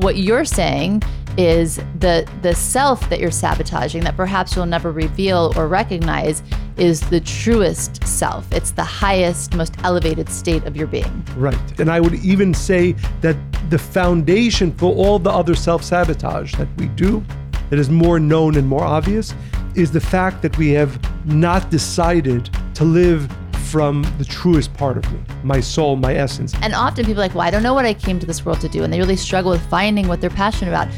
what 0.00 0.16
you're 0.16 0.44
saying 0.44 1.02
is 1.38 1.76
the 1.98 2.28
the 2.42 2.54
self 2.54 3.08
that 3.08 3.20
you're 3.20 3.30
sabotaging 3.30 4.02
that 4.04 4.16
perhaps 4.16 4.56
you'll 4.56 4.66
never 4.66 4.90
reveal 4.90 5.52
or 5.56 5.68
recognize 5.68 6.42
is 6.76 7.00
the 7.10 7.20
truest 7.20 8.06
self. 8.06 8.50
It's 8.52 8.70
the 8.70 8.84
highest, 8.84 9.54
most 9.54 9.74
elevated 9.84 10.28
state 10.28 10.64
of 10.64 10.76
your 10.76 10.86
being. 10.86 11.24
Right. 11.36 11.80
And 11.80 11.90
I 11.90 12.00
would 12.00 12.14
even 12.14 12.54
say 12.54 12.92
that 13.20 13.36
the 13.68 13.78
foundation 13.78 14.72
for 14.76 14.94
all 14.94 15.18
the 15.18 15.30
other 15.30 15.54
self-sabotage 15.54 16.54
that 16.54 16.68
we 16.78 16.88
do 16.88 17.22
that 17.68 17.78
is 17.78 17.90
more 17.90 18.18
known 18.18 18.56
and 18.56 18.66
more 18.66 18.82
obvious 18.82 19.34
is 19.74 19.92
the 19.92 20.00
fact 20.00 20.42
that 20.42 20.56
we 20.58 20.70
have 20.70 20.98
not 21.26 21.70
decided 21.70 22.50
to 22.74 22.84
live 22.84 23.30
from 23.70 24.02
the 24.18 24.24
truest 24.24 24.74
part 24.74 24.96
of 24.96 25.12
me, 25.12 25.20
my 25.44 25.60
soul, 25.60 25.94
my 25.94 26.14
essence. 26.14 26.52
And 26.60 26.74
often 26.74 27.04
people 27.04 27.22
are 27.22 27.26
like, 27.26 27.34
well, 27.36 27.46
I 27.46 27.50
don't 27.50 27.62
know 27.62 27.72
what 27.72 27.84
I 27.84 27.94
came 27.94 28.18
to 28.18 28.26
this 28.26 28.44
world 28.44 28.60
to 28.62 28.68
do. 28.68 28.82
And 28.82 28.92
they 28.92 28.98
really 28.98 29.14
struggle 29.14 29.52
with 29.52 29.64
finding 29.70 30.08
what 30.08 30.20
they're 30.20 30.28
passionate 30.28 30.72
about. 30.72 30.88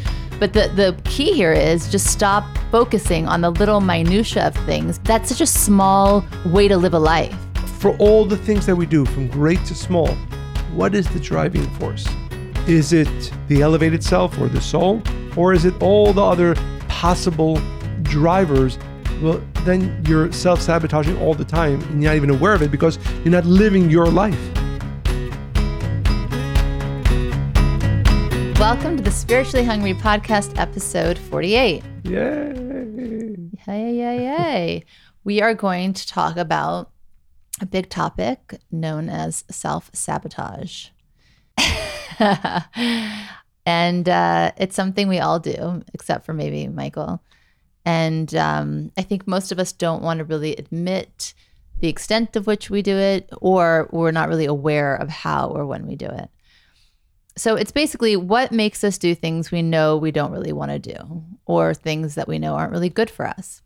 But 0.41 0.55
the, 0.55 0.73
the 0.75 0.99
key 1.05 1.35
here 1.35 1.53
is 1.53 1.91
just 1.91 2.07
stop 2.07 2.45
focusing 2.71 3.29
on 3.29 3.43
the 3.43 3.51
little 3.51 3.81
minutia 3.81 4.47
of 4.47 4.55
things. 4.65 4.99
That's 5.01 5.29
such 5.29 5.43
a 5.43 5.47
small 5.47 6.25
way 6.47 6.67
to 6.67 6.79
live 6.79 6.95
a 6.95 6.99
life. 6.99 7.37
For 7.79 7.95
all 7.99 8.25
the 8.25 8.39
things 8.39 8.65
that 8.67 8.75
we 8.75 8.87
do, 8.87 9.05
from 9.05 9.29
great 9.29 9.63
to 9.67 9.75
small, 9.75 10.09
what 10.73 10.95
is 10.95 11.07
the 11.09 11.21
driving 11.21 11.69
force? 11.75 12.09
Is 12.67 12.95
it 12.95 13.33
the 13.49 13.61
elevated 13.61 14.03
self 14.03 14.39
or 14.41 14.49
the 14.49 14.61
soul? 14.63 15.03
Or 15.37 15.53
is 15.53 15.67
it 15.67 15.75
all 15.83 16.15
the 16.15 16.25
other 16.25 16.55
possible 16.89 17.61
drivers 18.03 18.79
well, 19.21 19.43
then 19.65 20.05
you're 20.09 20.33
self 20.33 20.61
sabotaging 20.61 21.17
all 21.19 21.35
the 21.35 21.45
time 21.45 21.81
and 21.83 22.03
you're 22.03 22.11
not 22.11 22.17
even 22.17 22.31
aware 22.31 22.55
of 22.55 22.63
it 22.63 22.71
because 22.71 22.99
you're 23.25 23.31
not 23.31 23.45
living 23.47 23.91
your 23.91 24.07
life. 24.07 24.39
Welcome 28.59 28.97
to 28.97 29.03
the 29.03 29.11
Spiritually 29.11 29.65
Hungry 29.65 29.95
Podcast, 29.95 30.59
episode 30.59 31.19
48. 31.19 31.83
Yay! 32.05 32.13
Yay, 33.69 33.95
yay, 33.95 34.25
yay. 34.25 34.85
we 35.25 35.41
are 35.41 35.55
going 35.55 35.93
to 35.93 36.07
talk 36.07 36.37
about 36.37 36.91
a 37.61 37.67
big 37.67 37.89
topic 37.89 38.59
known 38.71 39.09
as 39.09 39.45
self 39.51 39.91
sabotage. 39.93 40.89
and 43.67 44.09
uh, 44.09 44.53
it's 44.57 44.75
something 44.75 45.07
we 45.09 45.21
all 45.21 45.39
do, 45.39 45.83
except 45.95 46.27
for 46.27 46.33
maybe 46.33 46.67
Michael. 46.67 47.23
And 47.85 48.35
um, 48.35 48.93
I 48.97 49.03
think 49.03 49.27
most 49.27 49.53
of 49.53 49.59
us 49.59 49.73
don't 49.73 50.03
want 50.03 50.19
to 50.19 50.25
really 50.25 50.55
admit 50.57 51.35
the 51.81 51.89
extent 51.89 52.37
of 52.37 52.47
which 52.47 52.71
we 52.71 52.81
do 52.81 52.97
it, 52.97 53.29
or 53.41 53.89
we're 53.91 54.13
not 54.13 54.29
really 54.29 54.47
aware 54.47 54.95
of 54.95 55.09
how 55.09 55.49
or 55.49 55.67
when 55.67 55.87
we 55.87 55.97
do 55.97 56.07
it. 56.07 56.31
So 57.37 57.57
it's 57.57 57.73
basically 57.73 58.15
what 58.15 58.53
makes 58.53 58.85
us 58.85 58.99
do 58.99 59.15
things 59.15 59.51
we 59.51 59.63
know 59.63 59.97
we 59.97 60.13
don't 60.13 60.33
really 60.33 60.53
want 60.53 60.71
to 60.71 60.79
do, 60.79 61.25
or 61.45 61.75
things 61.75 62.15
that 62.15 62.29
we 62.29 62.39
know 62.39 62.55
aren't 62.55 62.73
really 62.73 62.89
good 62.89 63.11
for 63.11 63.27
us. 63.27 63.63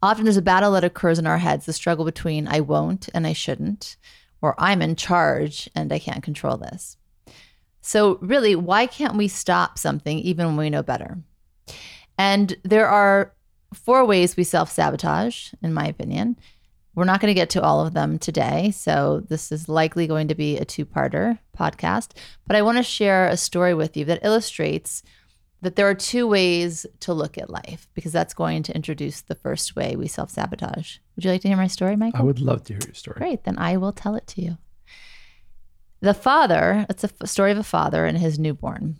Often 0.00 0.24
there's 0.24 0.36
a 0.36 0.42
battle 0.42 0.72
that 0.72 0.84
occurs 0.84 1.18
in 1.18 1.26
our 1.26 1.38
heads 1.38 1.66
the 1.66 1.72
struggle 1.72 2.04
between 2.04 2.46
I 2.46 2.60
won't 2.60 3.08
and 3.12 3.26
I 3.26 3.32
shouldn't, 3.32 3.96
or 4.40 4.54
I'm 4.56 4.80
in 4.80 4.96
charge 4.96 5.68
and 5.74 5.92
I 5.92 5.98
can't 5.98 6.22
control 6.22 6.56
this. 6.56 6.96
So, 7.80 8.18
really, 8.20 8.54
why 8.54 8.86
can't 8.86 9.16
we 9.16 9.28
stop 9.28 9.78
something 9.78 10.18
even 10.18 10.46
when 10.46 10.56
we 10.56 10.70
know 10.70 10.82
better? 10.82 11.18
And 12.18 12.56
there 12.64 12.88
are 12.88 13.32
four 13.72 14.04
ways 14.04 14.36
we 14.36 14.44
self 14.44 14.70
sabotage, 14.70 15.52
in 15.62 15.72
my 15.72 15.86
opinion. 15.86 16.36
We're 16.94 17.04
not 17.04 17.20
going 17.20 17.30
to 17.30 17.40
get 17.40 17.50
to 17.50 17.62
all 17.62 17.86
of 17.86 17.94
them 17.94 18.18
today. 18.18 18.72
So, 18.72 19.22
this 19.28 19.52
is 19.52 19.68
likely 19.68 20.08
going 20.08 20.28
to 20.28 20.34
be 20.34 20.58
a 20.58 20.64
two 20.64 20.84
parter 20.84 21.38
podcast. 21.56 22.12
But 22.46 22.56
I 22.56 22.62
want 22.62 22.78
to 22.78 22.82
share 22.82 23.28
a 23.28 23.36
story 23.36 23.72
with 23.72 23.96
you 23.96 24.04
that 24.06 24.24
illustrates 24.24 25.02
that 25.60 25.76
there 25.76 25.88
are 25.88 25.94
two 25.94 26.26
ways 26.26 26.86
to 27.00 27.12
look 27.12 27.36
at 27.36 27.50
life 27.50 27.88
because 27.94 28.12
that's 28.12 28.34
going 28.34 28.62
to 28.64 28.74
introduce 28.74 29.22
the 29.22 29.34
first 29.34 29.76
way 29.76 29.96
we 29.96 30.08
self 30.08 30.30
sabotage. 30.30 30.98
Would 31.14 31.24
you 31.24 31.30
like 31.30 31.42
to 31.42 31.48
hear 31.48 31.56
my 31.56 31.66
story, 31.68 31.96
Michael? 31.96 32.20
I 32.20 32.24
would 32.24 32.40
love 32.40 32.64
to 32.64 32.74
hear 32.74 32.82
your 32.84 32.94
story. 32.94 33.16
Great. 33.18 33.44
Then 33.44 33.58
I 33.58 33.76
will 33.76 33.92
tell 33.92 34.14
it 34.14 34.26
to 34.28 34.42
you. 34.42 34.58
The 36.00 36.14
father, 36.14 36.86
it's 36.88 37.04
a 37.04 37.26
story 37.26 37.50
of 37.50 37.58
a 37.58 37.64
father 37.64 38.06
and 38.06 38.18
his 38.18 38.38
newborn. 38.38 38.98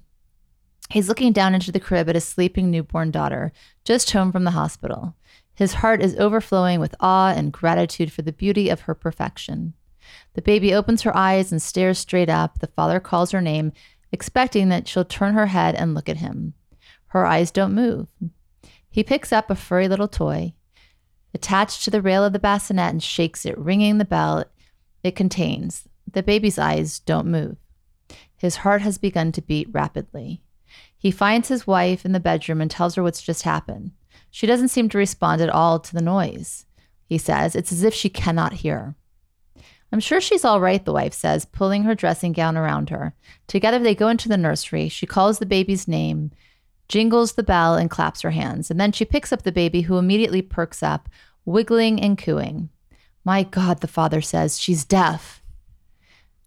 He's 0.91 1.09
looking 1.09 1.33
down 1.33 1.55
into 1.55 1.71
the 1.71 1.81
crib 1.81 2.09
at 2.09 2.15
his 2.15 2.25
sleeping 2.25 2.71
newborn 2.71 3.11
daughter, 3.11 3.53
just 3.85 4.11
home 4.11 4.33
from 4.33 4.45
the 4.45 4.53
hospital. 4.53 5.15
His 5.55 5.75
heart 5.75 6.01
is 6.01 6.17
overflowing 6.17 6.81
with 6.81 6.95
awe 7.01 7.33
and 7.37 7.53
gratitude 7.53 8.13
for 8.13 8.23
the 8.23 8.33
beauty 8.33 8.69
of 8.69 8.83
her 8.83 8.95
perfection. 8.95 9.75
The 10.35 10.43
baby 10.43 10.73
opens 10.73 11.03
her 11.03 11.17
eyes 11.17 11.53
and 11.53 11.61
stares 11.61 11.99
straight 11.99 12.31
up. 12.31 12.61
The 12.61 12.69
father 12.69 13.01
calls 13.01 13.33
her 13.33 13.43
name, 13.43 13.73
expecting 14.13 14.69
that 14.69 14.89
she'll 14.89 15.05
turn 15.05 15.35
her 15.35 15.47
head 15.47 15.75
and 15.75 15.95
look 15.95 16.09
at 16.09 16.19
him. 16.19 16.55
Her 17.09 17.27
eyes 17.27 17.51
don't 17.51 17.75
move. 17.75 18.09
He 18.89 19.03
picks 19.05 19.33
up 19.33 19.51
a 19.51 19.55
furry 19.55 19.89
little 19.89 20.09
toy, 20.09 20.55
attached 21.35 21.85
to 21.85 21.91
the 21.91 22.03
rail 22.03 22.25
of 22.25 22.33
the 22.33 22.39
bassinet, 22.39 22.91
and 22.91 23.03
shakes 23.03 23.45
it, 23.45 23.59
ringing 23.59 23.99
the 23.99 24.05
bell 24.05 24.45
it 25.03 25.17
contains. 25.17 25.89
The 26.11 26.23
baby's 26.23 26.59
eyes 26.59 26.99
don't 27.01 27.27
move. 27.27 27.57
His 28.37 28.57
heart 28.57 28.83
has 28.83 28.97
begun 28.97 29.33
to 29.33 29.43
beat 29.43 29.69
rapidly. 29.73 30.43
He 30.99 31.11
finds 31.11 31.49
his 31.49 31.67
wife 31.67 32.05
in 32.05 32.13
the 32.13 32.21
bedroom 32.21 32.61
and 32.61 32.71
tells 32.71 32.97
her 32.97 33.03
what's 33.03 33.23
just 33.23 33.43
happened. 33.43 33.93
She 34.31 34.47
doesn't 34.47 34.69
seem 34.69 34.89
to 34.91 34.99
respond 34.99 35.41
at 35.41 35.49
all 35.49 35.79
to 35.79 35.95
the 35.95 36.03
noise. 36.03 36.67
He 37.07 37.19
says 37.19 37.55
it's 37.55 37.73
as 37.73 37.85
if 37.85 37.95
she 37.95 38.09
cannot 38.09 38.55
hear. 38.55 38.97
I'm 39.91 40.01
sure 40.01 40.21
she's 40.21 40.45
all 40.45 40.61
right, 40.61 40.85
the 40.85 40.93
wife 40.93 41.15
says, 41.15 41.47
pulling 41.47 41.85
her 41.85 41.95
dressing 41.95 42.33
gown 42.33 42.57
around 42.57 42.91
her. 42.91 43.15
Together 43.47 43.79
they 43.79 43.95
go 43.95 44.09
into 44.09 44.29
the 44.29 44.37
nursery. 44.37 44.89
She 44.89 45.07
calls 45.07 45.39
the 45.39 45.47
baby's 45.47 45.89
name, 45.89 46.31
jingles 46.89 47.33
the 47.33 47.43
bell, 47.43 47.75
and 47.75 47.89
claps 47.89 48.21
her 48.21 48.33
hands. 48.33 48.71
And 48.71 48.79
then 48.79 48.93
she 48.93 49.07
picks 49.07 49.33
up 49.33 49.43
the 49.43 49.53
baby, 49.53 49.83
who 49.83 49.97
immediately 49.97 50.43
perks 50.43 50.83
up, 50.83 51.09
wiggling 51.47 52.01
and 52.03 52.19
cooing. 52.19 52.69
My 53.25 53.45
God, 53.45 53.81
the 53.81 53.89
father 53.89 54.21
says, 54.21 54.61
she's 54.61 54.85
deaf. 54.85 55.43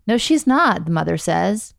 No, 0.06 0.18
she's 0.18 0.45
not, 0.45 0.85
the 0.85 0.91
mother 0.91 1.18
says. 1.18 1.73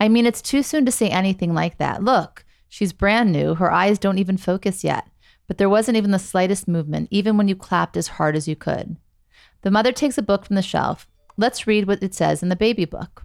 I 0.00 0.08
mean, 0.08 0.26
it's 0.26 0.42
too 0.42 0.62
soon 0.62 0.84
to 0.86 0.92
say 0.92 1.08
anything 1.08 1.54
like 1.54 1.78
that. 1.78 2.02
Look, 2.02 2.44
she's 2.68 2.92
brand 2.92 3.32
new. 3.32 3.54
Her 3.54 3.72
eyes 3.72 3.98
don't 3.98 4.18
even 4.18 4.36
focus 4.36 4.84
yet. 4.84 5.08
But 5.48 5.58
there 5.58 5.70
wasn't 5.70 5.96
even 5.96 6.10
the 6.10 6.18
slightest 6.18 6.66
movement, 6.66 7.08
even 7.10 7.36
when 7.36 7.48
you 7.48 7.54
clapped 7.54 7.96
as 7.96 8.08
hard 8.08 8.36
as 8.36 8.48
you 8.48 8.56
could. 8.56 8.96
The 9.62 9.70
mother 9.70 9.92
takes 9.92 10.18
a 10.18 10.22
book 10.22 10.44
from 10.44 10.56
the 10.56 10.62
shelf. 10.62 11.08
Let's 11.36 11.66
read 11.66 11.86
what 11.86 12.02
it 12.02 12.14
says 12.14 12.42
in 12.42 12.48
the 12.48 12.56
baby 12.56 12.84
book. 12.84 13.24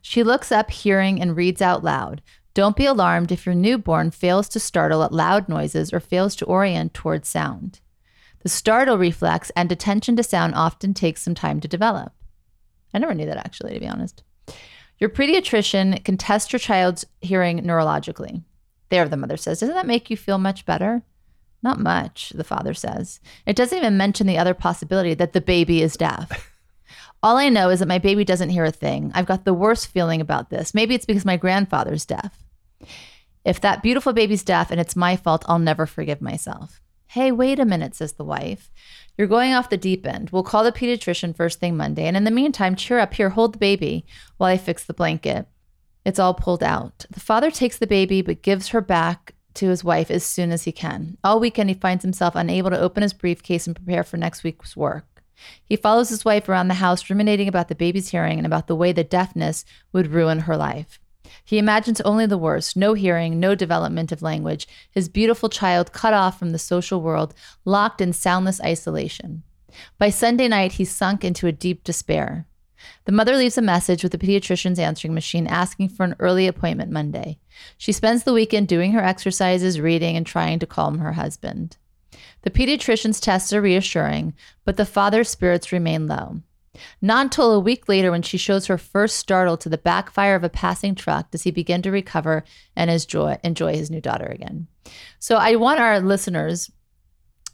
She 0.00 0.22
looks 0.22 0.50
up, 0.50 0.70
hearing, 0.70 1.20
and 1.20 1.36
reads 1.36 1.60
out 1.60 1.84
loud. 1.84 2.22
Don't 2.54 2.76
be 2.76 2.86
alarmed 2.86 3.30
if 3.30 3.46
your 3.46 3.54
newborn 3.54 4.10
fails 4.10 4.48
to 4.50 4.60
startle 4.60 5.02
at 5.02 5.12
loud 5.12 5.48
noises 5.48 5.92
or 5.92 6.00
fails 6.00 6.34
to 6.36 6.46
orient 6.46 6.94
towards 6.94 7.28
sound. 7.28 7.80
The 8.42 8.48
startle 8.48 8.98
reflex 8.98 9.50
and 9.54 9.70
attention 9.70 10.16
to 10.16 10.22
sound 10.22 10.54
often 10.54 10.94
takes 10.94 11.22
some 11.22 11.34
time 11.34 11.60
to 11.60 11.68
develop. 11.68 12.12
I 12.94 12.98
never 12.98 13.14
knew 13.14 13.26
that 13.26 13.36
actually, 13.36 13.74
to 13.74 13.80
be 13.80 13.88
honest. 13.88 14.22
Your 14.98 15.10
pediatrician 15.10 16.04
can 16.04 16.16
test 16.16 16.52
your 16.52 16.58
child's 16.60 17.04
hearing 17.20 17.60
neurologically. 17.60 18.42
There, 18.88 19.08
the 19.08 19.16
mother 19.16 19.36
says. 19.36 19.60
Doesn't 19.60 19.74
that 19.74 19.86
make 19.86 20.10
you 20.10 20.16
feel 20.16 20.38
much 20.38 20.66
better? 20.66 21.02
Not 21.62 21.80
much, 21.80 22.30
the 22.30 22.44
father 22.44 22.74
says. 22.74 23.20
It 23.46 23.56
doesn't 23.56 23.76
even 23.76 23.96
mention 23.96 24.26
the 24.26 24.38
other 24.38 24.54
possibility 24.54 25.14
that 25.14 25.32
the 25.32 25.40
baby 25.40 25.82
is 25.82 25.96
deaf. 25.96 26.52
All 27.22 27.36
I 27.36 27.48
know 27.48 27.68
is 27.68 27.80
that 27.80 27.88
my 27.88 27.98
baby 27.98 28.24
doesn't 28.24 28.50
hear 28.50 28.64
a 28.64 28.70
thing. 28.70 29.10
I've 29.14 29.26
got 29.26 29.44
the 29.44 29.54
worst 29.54 29.88
feeling 29.88 30.20
about 30.20 30.50
this. 30.50 30.72
Maybe 30.72 30.94
it's 30.94 31.06
because 31.06 31.24
my 31.24 31.36
grandfather's 31.36 32.06
deaf. 32.06 32.44
If 33.44 33.60
that 33.60 33.82
beautiful 33.82 34.12
baby's 34.12 34.44
deaf 34.44 34.70
and 34.70 34.80
it's 34.80 34.94
my 34.94 35.16
fault, 35.16 35.44
I'll 35.48 35.58
never 35.58 35.84
forgive 35.86 36.20
myself. 36.20 36.80
Hey, 37.08 37.32
wait 37.32 37.58
a 37.58 37.64
minute, 37.64 37.94
says 37.94 38.12
the 38.12 38.24
wife. 38.24 38.70
You're 39.18 39.26
going 39.26 39.52
off 39.52 39.68
the 39.68 39.76
deep 39.76 40.06
end. 40.06 40.30
We'll 40.30 40.44
call 40.44 40.62
the 40.62 40.70
pediatrician 40.70 41.36
first 41.36 41.58
thing 41.58 41.76
Monday. 41.76 42.04
And 42.04 42.16
in 42.16 42.22
the 42.22 42.30
meantime, 42.30 42.76
cheer 42.76 43.00
up. 43.00 43.12
Here, 43.12 43.30
hold 43.30 43.54
the 43.54 43.58
baby 43.58 44.06
while 44.36 44.50
I 44.50 44.56
fix 44.56 44.84
the 44.84 44.94
blanket. 44.94 45.48
It's 46.04 46.20
all 46.20 46.34
pulled 46.34 46.62
out. 46.62 47.04
The 47.10 47.20
father 47.20 47.50
takes 47.50 47.78
the 47.78 47.86
baby, 47.88 48.22
but 48.22 48.42
gives 48.42 48.68
her 48.68 48.80
back 48.80 49.34
to 49.54 49.68
his 49.68 49.82
wife 49.82 50.10
as 50.10 50.22
soon 50.22 50.52
as 50.52 50.62
he 50.62 50.72
can. 50.72 51.18
All 51.24 51.40
weekend, 51.40 51.68
he 51.68 51.74
finds 51.74 52.04
himself 52.04 52.36
unable 52.36 52.70
to 52.70 52.78
open 52.78 53.02
his 53.02 53.12
briefcase 53.12 53.66
and 53.66 53.74
prepare 53.74 54.04
for 54.04 54.16
next 54.16 54.44
week's 54.44 54.76
work. 54.76 55.24
He 55.64 55.74
follows 55.74 56.08
his 56.08 56.24
wife 56.24 56.48
around 56.48 56.68
the 56.68 56.74
house, 56.74 57.10
ruminating 57.10 57.48
about 57.48 57.68
the 57.68 57.74
baby's 57.74 58.10
hearing 58.10 58.38
and 58.38 58.46
about 58.46 58.68
the 58.68 58.76
way 58.76 58.92
the 58.92 59.04
deafness 59.04 59.64
would 59.92 60.12
ruin 60.12 60.40
her 60.40 60.56
life. 60.56 61.00
He 61.44 61.58
imagines 61.58 62.00
only 62.02 62.26
the 62.26 62.38
worst 62.38 62.76
no 62.76 62.94
hearing, 62.94 63.38
no 63.38 63.54
development 63.54 64.12
of 64.12 64.22
language, 64.22 64.66
his 64.90 65.08
beautiful 65.08 65.48
child 65.48 65.92
cut 65.92 66.14
off 66.14 66.38
from 66.38 66.50
the 66.50 66.58
social 66.58 67.00
world, 67.00 67.34
locked 67.64 68.00
in 68.00 68.12
soundless 68.12 68.60
isolation. 68.60 69.42
By 69.98 70.10
Sunday 70.10 70.48
night, 70.48 70.72
he's 70.72 70.90
sunk 70.90 71.24
into 71.24 71.46
a 71.46 71.52
deep 71.52 71.84
despair. 71.84 72.46
The 73.04 73.12
mother 73.12 73.36
leaves 73.36 73.58
a 73.58 73.62
message 73.62 74.02
with 74.02 74.12
the 74.12 74.18
pediatrician's 74.18 74.78
answering 74.78 75.14
machine 75.14 75.46
asking 75.46 75.90
for 75.90 76.04
an 76.04 76.14
early 76.18 76.46
appointment 76.46 76.90
Monday. 76.90 77.38
She 77.76 77.92
spends 77.92 78.22
the 78.22 78.32
weekend 78.32 78.68
doing 78.68 78.92
her 78.92 79.02
exercises, 79.02 79.80
reading, 79.80 80.16
and 80.16 80.26
trying 80.26 80.58
to 80.60 80.66
calm 80.66 80.98
her 80.98 81.12
husband. 81.12 81.76
The 82.42 82.50
pediatrician's 82.50 83.20
tests 83.20 83.52
are 83.52 83.60
reassuring, 83.60 84.34
but 84.64 84.76
the 84.76 84.86
father's 84.86 85.28
spirits 85.28 85.72
remain 85.72 86.06
low. 86.06 86.42
Not 87.00 87.26
until 87.26 87.52
a 87.52 87.60
week 87.60 87.88
later, 87.88 88.10
when 88.10 88.22
she 88.22 88.36
shows 88.38 88.66
her 88.66 88.78
first 88.78 89.16
startle 89.16 89.56
to 89.58 89.68
the 89.68 89.78
backfire 89.78 90.34
of 90.34 90.44
a 90.44 90.48
passing 90.48 90.94
truck, 90.94 91.30
does 91.30 91.42
he 91.42 91.50
begin 91.50 91.82
to 91.82 91.90
recover 91.90 92.44
and 92.76 92.90
enjoy, 92.90 93.38
enjoy 93.42 93.74
his 93.74 93.90
new 93.90 94.00
daughter 94.00 94.26
again. 94.26 94.68
So 95.18 95.36
I 95.36 95.56
want 95.56 95.80
our 95.80 96.00
listeners 96.00 96.70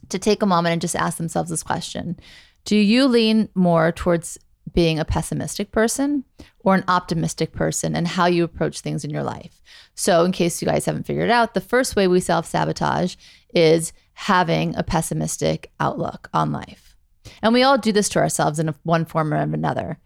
to 0.09 0.19
take 0.19 0.41
a 0.41 0.47
moment 0.47 0.73
and 0.73 0.81
just 0.81 0.95
ask 0.95 1.17
themselves 1.17 1.49
this 1.49 1.63
question 1.63 2.19
Do 2.65 2.77
you 2.77 3.07
lean 3.07 3.49
more 3.55 3.91
towards 3.91 4.37
being 4.73 4.99
a 4.99 5.05
pessimistic 5.05 5.71
person 5.71 6.23
or 6.59 6.75
an 6.75 6.83
optimistic 6.87 7.53
person 7.53 7.95
and 7.95 8.07
how 8.07 8.25
you 8.25 8.43
approach 8.43 8.81
things 8.81 9.03
in 9.03 9.09
your 9.09 9.23
life? 9.23 9.61
So, 9.95 10.25
in 10.25 10.31
case 10.31 10.61
you 10.61 10.67
guys 10.67 10.85
haven't 10.85 11.07
figured 11.07 11.29
out, 11.29 11.53
the 11.53 11.61
first 11.61 11.95
way 11.95 12.07
we 12.07 12.19
self 12.19 12.45
sabotage 12.45 13.15
is 13.53 13.93
having 14.13 14.75
a 14.75 14.83
pessimistic 14.83 15.71
outlook 15.79 16.29
on 16.33 16.51
life. 16.51 16.84
And 17.41 17.53
we 17.53 17.63
all 17.63 17.77
do 17.77 17.91
this 17.91 18.09
to 18.09 18.19
ourselves 18.19 18.59
in 18.59 18.73
one 18.83 19.05
form 19.05 19.33
or 19.33 19.37
another. 19.37 19.99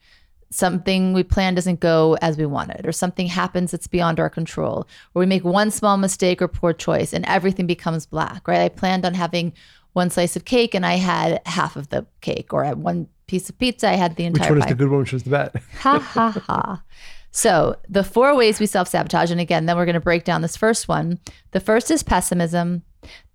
Something 0.52 1.14
we 1.14 1.24
plan 1.24 1.54
doesn't 1.54 1.80
go 1.80 2.18
as 2.22 2.38
we 2.38 2.46
wanted, 2.46 2.88
or 2.88 2.92
something 2.92 3.28
happens 3.28 3.72
that's 3.72 3.86
beyond 3.88 4.20
our 4.20 4.30
control, 4.30 4.88
or 5.14 5.20
we 5.20 5.28
make 5.28 5.44
one 5.44 5.70
small 5.70 5.98
mistake 5.98 6.42
or 6.42 6.48
poor 6.48 6.74
choice 6.74 7.14
and 7.14 7.24
everything 7.26 7.68
becomes 7.68 8.08
black, 8.08 8.48
right? 8.48 8.62
I 8.62 8.70
planned 8.70 9.06
on 9.06 9.14
having 9.14 9.54
one 9.94 10.10
slice 10.10 10.36
of 10.36 10.46
cake 10.46 10.74
and 10.74 10.86
I 10.86 10.96
had 10.96 11.42
half 11.46 11.76
of 11.76 11.90
the 11.90 12.06
cake, 12.22 12.52
or 12.52 12.64
at 12.64 12.78
one 12.78 13.08
piece 13.28 13.48
of 13.50 13.58
pizza, 13.60 13.88
I 13.90 13.94
had 13.94 14.16
the 14.16 14.26
entire 14.26 14.50
Which 14.50 14.50
one 14.50 14.60
pie. 14.62 14.66
is 14.66 14.70
the 14.70 14.76
good 14.76 14.90
one? 14.90 15.00
Which 15.02 15.14
is 15.14 15.24
the 15.24 15.30
bad? 15.30 15.52
ha 15.80 16.00
ha 16.00 16.44
ha. 16.48 16.84
So, 17.32 17.76
the 17.88 18.04
four 18.04 18.36
ways 18.36 18.60
we 18.60 18.66
self 18.66 18.88
sabotage, 18.88 19.30
and 19.30 19.40
again, 19.40 19.68
then 19.68 19.78
we're 19.78 19.86
going 19.86 19.94
to 19.94 20.00
break 20.00 20.24
down 20.24 20.42
this 20.42 20.58
first 20.58 20.88
one. 20.88 21.20
The 21.52 21.60
first 21.60 21.92
is 21.92 22.02
pessimism, 22.02 22.82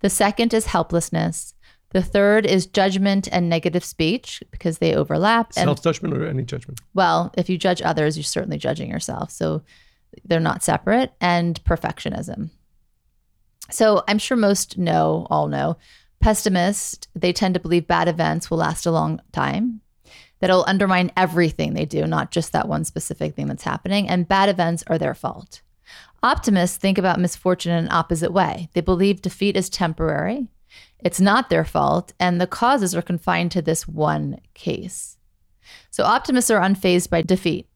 the 0.01 0.09
second 0.09 0.53
is 0.53 0.65
helplessness, 0.65 1.53
the 1.95 2.03
third 2.03 2.45
is 2.45 2.65
judgment 2.65 3.29
and 3.31 3.47
negative 3.47 3.85
speech 3.85 4.43
because 4.51 4.79
they 4.79 4.93
overlap. 4.93 5.53
Self 5.53 5.81
judgment 5.81 6.13
or 6.13 6.27
any 6.27 6.43
judgment? 6.43 6.81
well, 6.93 7.33
if 7.37 7.49
you 7.49 7.57
judge 7.57 7.81
others, 7.81 8.17
you're 8.17 8.25
certainly 8.25 8.57
judging 8.57 8.89
yourself. 8.89 9.31
So, 9.31 9.61
they're 10.25 10.41
not 10.41 10.61
separate, 10.61 11.13
and 11.21 11.63
perfectionism. 11.63 12.49
So, 13.71 14.03
I'm 14.09 14.17
sure 14.17 14.35
most 14.35 14.77
know, 14.77 15.25
all 15.29 15.47
know, 15.47 15.77
pessimists, 16.19 17.07
they 17.15 17.31
tend 17.31 17.53
to 17.53 17.61
believe 17.61 17.87
bad 17.87 18.09
events 18.09 18.51
will 18.51 18.57
last 18.57 18.85
a 18.85 18.91
long 18.91 19.21
time 19.31 19.79
that'll 20.41 20.65
undermine 20.67 21.13
everything 21.15 21.75
they 21.75 21.85
do, 21.85 22.05
not 22.05 22.29
just 22.29 22.51
that 22.51 22.67
one 22.67 22.83
specific 22.83 23.35
thing 23.35 23.47
that's 23.47 23.63
happening. 23.63 24.09
And 24.09 24.27
bad 24.27 24.49
events 24.49 24.83
are 24.87 24.97
their 24.97 25.13
fault. 25.13 25.61
Optimists 26.21 26.75
think 26.75 26.97
about 26.97 27.21
misfortune 27.21 27.71
in 27.71 27.85
an 27.85 27.91
opposite 27.91 28.33
way. 28.33 28.67
They 28.73 28.81
believe 28.81 29.21
defeat 29.21 29.55
is 29.55 29.69
temporary, 29.69 30.49
it's 30.99 31.21
not 31.21 31.49
their 31.49 31.65
fault, 31.65 32.13
and 32.19 32.39
the 32.39 32.47
causes 32.47 32.95
are 32.95 33.01
confined 33.01 33.51
to 33.51 33.61
this 33.61 33.87
one 33.87 34.39
case. 34.53 35.17
So 35.91 36.03
optimists 36.03 36.51
are 36.51 36.61
unfazed 36.61 37.09
by 37.09 37.21
defeat. 37.21 37.67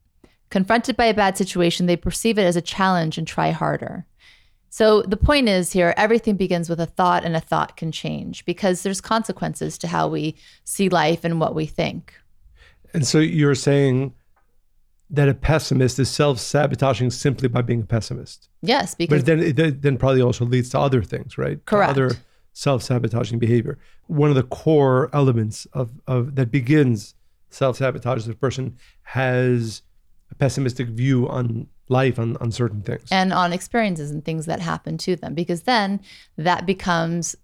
Confronted 0.50 0.96
by 0.96 1.06
a 1.06 1.14
bad 1.14 1.36
situation, 1.36 1.86
they 1.86 1.96
perceive 1.96 2.38
it 2.38 2.44
as 2.44 2.56
a 2.56 2.62
challenge 2.62 3.18
and 3.18 3.26
try 3.26 3.50
harder. 3.50 4.06
So 4.68 5.02
the 5.02 5.16
point 5.16 5.48
is 5.48 5.72
here 5.72 5.94
everything 5.96 6.36
begins 6.36 6.68
with 6.68 6.80
a 6.80 6.86
thought, 6.86 7.24
and 7.24 7.36
a 7.36 7.40
thought 7.40 7.76
can 7.76 7.92
change 7.92 8.44
because 8.44 8.82
there's 8.82 9.00
consequences 9.00 9.78
to 9.78 9.88
how 9.88 10.08
we 10.08 10.36
see 10.64 10.88
life 10.88 11.24
and 11.24 11.40
what 11.40 11.54
we 11.54 11.66
think. 11.66 12.14
And 12.94 13.06
so 13.06 13.18
you're 13.18 13.54
saying 13.54 14.14
that 15.10 15.28
a 15.28 15.34
pessimist 15.34 15.98
is 15.98 16.08
self-sabotaging 16.08 17.10
simply 17.10 17.48
by 17.48 17.62
being 17.62 17.82
a 17.82 17.86
pessimist. 17.86 18.48
Yes, 18.62 18.94
because 18.94 19.22
But 19.22 19.26
then 19.26 19.40
it 19.40 19.82
then 19.82 19.96
probably 19.96 20.22
also 20.22 20.44
leads 20.44 20.70
to 20.70 20.78
other 20.78 21.02
things, 21.02 21.36
right? 21.36 21.58
To 21.58 21.64
Correct. 21.64 21.90
other 21.90 22.10
self-sabotaging 22.52 23.38
behavior. 23.38 23.78
One 24.06 24.30
of 24.30 24.36
the 24.36 24.42
core 24.42 25.08
elements 25.12 25.66
of, 25.72 25.92
of 26.06 26.34
that 26.36 26.50
begins 26.50 27.14
self-sabotage 27.50 28.18
is 28.18 28.26
the 28.26 28.34
person 28.34 28.76
has 29.02 29.82
a 30.30 30.34
pessimistic 30.34 30.88
view 30.88 31.28
on 31.28 31.66
life, 31.88 32.18
on, 32.18 32.36
on 32.36 32.52
certain 32.52 32.82
things. 32.82 33.08
and 33.10 33.32
on 33.32 33.52
experiences 33.52 34.10
and 34.10 34.24
things 34.24 34.46
that 34.46 34.60
happen 34.60 34.96
to 34.98 35.16
them 35.16 35.34
because 35.34 35.62
then 35.62 36.00
that 36.36 36.64
becomes 36.66 37.34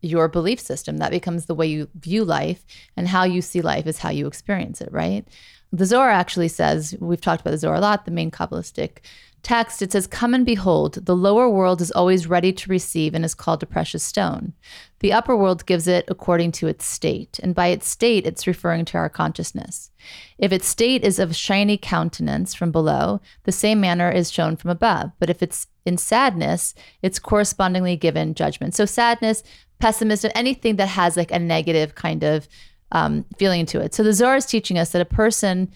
your 0.00 0.28
belief 0.28 0.58
system 0.58 0.96
that 0.96 1.10
becomes 1.12 1.46
the 1.46 1.54
way 1.54 1.66
you 1.66 1.88
view 1.94 2.24
life 2.24 2.64
and 2.96 3.08
how 3.08 3.22
you 3.22 3.40
see 3.40 3.60
life 3.62 3.86
is 3.86 3.98
how 3.98 4.10
you 4.10 4.26
experience 4.26 4.80
it 4.80 4.90
right 4.92 5.28
the 5.72 5.86
zohar 5.86 6.10
actually 6.10 6.48
says 6.48 6.94
we've 7.00 7.20
talked 7.20 7.40
about 7.40 7.50
the 7.50 7.58
zohar 7.58 7.76
a 7.76 7.80
lot 7.80 8.04
the 8.04 8.10
main 8.10 8.30
kabbalistic 8.30 8.98
text 9.42 9.82
it 9.82 9.90
says 9.90 10.06
come 10.06 10.34
and 10.34 10.46
behold 10.46 11.04
the 11.06 11.16
lower 11.16 11.48
world 11.48 11.80
is 11.80 11.90
always 11.92 12.28
ready 12.28 12.52
to 12.52 12.70
receive 12.70 13.14
and 13.14 13.24
is 13.24 13.34
called 13.34 13.62
a 13.62 13.66
precious 13.66 14.02
stone 14.02 14.52
the 15.00 15.12
upper 15.12 15.36
world 15.36 15.66
gives 15.66 15.88
it 15.88 16.04
according 16.08 16.52
to 16.52 16.68
its 16.68 16.84
state 16.84 17.40
and 17.42 17.54
by 17.54 17.68
its 17.68 17.88
state 17.88 18.26
it's 18.26 18.46
referring 18.46 18.84
to 18.84 18.96
our 18.96 19.08
consciousness 19.08 19.90
if 20.38 20.52
its 20.52 20.66
state 20.66 21.04
is 21.04 21.18
of 21.18 21.36
shiny 21.36 21.76
countenance 21.76 22.54
from 22.54 22.72
below, 22.72 23.20
the 23.44 23.52
same 23.52 23.80
manner 23.80 24.10
is 24.10 24.30
shown 24.30 24.56
from 24.56 24.70
above. 24.70 25.12
But 25.18 25.30
if 25.30 25.42
it's 25.42 25.68
in 25.84 25.96
sadness, 25.96 26.74
it's 27.00 27.18
correspondingly 27.18 27.96
given 27.96 28.34
judgment. 28.34 28.74
So 28.74 28.84
sadness, 28.84 29.42
pessimism, 29.78 30.30
anything 30.34 30.76
that 30.76 30.88
has 30.88 31.16
like 31.16 31.30
a 31.30 31.38
negative 31.38 31.94
kind 31.94 32.22
of 32.24 32.48
um, 32.92 33.24
feeling 33.36 33.60
into 33.60 33.80
it. 33.80 33.94
So 33.94 34.02
the 34.02 34.12
Zohar 34.12 34.36
is 34.36 34.46
teaching 34.46 34.78
us 34.78 34.90
that 34.92 35.02
a 35.02 35.06
person 35.06 35.72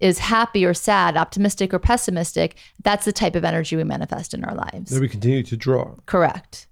is 0.00 0.18
happy 0.18 0.64
or 0.64 0.74
sad, 0.74 1.16
optimistic 1.16 1.72
or 1.72 1.78
pessimistic. 1.78 2.56
That's 2.82 3.04
the 3.04 3.12
type 3.12 3.34
of 3.34 3.44
energy 3.44 3.76
we 3.76 3.84
manifest 3.84 4.34
in 4.34 4.44
our 4.44 4.54
lives. 4.54 4.90
that 4.90 5.00
we 5.00 5.08
continue 5.08 5.42
to 5.44 5.56
draw. 5.56 5.94
Correct. 6.06 6.66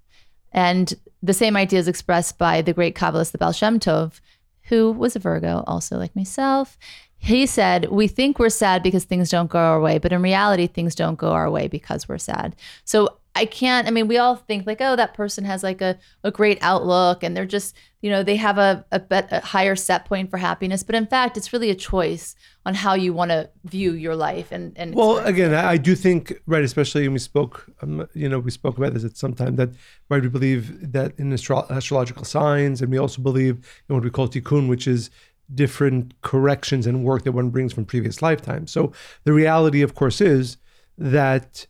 And 0.51 0.93
the 1.23 1.33
same 1.33 1.57
idea 1.57 1.79
is 1.79 1.87
expressed 1.87 2.37
by 2.37 2.61
the 2.61 2.73
great 2.73 2.95
Kabbalist, 2.95 3.31
the 3.31 3.37
Baal 3.37 3.51
Shem 3.51 3.79
Tov, 3.79 4.19
who 4.63 4.91
was 4.91 5.15
a 5.15 5.19
Virgo, 5.19 5.63
also 5.67 5.97
like 5.97 6.15
myself. 6.15 6.77
He 7.17 7.45
said, 7.45 7.89
We 7.89 8.07
think 8.07 8.37
we're 8.37 8.49
sad 8.49 8.83
because 8.83 9.03
things 9.03 9.29
don't 9.29 9.49
go 9.49 9.59
our 9.59 9.81
way, 9.81 9.97
but 9.97 10.11
in 10.11 10.21
reality, 10.21 10.67
things 10.67 10.93
don't 10.93 11.17
go 11.17 11.31
our 11.31 11.49
way 11.49 11.67
because 11.67 12.07
we're 12.07 12.19
sad. 12.19 12.55
So 12.83 13.17
I 13.35 13.45
can't, 13.45 13.85
I 13.87 13.91
mean, 13.91 14.07
we 14.07 14.17
all 14.17 14.37
think 14.37 14.65
like, 14.65 14.79
oh, 14.79 14.95
that 14.95 15.13
person 15.13 15.43
has 15.43 15.61
like 15.61 15.81
a, 15.81 15.97
a 16.23 16.31
great 16.31 16.57
outlook 16.61 17.21
and 17.21 17.35
they're 17.35 17.45
just, 17.45 17.75
you 18.01 18.09
know, 18.09 18.23
they 18.23 18.37
have 18.37 18.57
a, 18.57 18.85
a, 18.93 18.99
bet, 18.99 19.27
a 19.31 19.41
higher 19.41 19.75
set 19.75 20.05
point 20.05 20.29
for 20.29 20.37
happiness. 20.37 20.83
But 20.83 20.95
in 20.95 21.05
fact, 21.05 21.35
it's 21.35 21.51
really 21.51 21.69
a 21.69 21.75
choice 21.75 22.35
on 22.65 22.75
how 22.75 22.93
you 22.93 23.13
want 23.13 23.31
to 23.31 23.49
view 23.65 23.91
your 23.91 24.15
life. 24.15 24.51
And, 24.51 24.71
and 24.77 24.95
Well, 24.95 25.17
again, 25.17 25.53
I, 25.53 25.71
I 25.71 25.77
do 25.77 25.95
think, 25.95 26.41
right, 26.47 26.63
especially 26.63 27.01
when 27.03 27.13
we 27.13 27.19
spoke, 27.19 27.65
um, 27.81 28.07
you 28.13 28.29
know, 28.29 28.39
we 28.39 28.51
spoke 28.51 28.77
about 28.77 28.93
this 28.93 29.03
at 29.03 29.17
some 29.17 29.33
time 29.33 29.57
that, 29.57 29.69
right, 30.09 30.21
we 30.21 30.29
believe 30.29 30.93
that 30.93 31.11
in 31.19 31.33
astro- 31.33 31.67
astrological 31.69 32.23
signs, 32.23 32.81
and 32.81 32.89
we 32.89 32.97
also 32.97 33.21
believe 33.21 33.83
in 33.89 33.95
what 33.95 34.03
we 34.03 34.09
call 34.09 34.29
tikkun, 34.29 34.69
which 34.69 34.87
is 34.87 35.09
different 35.53 36.19
corrections 36.21 36.87
and 36.87 37.03
work 37.03 37.23
that 37.23 37.33
one 37.33 37.49
brings 37.49 37.73
from 37.73 37.85
previous 37.85 38.21
lifetimes. 38.21 38.71
So 38.71 38.93
the 39.25 39.33
reality, 39.33 39.81
of 39.81 39.93
course, 39.93 40.21
is 40.21 40.57
that 40.97 41.67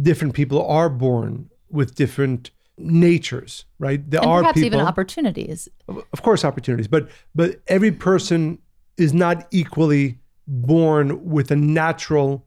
different 0.00 0.34
people 0.34 0.64
are 0.66 0.88
born 0.88 1.50
with 1.70 1.94
different 1.94 2.50
natures, 2.76 3.64
right? 3.78 4.08
There 4.10 4.20
and 4.20 4.28
are 4.30 4.40
perhaps 4.40 4.54
people, 4.60 4.78
even 4.78 4.80
opportunities. 4.80 5.68
of 5.88 6.22
course 6.22 6.44
opportunities 6.44 6.88
but 6.88 7.08
but 7.34 7.60
every 7.68 7.92
person 7.92 8.58
is 8.96 9.12
not 9.12 9.46
equally 9.50 10.18
born 10.46 11.24
with 11.24 11.50
a 11.50 11.56
natural 11.56 12.46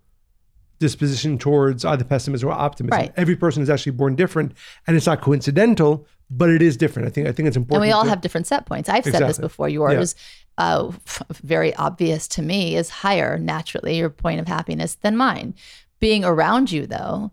disposition 0.79 1.37
towards 1.37 1.83
either 1.85 2.03
pessimism 2.03 2.49
or 2.49 2.51
optimism 2.51 2.97
Right. 2.99 3.11
every 3.17 3.35
person 3.35 3.63
is 3.63 3.69
actually 3.69 3.93
born 3.93 4.15
different 4.15 4.53
and 4.85 4.95
it's 4.95 5.07
not 5.07 5.21
coincidental 5.21 6.05
but 6.29 6.49
it 6.51 6.61
is 6.61 6.77
different 6.77 7.07
i 7.07 7.11
think 7.11 7.27
i 7.27 7.31
think 7.31 7.47
it's 7.47 7.57
important. 7.57 7.81
And 7.83 7.89
we 7.89 7.91
all 7.91 8.03
to- 8.03 8.09
have 8.09 8.21
different 8.21 8.47
set 8.47 8.65
points. 8.65 8.87
I've 8.89 9.03
said 9.03 9.27
this 9.27 9.39
before. 9.39 9.69
Yours, 9.69 10.13
uh, 10.57 10.91
very 11.43 11.73
obvious 11.75 12.27
to 12.29 12.41
me, 12.41 12.75
is 12.75 12.89
higher 12.89 13.37
naturally, 13.39 13.97
your 13.97 14.09
point 14.09 14.39
of 14.39 14.47
happiness 14.47 14.95
than 14.95 15.15
mine. 15.15 15.55
Being 15.99 16.23
around 16.23 16.71
you, 16.71 16.85
though, 16.87 17.31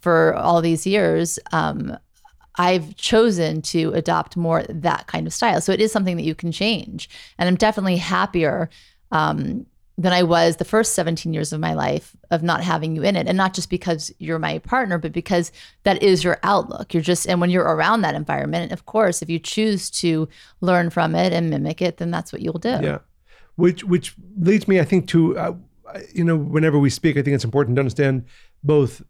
for 0.00 0.34
all 0.34 0.60
these 0.60 0.86
years, 0.86 1.38
um, 1.52 1.96
I've 2.56 2.94
chosen 2.96 3.62
to 3.62 3.92
adopt 3.94 4.36
more 4.36 4.64
that 4.68 5.06
kind 5.06 5.26
of 5.26 5.32
style. 5.32 5.60
So 5.60 5.72
it 5.72 5.80
is 5.80 5.90
something 5.92 6.16
that 6.16 6.24
you 6.24 6.34
can 6.34 6.52
change. 6.52 7.08
And 7.38 7.48
I'm 7.48 7.56
definitely 7.56 7.96
happier 7.96 8.68
um, 9.10 9.64
than 9.96 10.12
I 10.12 10.22
was 10.22 10.56
the 10.56 10.64
first 10.64 10.94
17 10.94 11.32
years 11.32 11.52
of 11.52 11.60
my 11.60 11.72
life 11.72 12.14
of 12.30 12.42
not 12.42 12.62
having 12.62 12.94
you 12.94 13.02
in 13.02 13.16
it. 13.16 13.26
And 13.26 13.38
not 13.38 13.54
just 13.54 13.70
because 13.70 14.12
you're 14.18 14.38
my 14.38 14.58
partner, 14.58 14.98
but 14.98 15.12
because 15.12 15.50
that 15.84 16.02
is 16.02 16.22
your 16.22 16.38
outlook. 16.42 16.92
You're 16.92 17.02
just, 17.02 17.26
and 17.26 17.40
when 17.40 17.50
you're 17.50 17.64
around 17.64 18.02
that 18.02 18.14
environment, 18.14 18.72
of 18.72 18.84
course, 18.84 19.22
if 19.22 19.30
you 19.30 19.38
choose 19.38 19.90
to 20.02 20.28
learn 20.60 20.90
from 20.90 21.14
it 21.14 21.32
and 21.32 21.48
mimic 21.48 21.80
it, 21.80 21.96
then 21.96 22.10
that's 22.10 22.32
what 22.32 22.42
you'll 22.42 22.58
do. 22.58 22.78
yeah 22.82 22.98
which 23.56 23.84
which 23.84 24.14
leads 24.38 24.66
me 24.66 24.80
i 24.80 24.84
think 24.84 25.06
to 25.06 25.36
uh, 25.38 25.52
you 26.14 26.24
know 26.24 26.36
whenever 26.36 26.78
we 26.78 26.90
speak 26.90 27.16
i 27.16 27.22
think 27.22 27.34
it's 27.34 27.44
important 27.44 27.76
to 27.76 27.80
understand 27.80 28.24
both 28.62 29.02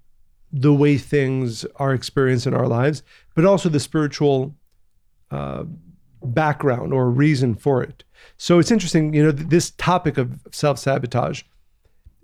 the 0.53 0.73
way 0.75 0.99
things 0.99 1.65
are 1.77 1.93
experienced 1.95 2.47
in 2.47 2.55
our 2.55 2.67
lives 2.67 3.03
but 3.35 3.45
also 3.45 3.69
the 3.69 3.81
spiritual 3.81 4.55
uh, 5.31 5.65
background 6.25 6.93
or 6.93 7.11
reason 7.11 7.55
for 7.55 7.83
it 7.83 8.05
so 8.37 8.59
it's 8.59 8.71
interesting 8.71 9.15
you 9.15 9.23
know 9.23 9.33
th- 9.33 9.49
this 9.49 9.71
topic 9.73 10.19
of 10.19 10.41
self-sabotage 10.53 11.43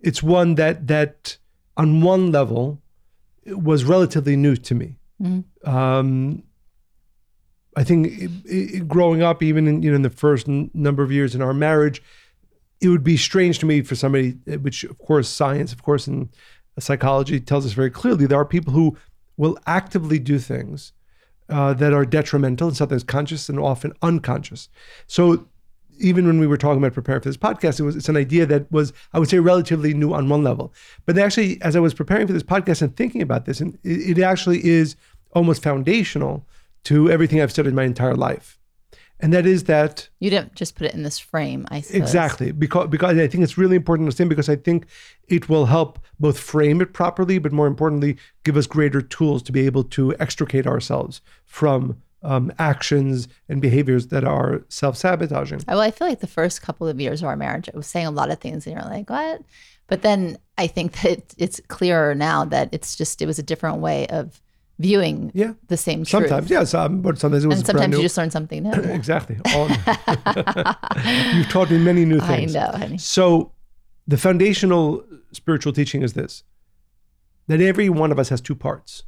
it's 0.01 0.23
one 0.23 0.55
that 0.57 0.87
that 0.87 1.37
on 1.77 2.01
one 2.03 2.31
level 2.33 2.81
was 3.47 3.85
relatively 3.85 4.37
new 4.37 4.57
to 4.57 4.75
me 4.75 4.95
Mhm. 5.23 5.45
um, 5.67 6.43
I 7.77 7.85
think 7.85 8.07
it, 8.07 8.31
it, 8.45 8.89
growing 8.89 9.23
up, 9.23 9.43
even 9.43 9.67
in 9.69 9.83
you 9.83 9.91
know 9.91 9.97
in 9.97 10.03
the 10.03 10.11
first 10.11 10.49
n- 10.49 10.71
number 10.75 11.03
of 11.03 11.13
years 11.13 11.35
in 11.35 11.43
our 11.43 11.53
marriage, 11.55 12.03
it 12.81 12.89
would 12.89 13.05
be 13.05 13.17
strange 13.17 13.59
to 13.61 13.67
me 13.67 13.83
for 13.83 13.95
somebody, 13.95 14.33
which 14.61 14.85
of 14.85 14.99
course 14.99 15.29
science, 15.29 15.73
of 15.73 15.83
course, 15.83 16.07
and 16.07 16.29
psychology 16.79 17.41
tells 17.41 17.67
us 17.67 17.73
very 17.73 17.91
clearly, 17.91 18.27
there 18.27 18.39
are 18.39 18.45
people 18.45 18.73
who 18.73 18.97
will 19.37 19.59
actively 19.67 20.19
do 20.19 20.39
things 20.39 20.93
uh, 21.49 21.73
that 21.75 21.93
are 21.93 22.05
detrimental 22.05 22.69
and 22.69 22.77
sometimes 22.77 23.03
conscious 23.05 23.49
and 23.49 23.59
often 23.59 23.93
unconscious. 24.03 24.69
So 25.07 25.47
even 26.01 26.27
when 26.27 26.39
we 26.39 26.47
were 26.47 26.57
talking 26.57 26.79
about 26.79 26.95
preparing 26.95 27.23
for 27.23 27.29
this 27.29 27.37
podcast, 27.37 27.81
it 27.81 27.85
was 27.85 27.97
it's 27.97 28.09
an 28.09 28.17
idea 28.17 28.47
that 28.47 28.71
was 28.71 28.93
I 29.13 29.19
would 29.19 29.29
say 29.29 29.39
relatively 29.39 29.95
new 29.95 30.13
on 30.13 30.29
one 30.29 30.43
level. 30.43 30.73
But 31.07 31.19
actually, 31.19 31.61
as 31.63 31.75
I 31.75 31.81
was 31.81 31.95
preparing 31.95 32.27
for 32.27 32.33
this 32.33 32.43
podcast 32.43 32.83
and 32.83 32.97
thinking 32.97 33.23
about 33.23 33.47
this, 33.47 33.61
and 33.61 33.79
it, 33.83 34.19
it 34.19 34.23
actually 34.23 34.65
is 34.65 34.97
almost 35.33 35.63
foundational 35.63 36.47
to 36.85 37.11
everything 37.11 37.41
I've 37.41 37.51
studied 37.51 37.75
my 37.75 37.85
entire 37.85 38.15
life. 38.15 38.58
And 39.21 39.33
that 39.33 39.47
is 39.47 39.65
that 39.65 40.09
you 40.21 40.31
didn't 40.31 40.55
just 40.55 40.77
put 40.77 40.87
it 40.87 40.95
in 40.95 41.03
this 41.03 41.19
frame, 41.19 41.67
I 41.71 41.81
suppose. 41.81 42.01
Exactly. 42.01 42.53
Because 42.53 42.89
because 42.89 43.19
I 43.19 43.27
think 43.27 43.43
it's 43.43 43.59
really 43.59 43.77
important 43.77 44.05
to 44.05 44.07
understand 44.07 44.31
because 44.31 44.49
I 44.49 44.57
think 44.57 44.87
it 45.27 45.49
will 45.49 45.67
help 45.67 45.99
both 46.21 46.39
frame 46.39 46.81
it 46.81 46.93
properly, 46.93 47.39
but 47.39 47.53
more 47.53 47.67
importantly, 47.67 48.17
give 48.45 48.57
us 48.57 48.67
greater 48.67 49.03
tools 49.03 49.43
to 49.45 49.53
be 49.53 49.67
able 49.67 49.85
to 49.85 50.15
extricate 50.19 50.67
ourselves 50.67 51.21
from 51.47 52.01
um, 52.23 52.53
actions 52.59 53.29
and 53.49 53.61
behaviors 53.61 54.09
that 54.09 54.25
are 54.25 54.65
self-sabotaging. 54.69 55.63
Well, 55.69 55.81
I 55.81 55.91
feel 55.91 56.09
like 56.09 56.21
the 56.21 56.27
first 56.27 56.63
couple 56.63 56.89
of 56.89 57.01
years 57.01 57.23
of 57.23 57.29
our 57.29 57.37
marriage, 57.37 57.69
I 57.73 57.77
was 57.77 57.87
saying 57.87 58.07
a 58.07 58.11
lot 58.11 58.31
of 58.31 58.39
things, 58.39 58.67
and 58.67 58.77
you're 58.77 58.85
like, 58.85 59.11
"What?" 59.11 59.43
But 59.89 60.03
then 60.03 60.39
I 60.57 60.69
think 60.69 60.93
that 61.03 61.35
it's 61.39 61.61
clearer 61.69 62.15
now 62.15 62.45
that 62.45 62.69
it's 62.73 62.95
just 62.95 63.21
it 63.21 63.27
was 63.27 63.39
a 63.39 63.43
different 63.43 63.79
way 63.79 64.07
of 64.09 64.41
viewing 64.79 65.31
yeah. 65.35 65.55
the 65.69 65.77
same 65.77 66.05
truth. 66.05 66.29
Sometimes, 66.29 66.51
yes, 66.51 66.75
um, 66.75 67.01
but 67.01 67.19
sometimes 67.19 67.45
it 67.45 67.49
was 67.49 67.59
and 67.59 67.67
sometimes 67.67 67.97
you 67.97 68.03
just 68.03 68.17
learn 68.17 68.31
something 68.31 68.63
new. 68.63 68.71
exactly. 68.73 69.37
You've 71.35 71.49
taught 71.49 71.71
me 71.71 71.79
many 71.79 72.05
new 72.05 72.21
things. 72.21 72.55
I 72.55 72.67
know. 72.67 72.79
Honey. 72.79 72.99
So, 72.99 73.53
the 74.07 74.17
foundational 74.17 75.05
spiritual 75.33 75.73
teaching 75.73 76.03
is 76.03 76.13
this: 76.15 76.45
that 77.49 77.61
every 77.61 77.89
one 77.89 78.13
of 78.13 78.19
us 78.19 78.29
has 78.29 78.41
two 78.41 78.55
parts. 78.55 79.03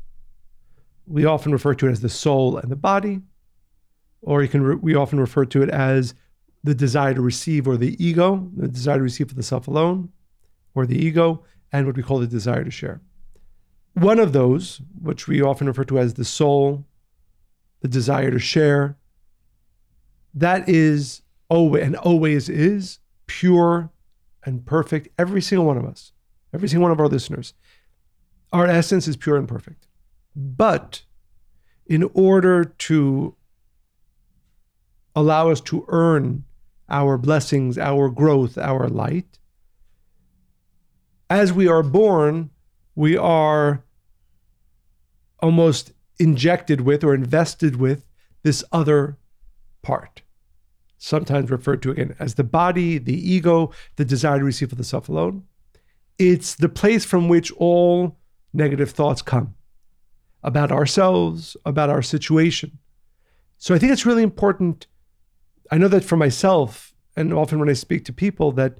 We 1.06 1.24
often 1.24 1.52
refer 1.52 1.74
to 1.74 1.86
it 1.86 1.92
as 1.92 2.00
the 2.00 2.08
soul 2.08 2.56
and 2.56 2.70
the 2.70 2.76
body, 2.76 3.20
or 4.22 4.42
you 4.42 4.48
can 4.48 4.62
re- 4.62 4.76
we 4.76 4.94
often 4.94 5.20
refer 5.20 5.44
to 5.46 5.62
it 5.62 5.70
as 5.70 6.14
the 6.62 6.74
desire 6.74 7.14
to 7.14 7.22
receive 7.22 7.66
or 7.66 7.76
the 7.76 7.96
ego, 8.04 8.50
the 8.56 8.68
desire 8.68 8.98
to 8.98 9.02
receive 9.02 9.28
for 9.28 9.34
the 9.34 9.42
self 9.42 9.68
alone, 9.68 10.10
or 10.74 10.84
the 10.84 10.98
ego, 10.98 11.44
and 11.72 11.86
what 11.86 11.96
we 11.96 12.02
call 12.02 12.18
the 12.18 12.26
desire 12.26 12.64
to 12.64 12.70
share. 12.70 13.00
One 13.94 14.18
of 14.18 14.32
those, 14.32 14.80
which 15.00 15.26
we 15.26 15.42
often 15.42 15.66
refer 15.66 15.84
to 15.84 15.98
as 15.98 16.14
the 16.14 16.24
soul, 16.24 16.86
the 17.80 17.88
desire 17.88 18.30
to 18.30 18.38
share, 18.38 18.96
that 20.34 20.68
is 20.68 21.22
always 21.48 21.82
and 21.84 21.96
always 21.96 22.48
is 22.48 22.98
pure 23.26 23.90
and 24.44 24.64
perfect. 24.64 25.08
Every 25.18 25.42
single 25.42 25.66
one 25.66 25.76
of 25.76 25.84
us, 25.84 26.12
every 26.54 26.68
single 26.68 26.82
one 26.82 26.92
of 26.92 27.00
our 27.00 27.08
listeners, 27.08 27.54
our 28.52 28.66
essence 28.66 29.06
is 29.08 29.16
pure 29.16 29.36
and 29.36 29.48
perfect. 29.48 29.86
But 30.34 31.02
in 31.86 32.08
order 32.14 32.64
to 32.64 33.34
allow 35.14 35.50
us 35.50 35.60
to 35.62 35.84
earn 35.88 36.44
our 36.88 37.18
blessings, 37.18 37.78
our 37.78 38.08
growth, 38.08 38.56
our 38.56 38.88
light, 38.88 39.38
as 41.28 41.52
we 41.52 41.68
are 41.68 41.82
born, 41.82 42.50
we 43.00 43.16
are 43.16 43.82
almost 45.38 45.92
injected 46.18 46.82
with 46.82 47.02
or 47.02 47.14
invested 47.14 47.76
with 47.76 48.04
this 48.42 48.62
other 48.72 49.16
part, 49.80 50.20
sometimes 50.98 51.50
referred 51.50 51.80
to 51.80 51.92
again 51.92 52.14
as 52.18 52.34
the 52.34 52.44
body, 52.44 52.98
the 52.98 53.16
ego, 53.16 53.72
the 53.96 54.04
desire 54.04 54.38
to 54.38 54.44
receive 54.44 54.68
for 54.68 54.74
the 54.74 54.84
self 54.84 55.08
alone. 55.08 55.44
It's 56.18 56.54
the 56.54 56.68
place 56.68 57.06
from 57.06 57.26
which 57.26 57.50
all 57.52 58.18
negative 58.52 58.90
thoughts 58.90 59.22
come 59.22 59.54
about 60.42 60.70
ourselves, 60.70 61.56
about 61.64 61.88
our 61.88 62.02
situation. 62.02 62.80
So 63.56 63.74
I 63.74 63.78
think 63.78 63.92
it's 63.92 64.04
really 64.04 64.22
important. 64.22 64.88
I 65.70 65.78
know 65.78 65.88
that 65.88 66.04
for 66.04 66.18
myself, 66.18 66.92
and 67.16 67.32
often 67.32 67.58
when 67.60 67.70
I 67.70 67.72
speak 67.72 68.04
to 68.04 68.12
people, 68.12 68.52
that 68.52 68.76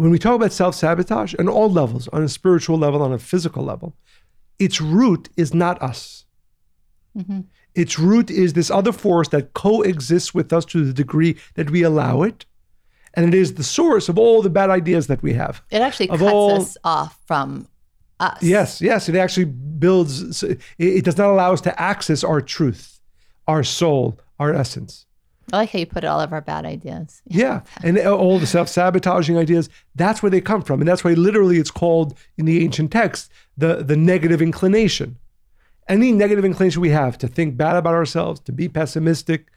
when 0.00 0.10
we 0.10 0.18
talk 0.18 0.34
about 0.34 0.50
self 0.50 0.74
sabotage 0.74 1.34
on 1.38 1.46
all 1.46 1.70
levels, 1.70 2.08
on 2.08 2.22
a 2.22 2.28
spiritual 2.28 2.78
level, 2.78 3.02
on 3.02 3.12
a 3.12 3.18
physical 3.18 3.62
level, 3.62 3.94
its 4.58 4.80
root 4.80 5.28
is 5.36 5.52
not 5.52 5.80
us. 5.82 6.24
Mm-hmm. 7.14 7.40
Its 7.74 7.98
root 7.98 8.30
is 8.30 8.54
this 8.54 8.70
other 8.70 8.92
force 8.92 9.28
that 9.28 9.52
coexists 9.52 10.32
with 10.32 10.54
us 10.54 10.64
to 10.66 10.86
the 10.86 10.94
degree 10.94 11.36
that 11.54 11.68
we 11.68 11.82
allow 11.82 12.22
it. 12.22 12.46
And 13.12 13.26
it 13.26 13.34
is 13.34 13.54
the 13.54 13.62
source 13.62 14.08
of 14.08 14.18
all 14.18 14.40
the 14.40 14.48
bad 14.48 14.70
ideas 14.70 15.06
that 15.08 15.22
we 15.22 15.34
have. 15.34 15.62
It 15.70 15.82
actually 15.82 16.06
cuts 16.06 16.22
all, 16.22 16.62
us 16.62 16.78
off 16.82 17.18
from 17.26 17.68
us. 18.20 18.42
Yes, 18.42 18.80
yes. 18.80 19.06
It 19.06 19.16
actually 19.16 19.46
builds, 19.46 20.42
it 20.78 21.04
does 21.04 21.18
not 21.18 21.28
allow 21.28 21.52
us 21.52 21.60
to 21.62 21.78
access 21.78 22.24
our 22.24 22.40
truth, 22.40 23.00
our 23.46 23.62
soul, 23.62 24.18
our 24.38 24.54
essence. 24.54 25.04
I 25.52 25.58
like 25.58 25.70
how 25.70 25.78
you 25.78 25.86
put 25.86 26.04
it, 26.04 26.06
all 26.06 26.20
of 26.20 26.32
our 26.32 26.40
bad 26.40 26.64
ideas. 26.64 27.22
Yeah. 27.30 27.62
And 27.82 27.98
all 27.98 28.38
the 28.38 28.46
self 28.46 28.68
sabotaging 28.68 29.36
ideas, 29.36 29.68
that's 29.94 30.22
where 30.22 30.30
they 30.30 30.40
come 30.40 30.62
from. 30.62 30.80
And 30.80 30.88
that's 30.88 31.04
why 31.04 31.12
literally 31.12 31.58
it's 31.58 31.70
called 31.70 32.16
in 32.36 32.44
the 32.44 32.62
ancient 32.62 32.92
text 32.92 33.30
the, 33.56 33.82
the 33.82 33.96
negative 33.96 34.42
inclination. 34.42 35.16
Any 35.88 36.12
negative 36.12 36.44
inclination 36.44 36.80
we 36.80 36.90
have 36.90 37.18
to 37.18 37.28
think 37.28 37.56
bad 37.56 37.76
about 37.76 37.94
ourselves, 37.94 38.40
to 38.40 38.52
be 38.52 38.68
pessimistic, 38.68 39.48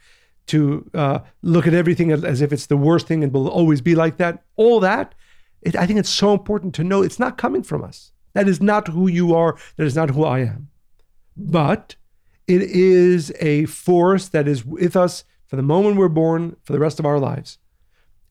to 0.48 0.90
uh, 0.94 1.20
look 1.42 1.68
at 1.68 1.74
everything 1.74 2.12
as, 2.12 2.42
if 2.42 2.52
it's 2.52 2.66
the 2.66 2.78
worst 2.78 3.08
thing 3.08 3.24
and 3.24 3.32
will 3.32 3.48
always 3.48 3.82
be 3.82 3.96
like 3.96 4.18
that, 4.18 4.44
all 4.56 4.80
that, 4.80 5.16
it, 5.62 5.76
I 5.76 5.86
think 5.86 6.00
it's 6.00 6.10
so 6.10 6.34
important 6.34 6.76
to 6.76 6.84
know 6.84 7.02
it's 7.02 7.20
not 7.20 7.38
coming 7.38 7.64
from 7.64 7.84
us. 7.84 8.12
That 8.34 8.48
is 8.48 8.62
not 8.62 8.88
who 8.88 9.08
you 9.08 9.34
are. 9.36 9.58
That 9.78 9.86
is 9.86 9.96
not 9.96 10.10
who 10.10 10.24
I 10.26 10.40
am. 10.40 10.70
But 11.38 11.96
it 12.48 12.62
is 12.62 13.32
a 13.40 13.66
force 13.66 14.28
that 14.30 14.48
is 14.48 14.66
with 14.66 14.96
us 14.96 15.24
for 15.54 15.58
the 15.58 15.62
moment 15.62 15.98
we're 15.98 16.10
born 16.10 16.56
for 16.64 16.74
the 16.74 16.80
rest 16.80 16.98
of 16.98 17.06
our 17.06 17.20
lives. 17.20 17.60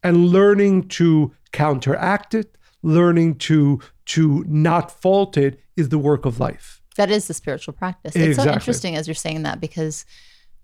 And 0.03 0.31
learning 0.31 0.89
to 0.89 1.33
counteract 1.53 2.35
it, 2.35 2.59
learning 2.83 3.37
to 3.37 3.79
to 4.07 4.45
not 4.49 4.91
fault 4.91 5.37
it 5.37 5.61
is 5.77 5.91
the 5.91 5.99
work 5.99 6.27
of 6.27 6.41
life. 6.41 6.83
That 6.97 7.13
is 7.13 7.29
the 7.29 7.35
spiritual 7.35 7.75
practice. 7.75 8.17
It's 8.17 8.43
so 8.43 8.51
interesting 8.51 8.97
as 8.97 9.07
you're 9.07 9.15
saying 9.15 9.45
that 9.45 9.61
because 9.61 10.05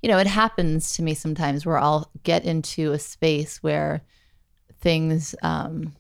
you 0.03 0.09
know, 0.09 0.19
it 0.19 0.27
happens 0.27 0.97
to 0.97 1.03
me 1.03 1.15
sometimes 1.15 1.65
where 1.65 1.79
I'll 1.79 2.11
get 2.25 2.45
into 2.45 2.91
a 2.91 2.99
space 2.99 3.62
where 3.62 4.03
things 4.81 5.37
um 5.45 5.95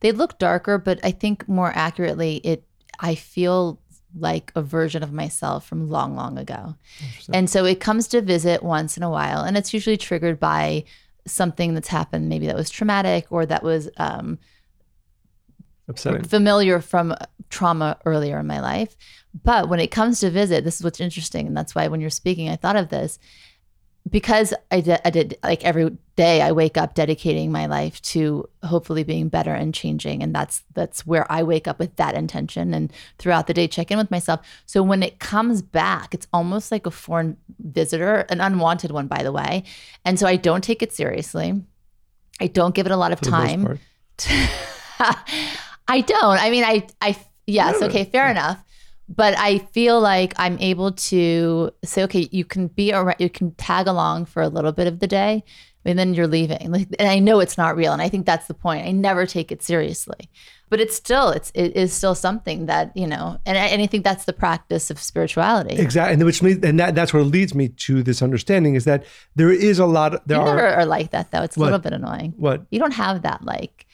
they 0.00 0.12
look 0.12 0.38
darker, 0.38 0.76
but 0.76 1.00
I 1.02 1.12
think 1.12 1.48
more 1.48 1.72
accurately 1.74 2.42
it 2.44 2.66
I 3.00 3.14
feel 3.14 3.80
like 4.18 4.52
a 4.54 4.62
version 4.62 5.02
of 5.02 5.12
myself 5.12 5.66
from 5.66 5.88
long, 5.88 6.14
long 6.14 6.38
ago. 6.38 6.74
And 7.32 7.48
so 7.48 7.64
it 7.64 7.80
comes 7.80 8.08
to 8.08 8.20
visit 8.20 8.62
once 8.62 8.96
in 8.96 9.02
a 9.02 9.10
while, 9.10 9.42
and 9.42 9.56
it's 9.56 9.72
usually 9.72 9.96
triggered 9.96 10.38
by 10.38 10.84
something 11.26 11.74
that's 11.74 11.88
happened, 11.88 12.28
maybe 12.28 12.46
that 12.46 12.56
was 12.56 12.68
traumatic 12.68 13.26
or 13.30 13.46
that 13.46 13.62
was 13.62 13.88
um, 13.96 14.38
upsetting, 15.88 16.22
familiar 16.24 16.80
from 16.80 17.14
trauma 17.48 17.98
earlier 18.04 18.38
in 18.38 18.46
my 18.46 18.60
life. 18.60 18.96
But 19.44 19.68
when 19.68 19.80
it 19.80 19.90
comes 19.90 20.20
to 20.20 20.30
visit, 20.30 20.64
this 20.64 20.76
is 20.76 20.84
what's 20.84 21.00
interesting, 21.00 21.46
and 21.46 21.56
that's 21.56 21.74
why 21.74 21.88
when 21.88 22.00
you're 22.00 22.10
speaking, 22.10 22.48
I 22.48 22.56
thought 22.56 22.76
of 22.76 22.88
this 22.88 23.18
because 24.10 24.52
I 24.70 24.80
did, 24.80 25.00
I 25.04 25.10
did 25.10 25.38
like 25.42 25.64
every 25.64 25.96
day 26.16 26.42
I 26.42 26.52
wake 26.52 26.76
up 26.76 26.94
dedicating 26.94 27.52
my 27.52 27.66
life 27.66 28.02
to 28.02 28.48
hopefully 28.62 29.04
being 29.04 29.28
better 29.28 29.54
and 29.54 29.72
changing. 29.72 30.22
And 30.22 30.34
that's 30.34 30.62
that's 30.74 31.06
where 31.06 31.30
I 31.30 31.42
wake 31.42 31.68
up 31.68 31.78
with 31.78 31.96
that 31.96 32.14
intention 32.14 32.74
and 32.74 32.92
throughout 33.18 33.46
the 33.46 33.54
day 33.54 33.68
check 33.68 33.90
in 33.90 33.98
with 33.98 34.10
myself. 34.10 34.40
So 34.66 34.82
when 34.82 35.02
it 35.02 35.20
comes 35.20 35.62
back 35.62 36.14
it's 36.14 36.26
almost 36.32 36.72
like 36.72 36.86
a 36.86 36.90
foreign 36.90 37.36
visitor 37.60 38.26
an 38.28 38.40
unwanted 38.40 38.90
one 38.90 39.06
by 39.06 39.22
the 39.22 39.32
way. 39.32 39.62
And 40.04 40.18
so 40.18 40.26
I 40.26 40.36
don't 40.36 40.64
take 40.64 40.82
it 40.82 40.92
seriously. 40.92 41.62
I 42.40 42.48
don't 42.48 42.74
give 42.74 42.86
it 42.86 42.92
a 42.92 42.96
lot 42.96 43.12
of 43.12 43.20
time. 43.20 43.78
I 45.88 46.00
don't. 46.00 46.42
I 46.42 46.50
mean 46.50 46.64
I 46.64 46.86
I 47.00 47.16
yes 47.46 47.80
okay 47.82 48.04
fair 48.04 48.30
enough 48.30 48.62
but 49.14 49.36
I 49.38 49.58
feel 49.58 50.00
like 50.00 50.32
I'm 50.36 50.58
able 50.58 50.92
to 50.92 51.70
say, 51.84 52.02
okay, 52.04 52.28
you 52.30 52.44
can 52.44 52.68
be 52.68 52.92
around, 52.92 53.16
you 53.18 53.28
can 53.28 53.52
tag 53.52 53.86
along 53.86 54.26
for 54.26 54.42
a 54.42 54.48
little 54.48 54.72
bit 54.72 54.86
of 54.86 55.00
the 55.00 55.06
day, 55.06 55.44
and 55.84 55.98
then 55.98 56.14
you're 56.14 56.26
leaving. 56.26 56.70
Like, 56.70 56.88
and 56.98 57.08
I 57.08 57.18
know 57.18 57.40
it's 57.40 57.58
not 57.58 57.76
real, 57.76 57.92
and 57.92 58.00
I 58.00 58.08
think 58.08 58.24
that's 58.24 58.46
the 58.46 58.54
point. 58.54 58.86
I 58.86 58.92
never 58.92 59.26
take 59.26 59.52
it 59.52 59.62
seriously, 59.62 60.30
but 60.70 60.80
it's 60.80 60.96
still, 60.96 61.28
it's 61.28 61.52
it 61.54 61.76
is 61.76 61.92
still 61.92 62.14
something 62.14 62.66
that 62.66 62.96
you 62.96 63.06
know, 63.06 63.38
and 63.44 63.58
I, 63.58 63.66
and 63.66 63.82
I 63.82 63.86
think 63.86 64.04
that's 64.04 64.24
the 64.24 64.32
practice 64.32 64.90
of 64.90 64.98
spirituality. 64.98 65.76
Exactly, 65.76 66.14
and 66.14 66.24
which 66.24 66.42
means, 66.42 66.64
and 66.64 66.80
that 66.80 66.94
that's 66.94 67.12
what 67.12 67.26
leads 67.26 67.54
me 67.54 67.68
to 67.68 68.02
this 68.02 68.22
understanding 68.22 68.76
is 68.76 68.84
that 68.84 69.04
there 69.34 69.50
is 69.50 69.78
a 69.78 69.86
lot. 69.86 70.14
Of, 70.14 70.22
There 70.24 70.38
you 70.38 70.42
are, 70.42 70.68
are 70.68 70.86
like 70.86 71.10
that 71.10 71.32
though. 71.32 71.42
It's 71.42 71.56
a 71.56 71.60
what? 71.60 71.66
little 71.66 71.80
bit 71.80 71.92
annoying. 71.92 72.32
What 72.38 72.64
you 72.70 72.78
don't 72.78 72.94
have 72.94 73.22
that 73.22 73.42
like. 73.44 73.86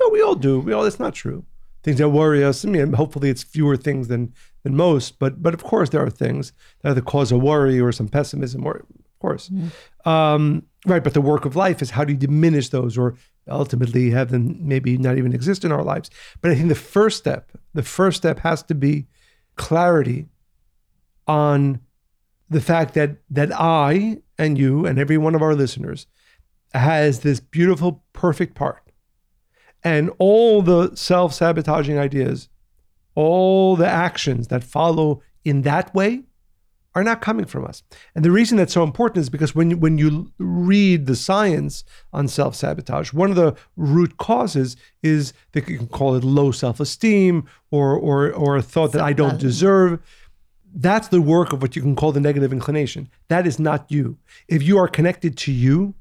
No, 0.00 0.08
we 0.08 0.22
all 0.22 0.34
do. 0.34 0.60
We 0.60 0.72
all. 0.72 0.84
That's 0.84 0.98
not 0.98 1.14
true 1.14 1.44
things 1.82 1.98
that 1.98 2.08
worry 2.10 2.44
us. 2.44 2.64
I 2.64 2.68
mean, 2.68 2.92
hopefully 2.92 3.28
it's 3.28 3.42
fewer 3.42 3.76
things 3.76 4.08
than 4.08 4.32
than 4.62 4.76
most, 4.76 5.18
but 5.18 5.42
but 5.42 5.54
of 5.54 5.62
course 5.62 5.90
there 5.90 6.04
are 6.04 6.10
things 6.10 6.52
that 6.80 6.90
either 6.90 7.00
cause 7.00 7.32
a 7.32 7.38
worry 7.38 7.80
or 7.80 7.92
some 7.92 8.08
pessimism, 8.08 8.64
or 8.66 8.76
of 8.76 9.18
course. 9.18 9.50
Um, 10.04 10.64
right, 10.86 11.02
but 11.02 11.14
the 11.14 11.20
work 11.20 11.44
of 11.44 11.56
life 11.56 11.82
is 11.82 11.90
how 11.90 12.04
do 12.04 12.12
you 12.12 12.18
diminish 12.18 12.68
those 12.68 12.96
or 12.96 13.16
ultimately 13.48 14.10
have 14.10 14.30
them 14.30 14.56
maybe 14.60 14.96
not 14.96 15.18
even 15.18 15.32
exist 15.32 15.64
in 15.64 15.72
our 15.72 15.82
lives. 15.82 16.10
But 16.40 16.52
I 16.52 16.54
think 16.54 16.68
the 16.68 16.74
first 16.74 17.18
step, 17.18 17.50
the 17.74 17.82
first 17.82 18.18
step 18.18 18.40
has 18.40 18.62
to 18.64 18.74
be 18.74 19.06
clarity 19.56 20.28
on 21.26 21.80
the 22.48 22.60
fact 22.60 22.94
that 22.94 23.16
that 23.30 23.50
I 23.52 24.18
and 24.38 24.58
you 24.58 24.86
and 24.86 24.98
every 24.98 25.18
one 25.18 25.34
of 25.34 25.42
our 25.42 25.54
listeners 25.54 26.06
has 26.74 27.20
this 27.20 27.40
beautiful, 27.40 28.04
perfect 28.12 28.54
part. 28.54 28.82
And 29.84 30.10
all 30.18 30.62
the 30.62 30.94
self 30.94 31.34
sabotaging 31.34 31.98
ideas, 31.98 32.48
all 33.14 33.76
the 33.76 33.86
actions 33.86 34.48
that 34.48 34.64
follow 34.64 35.22
in 35.44 35.62
that 35.62 35.94
way 35.94 36.22
are 36.94 37.04
not 37.04 37.22
coming 37.22 37.46
from 37.46 37.64
us. 37.64 37.82
And 38.14 38.24
the 38.24 38.30
reason 38.30 38.58
that's 38.58 38.74
so 38.74 38.82
important 38.82 39.22
is 39.22 39.30
because 39.30 39.54
when 39.54 39.70
you, 39.70 39.76
when 39.76 39.98
you 39.98 40.30
read 40.38 41.06
the 41.06 41.16
science 41.16 41.84
on 42.12 42.28
self 42.28 42.54
sabotage, 42.54 43.12
one 43.12 43.30
of 43.30 43.36
the 43.36 43.56
root 43.76 44.18
causes 44.18 44.76
is 45.02 45.32
that 45.52 45.68
you 45.68 45.78
can 45.78 45.88
call 45.88 46.14
it 46.14 46.24
low 46.24 46.52
self 46.52 46.80
esteem 46.80 47.48
or 47.70 47.96
or 47.96 48.30
or 48.32 48.56
a 48.56 48.62
thought 48.62 48.92
that 48.92 49.02
I 49.02 49.12
don't 49.12 49.40
deserve. 49.40 50.00
That's 50.74 51.08
the 51.08 51.20
work 51.20 51.52
of 51.52 51.60
what 51.60 51.76
you 51.76 51.82
can 51.82 51.96
call 51.96 52.12
the 52.12 52.20
negative 52.20 52.52
inclination. 52.52 53.10
That 53.28 53.46
is 53.46 53.58
not 53.58 53.90
you. 53.90 54.18
If 54.48 54.62
you 54.62 54.78
are 54.78 54.88
connected 54.88 55.36
to 55.38 55.52
you, 55.52 55.94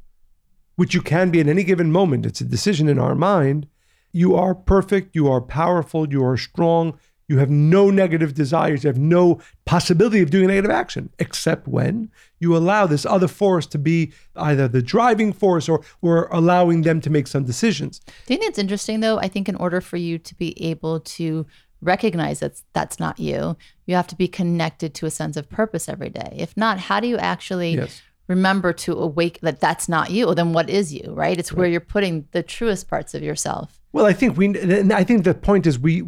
which 0.76 0.94
you 0.94 1.02
can 1.02 1.30
be 1.30 1.42
at 1.42 1.48
any 1.48 1.64
given 1.64 1.92
moment, 1.92 2.26
it's 2.26 2.42
a 2.42 2.46
decision 2.46 2.88
in 2.88 2.98
our 2.98 3.16
mind. 3.16 3.68
You 4.12 4.36
are 4.36 4.54
perfect. 4.56 5.16
You 5.16 5.30
are 5.30 5.42
powerful. 5.42 6.08
You 6.12 6.24
are 6.26 6.38
strong. 6.38 6.98
You 7.28 7.38
have 7.38 7.50
no 7.50 7.90
negative 7.90 8.34
desires. 8.34 8.84
You 8.84 8.90
have 8.90 8.98
no 9.00 9.40
possibility 9.66 10.22
of 10.22 10.32
doing 10.32 10.48
negative 10.48 10.72
action, 10.72 11.10
except 11.18 11.66
when 11.66 12.12
you 12.40 12.58
allow 12.58 12.86
this 12.88 13.06
other 13.06 13.30
force 13.30 13.66
to 13.68 13.78
be 13.78 14.12
either 14.36 14.68
the 14.68 14.82
driving 14.82 15.32
force 15.32 15.70
or, 15.70 15.82
we're 16.02 16.26
allowing 16.28 16.82
them 16.82 17.00
to 17.02 17.10
make 17.10 17.28
some 17.28 17.46
decisions. 17.46 18.00
Do 18.26 18.34
you 18.34 18.38
think 18.38 18.50
it's 18.50 18.60
interesting 18.60 19.00
though? 19.00 19.18
I 19.20 19.30
think 19.30 19.48
in 19.48 19.56
order 19.56 19.80
for 19.80 19.96
you 19.96 20.18
to 20.20 20.36
be 20.36 20.62
able 20.62 21.00
to 21.00 21.46
recognize 21.80 22.42
that 22.42 22.62
that's 22.74 23.00
not 23.00 23.18
you, 23.18 23.56
you 23.86 23.96
have 23.96 24.08
to 24.08 24.16
be 24.16 24.28
connected 24.28 24.94
to 24.96 25.06
a 25.06 25.10
sense 25.12 25.38
of 25.38 25.50
purpose 25.50 25.88
every 25.88 26.10
day. 26.10 26.34
If 26.38 26.58
not, 26.58 26.80
how 26.80 27.00
do 27.00 27.08
you 27.08 27.18
actually 27.18 27.76
Yes. 27.76 28.02
remember 28.28 28.74
to 28.74 28.94
awake 28.94 29.40
that 29.42 29.62
that's 29.62 29.88
not 29.88 30.12
you? 30.12 30.36
Then 30.36 30.52
what 30.54 30.70
is 30.70 30.94
you, 30.94 31.14
right? 31.14 31.40
It's 31.40 31.54
where 31.54 31.68
you're 31.68 31.80
putting 31.80 32.28
the 32.32 32.44
truest 32.44 32.88
parts 32.90 33.14
of 33.14 33.24
yourself. 33.24 33.81
Well, 33.94 34.06
I 34.06 34.14
think 34.14 34.38
we, 34.38 34.46
and 34.58 34.94
I 34.94 35.04
think 35.04 35.24
the 35.24 35.34
point 35.34 35.68
is 35.68 35.78
we, 35.78 36.04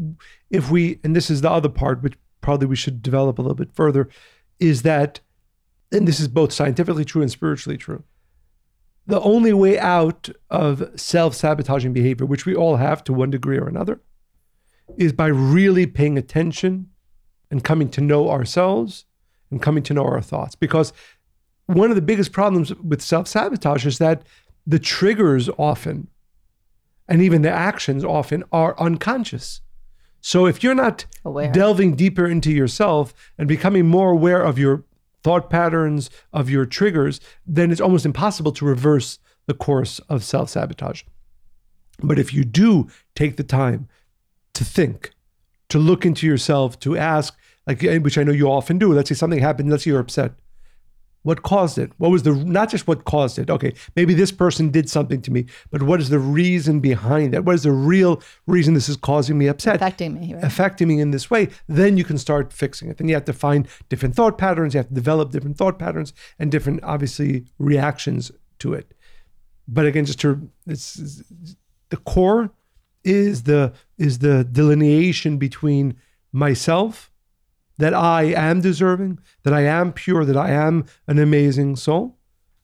if 0.49 0.71
we, 0.71 0.99
and 1.03 1.15
this 1.15 1.29
is 1.29 1.41
the 1.41 1.51
other 1.51 1.69
part, 1.69 2.01
which 2.01 2.13
probably 2.41 2.67
we 2.67 2.75
should 2.75 3.01
develop 3.01 3.39
a 3.39 3.41
little 3.41 3.55
bit 3.55 3.73
further, 3.73 4.09
is 4.59 4.83
that, 4.83 5.19
and 5.91 6.07
this 6.07 6.19
is 6.19 6.27
both 6.27 6.53
scientifically 6.53 7.05
true 7.05 7.21
and 7.21 7.31
spiritually 7.31 7.77
true. 7.77 8.03
The 9.05 9.19
only 9.21 9.51
way 9.51 9.77
out 9.77 10.29
of 10.49 10.91
self 10.95 11.35
sabotaging 11.35 11.91
behavior, 11.91 12.25
which 12.25 12.45
we 12.45 12.55
all 12.55 12.77
have 12.77 13.03
to 13.05 13.13
one 13.13 13.31
degree 13.31 13.57
or 13.57 13.67
another, 13.67 13.99
is 14.97 15.11
by 15.11 15.27
really 15.27 15.85
paying 15.85 16.17
attention 16.17 16.89
and 17.51 17.63
coming 17.63 17.89
to 17.89 18.01
know 18.01 18.29
ourselves 18.29 19.05
and 19.51 19.61
coming 19.61 19.83
to 19.83 19.93
know 19.93 20.05
our 20.05 20.21
thoughts. 20.21 20.55
Because 20.55 20.93
one 21.65 21.89
of 21.89 21.95
the 21.95 22.01
biggest 22.01 22.31
problems 22.31 22.73
with 22.75 23.01
self 23.01 23.27
sabotage 23.27 23.85
is 23.85 23.97
that 23.97 24.23
the 24.65 24.79
triggers 24.79 25.49
often 25.57 26.07
and 27.07 27.21
even 27.21 27.41
the 27.41 27.51
actions 27.51 28.03
often 28.03 28.43
are 28.51 28.79
unconscious. 28.79 29.61
So 30.21 30.45
if 30.45 30.63
you're 30.63 30.75
not 30.75 31.05
Aware. 31.25 31.51
delving 31.51 31.95
deeper 31.95 32.25
into 32.25 32.51
yourself 32.51 33.13
and 33.37 33.47
becoming 33.47 33.87
more 33.87 34.11
aware 34.11 34.41
of 34.41 34.57
your 34.57 34.85
thought 35.23 35.49
patterns, 35.49 36.09
of 36.31 36.49
your 36.49 36.65
triggers, 36.65 37.19
then 37.45 37.71
it's 37.71 37.81
almost 37.81 38.05
impossible 38.05 38.51
to 38.53 38.65
reverse 38.65 39.19
the 39.45 39.53
course 39.53 39.99
of 40.09 40.23
self 40.23 40.49
sabotage. 40.49 41.03
But 42.01 42.19
if 42.19 42.33
you 42.33 42.43
do 42.43 42.87
take 43.15 43.35
the 43.37 43.43
time 43.43 43.87
to 44.53 44.63
think, 44.63 45.11
to 45.69 45.77
look 45.79 46.05
into 46.05 46.25
yourself, 46.27 46.79
to 46.79 46.97
ask, 46.97 47.35
like 47.67 47.83
eh, 47.83 47.97
which 47.97 48.17
I 48.17 48.23
know 48.23 48.31
you 48.31 48.49
often 48.49 48.77
do, 48.77 48.93
let's 48.93 49.09
say 49.09 49.15
something 49.15 49.39
happened, 49.39 49.69
let's 49.69 49.83
say 49.83 49.91
you're 49.91 49.99
upset. 49.99 50.33
What 51.23 51.41
caused 51.41 51.77
it? 51.77 51.91
What 51.97 52.11
was 52.11 52.23
the 52.23 52.33
not 52.35 52.69
just 52.69 52.85
what 52.87 53.05
caused 53.05 53.39
it? 53.39 53.49
Okay, 53.49 53.73
maybe 53.95 54.13
this 54.13 54.31
person 54.31 54.69
did 54.69 54.89
something 54.89 55.21
to 55.21 55.31
me, 55.31 55.45
but 55.71 55.81
what 55.83 55.99
is 56.01 56.09
the 56.09 56.19
reason 56.19 56.79
behind 56.81 57.33
that? 57.33 57.45
What 57.45 57.55
is 57.55 57.63
the 57.63 57.71
real 57.71 58.21
reason 58.45 58.73
this 58.73 58.89
is 58.89 58.97
causing 58.97 59.37
me 59.37 59.47
upset? 59.47 59.77
Affecting 59.77 60.13
me, 60.19 60.33
right? 60.33 60.43
affecting 60.43 60.87
me 60.89 60.99
in 60.99 61.11
this 61.11 61.31
way, 61.31 61.47
then 61.67 61.95
you 61.97 62.03
can 62.03 62.17
start 62.17 62.51
fixing 62.51 62.89
it. 62.89 62.97
Then 62.97 63.07
you 63.07 63.15
have 63.15 63.25
to 63.25 63.33
find 63.33 63.67
different 63.89 64.15
thought 64.15 64.37
patterns. 64.37 64.73
You 64.73 64.79
have 64.79 64.89
to 64.89 64.93
develop 64.93 65.31
different 65.31 65.57
thought 65.57 65.79
patterns 65.79 66.13
and 66.37 66.51
different, 66.51 66.83
obviously, 66.83 67.45
reactions 67.57 68.31
to 68.59 68.73
it. 68.73 68.93
But 69.67 69.85
again, 69.85 70.03
just 70.05 70.19
to 70.21 70.49
it's, 70.67 70.99
it's- 70.99 71.55
the 71.89 71.97
core 71.97 72.51
is 73.05 73.43
the 73.43 73.71
is 73.97 74.19
the 74.19 74.43
delineation 74.43 75.37
between 75.37 75.95
myself 76.33 77.11
that 77.77 77.93
I 77.93 78.23
am 78.23 78.61
deserving, 78.61 79.19
that 79.43 79.53
I 79.53 79.61
am 79.61 79.93
pure, 79.93 80.25
that 80.25 80.37
I 80.37 80.51
am 80.51 80.85
an 81.07 81.19
amazing 81.19 81.75
soul, 81.75 82.17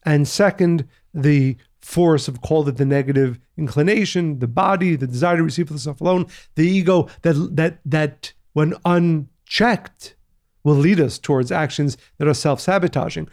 and 0.04 0.26
second, 0.26 0.86
the 1.12 1.56
force 1.80 2.28
of 2.28 2.40
called 2.42 2.68
it 2.68 2.76
the 2.76 2.84
negative 2.84 3.38
inclination, 3.56 4.38
the 4.38 4.46
body, 4.46 4.96
the 4.96 5.06
desire 5.06 5.36
to 5.36 5.42
receive 5.42 5.66
for 5.68 5.72
the 5.74 5.78
self 5.78 6.00
alone, 6.00 6.26
the 6.54 6.66
ego 6.66 7.08
that 7.22 7.34
that 7.56 7.80
that 7.84 8.32
when 8.52 8.74
unchecked 8.84 10.14
will 10.62 10.76
lead 10.76 11.00
us 11.00 11.18
towards 11.18 11.50
actions 11.50 11.96
that 12.18 12.28
are 12.28 12.34
self-sabotaging. 12.34 13.28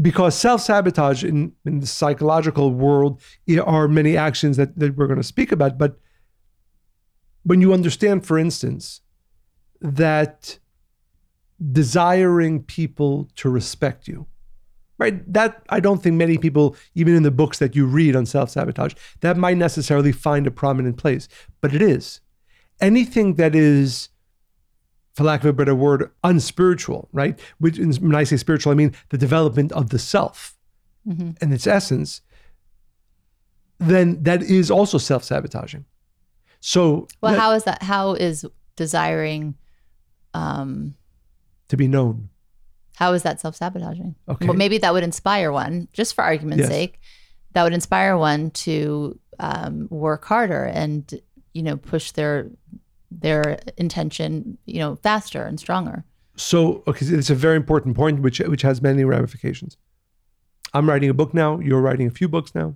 Because 0.00 0.36
self-sabotage 0.36 1.24
in, 1.24 1.52
in 1.64 1.80
the 1.80 1.86
psychological 1.86 2.70
world 2.70 3.20
are 3.64 3.88
many 3.88 4.16
actions 4.16 4.56
that, 4.56 4.78
that 4.78 4.96
we're 4.96 5.06
going 5.06 5.18
to 5.18 5.24
speak 5.24 5.52
about. 5.52 5.78
But 5.78 5.98
when 7.42 7.60
you 7.60 7.72
understand, 7.72 8.26
for 8.26 8.38
instance, 8.38 9.00
that 9.80 10.58
desiring 11.72 12.62
people 12.62 13.28
to 13.36 13.50
respect 13.50 14.08
you, 14.08 14.26
right? 14.98 15.30
That 15.32 15.62
I 15.68 15.80
don't 15.80 16.02
think 16.02 16.16
many 16.16 16.38
people, 16.38 16.76
even 16.94 17.14
in 17.14 17.22
the 17.22 17.30
books 17.30 17.58
that 17.58 17.76
you 17.76 17.86
read 17.86 18.16
on 18.16 18.26
self 18.26 18.50
sabotage, 18.50 18.94
that 19.20 19.36
might 19.36 19.56
necessarily 19.58 20.12
find 20.12 20.46
a 20.46 20.50
prominent 20.50 20.96
place, 20.96 21.28
but 21.60 21.74
it 21.74 21.82
is. 21.82 22.20
Anything 22.80 23.34
that 23.34 23.54
is, 23.54 24.08
for 25.14 25.24
lack 25.24 25.40
of 25.40 25.46
a 25.46 25.52
better 25.52 25.74
word, 25.74 26.10
unspiritual, 26.24 27.08
right? 27.12 27.38
Which, 27.58 27.78
when 27.78 28.14
I 28.14 28.24
say 28.24 28.36
spiritual, 28.38 28.72
I 28.72 28.76
mean 28.76 28.94
the 29.10 29.18
development 29.18 29.72
of 29.72 29.90
the 29.90 29.98
self 29.98 30.56
Mhm. 31.06 31.36
and 31.42 31.52
its 31.52 31.66
essence, 31.66 32.22
then 33.78 34.22
that 34.22 34.42
is 34.42 34.70
also 34.70 34.98
self 34.98 35.24
sabotaging. 35.24 35.84
So, 36.60 37.08
Well, 37.20 37.32
that- 37.32 37.38
how 37.40 37.52
is 37.52 37.64
that? 37.64 37.82
How 37.82 38.14
is 38.14 38.46
desiring? 38.76 39.56
Um, 40.32 40.94
to 41.70 41.76
be 41.76 41.88
known. 41.88 42.28
how 42.96 43.14
is 43.14 43.22
that 43.22 43.40
self 43.40 43.56
sabotaging? 43.56 44.14
Okay. 44.28 44.46
Well, 44.46 44.56
maybe 44.56 44.78
that 44.78 44.92
would 44.92 45.02
inspire 45.04 45.50
one, 45.52 45.88
just 45.92 46.14
for 46.14 46.22
argument's 46.22 46.60
Yes. 46.60 46.68
sake, 46.68 47.00
that 47.54 47.62
would 47.64 47.72
inspire 47.72 48.16
one 48.18 48.50
to 48.64 49.18
um, 49.38 49.88
work 49.90 50.24
harder 50.26 50.64
and 50.64 51.00
you 51.54 51.62
know 51.62 51.76
push 51.76 52.12
their 52.12 52.50
their 53.10 53.58
intention 53.76 54.58
you 54.66 54.78
know 54.78 54.96
faster 54.96 55.42
and 55.48 55.58
stronger. 55.58 56.04
So, 56.36 56.82
okay, 56.86 57.06
it's 57.06 57.30
a 57.30 57.34
very 57.34 57.56
important 57.56 57.96
point, 57.96 58.20
which 58.20 58.38
which 58.40 58.62
has 58.62 58.80
many 58.82 59.04
ramifications. 59.04 59.76
I'm 60.74 60.88
writing 60.88 61.10
a 61.10 61.14
book 61.14 61.32
now. 61.34 61.58
You're 61.60 61.80
writing 61.80 62.06
a 62.06 62.10
few 62.10 62.28
books 62.28 62.54
now. 62.54 62.74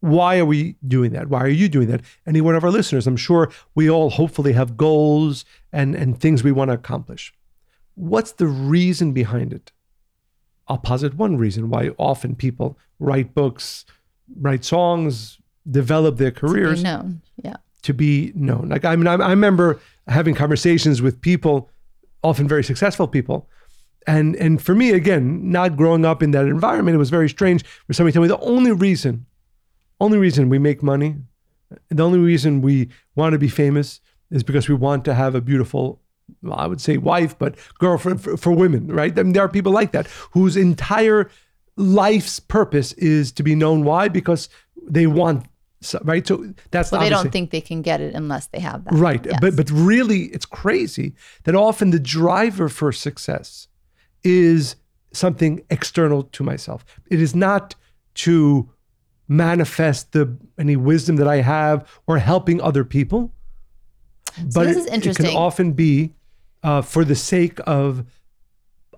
Why 0.00 0.38
are 0.38 0.44
we 0.46 0.76
doing 0.86 1.12
that? 1.12 1.28
Why 1.28 1.40
are 1.40 1.48
you 1.62 1.68
doing 1.68 1.88
that? 1.88 2.02
Any 2.26 2.40
one 2.40 2.54
of 2.54 2.62
our 2.64 2.70
listeners, 2.70 3.06
I'm 3.06 3.16
sure 3.16 3.50
we 3.74 3.90
all 3.90 4.10
hopefully 4.10 4.52
have 4.52 4.76
goals 4.76 5.44
and 5.72 5.94
and 5.94 6.20
things 6.20 6.44
we 6.44 6.52
want 6.52 6.68
to 6.70 6.74
accomplish. 6.74 7.32
What's 7.96 8.32
the 8.32 8.46
reason 8.46 9.12
behind 9.12 9.52
it? 9.52 9.72
I'll 10.68 10.78
posit 10.78 11.14
one 11.14 11.36
reason 11.36 11.68
why 11.68 11.90
often 11.98 12.34
people 12.34 12.78
write 12.98 13.34
books, 13.34 13.84
write 14.40 14.64
songs, 14.64 15.38
develop 15.70 16.16
their 16.16 16.30
careers. 16.30 16.78
to 16.78 16.84
be 16.84 16.90
known, 16.90 17.22
yeah. 17.42 17.56
to 17.82 17.94
be 17.94 18.32
known. 18.34 18.68
Like 18.68 18.84
I 18.84 18.96
mean, 18.96 19.06
I, 19.06 19.14
I 19.14 19.30
remember 19.30 19.80
having 20.06 20.34
conversations 20.34 21.02
with 21.02 21.20
people, 21.20 21.70
often 22.22 22.48
very 22.48 22.64
successful 22.64 23.08
people, 23.08 23.48
and 24.06 24.36
and 24.36 24.62
for 24.62 24.74
me, 24.74 24.90
again, 24.90 25.50
not 25.50 25.76
growing 25.76 26.04
up 26.04 26.22
in 26.22 26.30
that 26.32 26.46
environment, 26.46 26.94
it 26.94 26.98
was 26.98 27.10
very 27.10 27.28
strange. 27.28 27.64
Where 27.86 27.94
somebody 27.94 28.12
told 28.14 28.24
me 28.24 28.28
the 28.28 28.38
only 28.40 28.72
reason, 28.72 29.26
only 30.00 30.18
reason 30.18 30.48
we 30.48 30.58
make 30.58 30.82
money, 30.82 31.16
the 31.88 32.04
only 32.04 32.18
reason 32.18 32.62
we 32.62 32.88
want 33.14 33.32
to 33.32 33.38
be 33.38 33.48
famous 33.48 34.00
is 34.30 34.42
because 34.42 34.68
we 34.68 34.74
want 34.74 35.04
to 35.04 35.14
have 35.14 35.34
a 35.34 35.40
beautiful. 35.40 36.00
Well, 36.42 36.58
I 36.58 36.66
would 36.66 36.80
say 36.80 36.96
wife, 36.96 37.38
but 37.38 37.56
girlfriend 37.78 38.20
for, 38.20 38.36
for 38.36 38.52
women, 38.52 38.88
right? 38.88 39.16
I 39.18 39.22
mean, 39.22 39.32
there 39.32 39.44
are 39.44 39.48
people 39.48 39.72
like 39.72 39.92
that 39.92 40.06
whose 40.32 40.56
entire 40.56 41.30
life's 41.76 42.40
purpose 42.40 42.92
is 42.94 43.32
to 43.32 43.42
be 43.42 43.54
known. 43.54 43.84
Why? 43.84 44.08
Because 44.08 44.48
they 44.88 45.06
want, 45.06 45.46
so- 45.80 46.00
right? 46.04 46.26
So 46.26 46.52
that's 46.70 46.90
Well, 46.90 47.00
they 47.00 47.08
don't 47.08 47.30
think 47.30 47.50
they 47.50 47.60
can 47.60 47.82
get 47.82 48.00
it 48.00 48.14
unless 48.14 48.46
they 48.48 48.60
have 48.60 48.84
that. 48.84 48.94
Right. 48.94 49.24
Yes. 49.24 49.38
But 49.40 49.56
but 49.56 49.70
really 49.70 50.24
it's 50.26 50.46
crazy 50.46 51.14
that 51.44 51.54
often 51.54 51.90
the 51.90 52.00
driver 52.00 52.68
for 52.68 52.92
success 52.92 53.68
is 54.24 54.76
something 55.12 55.62
external 55.70 56.24
to 56.24 56.42
myself. 56.42 56.84
It 57.10 57.20
is 57.20 57.34
not 57.34 57.74
to 58.14 58.70
manifest 59.28 60.12
the 60.12 60.36
any 60.58 60.76
wisdom 60.76 61.16
that 61.16 61.28
I 61.28 61.40
have 61.40 61.86
or 62.06 62.18
helping 62.18 62.60
other 62.60 62.84
people. 62.84 63.32
So 64.36 64.60
but 64.60 64.64
this 64.66 64.76
it, 64.76 64.80
is 64.80 64.86
it 64.86 64.92
interesting. 64.92 65.26
can 65.26 65.36
often 65.36 65.72
be 65.72 66.12
uh, 66.62 66.82
for 66.82 67.04
the 67.04 67.14
sake 67.14 67.58
of 67.66 68.04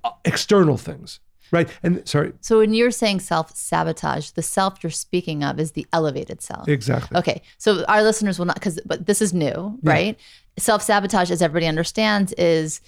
uh, 0.04 0.10
external 0.24 0.76
things, 0.76 1.20
right? 1.50 1.68
And 1.82 2.06
sorry, 2.08 2.32
So 2.40 2.58
when 2.58 2.74
you're 2.74 2.90
saying 2.90 3.20
self 3.20 3.54
sabotage, 3.56 4.30
the 4.30 4.42
self 4.42 4.82
you're 4.82 4.90
speaking 4.90 5.44
of 5.44 5.58
is 5.60 5.72
the 5.72 5.86
elevated 5.92 6.40
self. 6.42 6.68
exactly. 6.68 7.16
Okay, 7.18 7.42
so 7.58 7.84
our 7.86 8.02
listeners 8.02 8.38
will 8.38 8.46
not 8.46 8.54
because 8.56 8.80
but 8.86 9.06
this 9.06 9.20
is 9.22 9.32
new, 9.34 9.78
right? 9.82 10.18
Self 10.58 10.82
sabotage, 10.82 11.30
as 11.30 11.40
everybody 11.42 11.66
understands, 11.66 12.32
is 12.34 12.80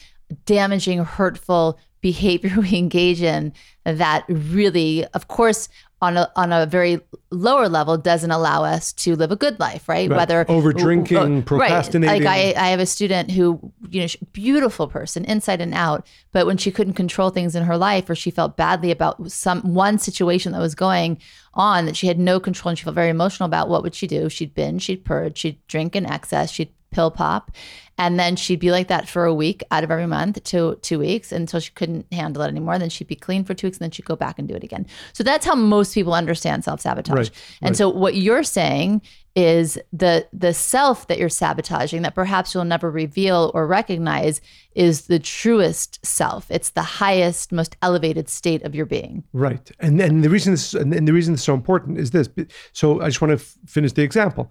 damaging, 0.47 1.05
hurtful 1.05 1.79
behavior 2.01 2.55
we 2.61 2.77
engage 2.77 3.21
in 3.23 3.53
that 3.85 4.25
really, 4.29 5.05
of 5.09 5.29
course, 5.29 5.69
on 6.03 6.17
a 6.17 6.31
on 6.35 6.53
a 6.53 6.65
very 6.67 7.01
lower 7.31 7.69
level, 7.69 7.97
doesn't 7.99 8.31
allow 8.31 8.65
us 8.65 8.93
to 8.93 9.15
live 9.15 9.31
a 9.31 9.37
good 9.37 9.61
life, 9.61 9.89
right? 9.89 10.09
Right. 10.09 10.17
Whether 10.17 10.51
Over 10.51 10.73
drinking, 10.73 11.17
Right. 11.37 11.47
procrastinating. 11.47 12.25
Like 12.25 12.57
I, 12.57 12.61
I 12.61 12.69
have 12.71 12.81
a 12.81 12.87
student 12.87 13.31
who, 13.31 13.73
you 13.89 14.01
know, 14.01 14.07
beautiful 14.33 14.89
person, 14.89 15.25
inside 15.27 15.61
and 15.61 15.75
out, 15.75 16.07
but 16.33 16.47
when 16.47 16.57
she 16.57 16.71
couldn't 16.71 16.95
control 16.95 17.31
things 17.31 17.55
in 17.55 17.65
her 17.65 17.77
life, 17.77 18.09
or 18.09 18.15
she 18.15 18.31
felt 18.31 18.57
badly 18.57 18.91
about 18.91 19.31
some 19.31 19.61
one 19.75 19.99
situation 19.99 20.53
that 20.53 20.59
was 20.61 20.75
going 20.75 21.19
on 21.55 21.87
that 21.87 21.97
she 21.97 22.07
had 22.07 22.19
no 22.19 22.41
control 22.41 22.71
and 22.71 22.79
she 22.79 22.85
felt 22.85 22.95
very 22.95 23.11
emotional 23.11 23.47
about, 23.47 23.69
what 23.69 23.83
would 23.83 23.95
she 23.95 24.07
do? 24.07 24.29
She'd 24.29 24.55
binge, 24.55 24.83
she'd 24.83 25.05
purge, 25.05 25.39
she'd 25.39 25.65
drink 25.67 25.95
in 25.95 26.07
excess, 26.07 26.51
she'd 26.51 26.73
pill 26.91 27.11
pop, 27.11 27.51
and 27.99 28.19
then 28.19 28.37
she'd 28.37 28.61
be 28.61 28.71
like 28.71 28.89
that 28.89 29.09
for 29.09 29.25
a 29.25 29.35
week 29.35 29.63
out 29.71 29.85
of 29.85 29.91
every 29.91 30.07
month 30.07 30.43
to 30.45 30.77
two 30.83 30.99
weeks 30.99 31.33
until 31.33 31.61
she 31.61 31.71
couldn't 31.73 32.07
handle 32.13 32.43
it 32.43 32.49
anymore. 32.49 32.79
Then 32.79 32.89
she'd 32.89 33.07
be 33.09 33.17
clean 33.17 33.45
for 33.45 33.55
two 33.55 33.67
weeks, 33.67 33.79
and 33.79 33.85
then 33.85 33.91
she'd 33.91 34.07
go 34.07 34.17
back 34.17 34.39
and 34.39 34.49
do 34.49 34.55
it 34.55 34.65
again. 34.65 34.87
So 35.13 35.23
that's 35.23 35.45
how 35.45 35.55
most 35.55 35.95
people 35.95 36.15
understand 36.15 36.65
self 36.65 36.81
sabotage. 36.81 37.17
Right, 37.17 37.31
And 37.63 37.77
so 37.77 37.89
what 37.89 38.15
you're 38.15 38.43
saying 38.43 39.03
is 39.37 39.79
the 39.93 40.27
the 40.33 40.53
self 40.53 41.07
that 41.07 41.19
you're 41.19 41.29
sabotaging 41.29 42.03
that 42.03 42.15
perhaps 42.15 42.53
you'll 42.53 42.65
never 42.65 42.91
reveal 42.91 43.53
or 43.55 43.67
recognize 43.67 44.41
is 44.75 45.07
the 45.07 45.19
truest 45.19 46.05
self. 46.05 46.51
It's 46.51 46.71
the 46.71 46.83
highest, 46.83 47.53
most 47.53 47.77
elevated 47.83 48.29
state 48.29 48.63
of 48.65 48.75
your 48.75 48.87
being. 48.87 49.25
Right, 49.33 49.71
and 49.79 50.01
and 50.01 50.25
the 50.25 50.31
reason 50.31 50.53
this 50.53 50.75
and, 50.75 50.93
and 50.93 51.07
the 51.07 51.13
reason 51.13 51.35
it's 51.35 51.45
so 51.45 51.55
important 51.55 51.99
is 51.99 52.11
this. 52.11 52.29
So 52.73 53.01
I 53.01 53.07
just 53.07 53.21
want 53.21 53.31
to 53.31 53.45
f- 53.45 53.57
finish 53.67 53.93
the 53.93 54.03
example. 54.03 54.51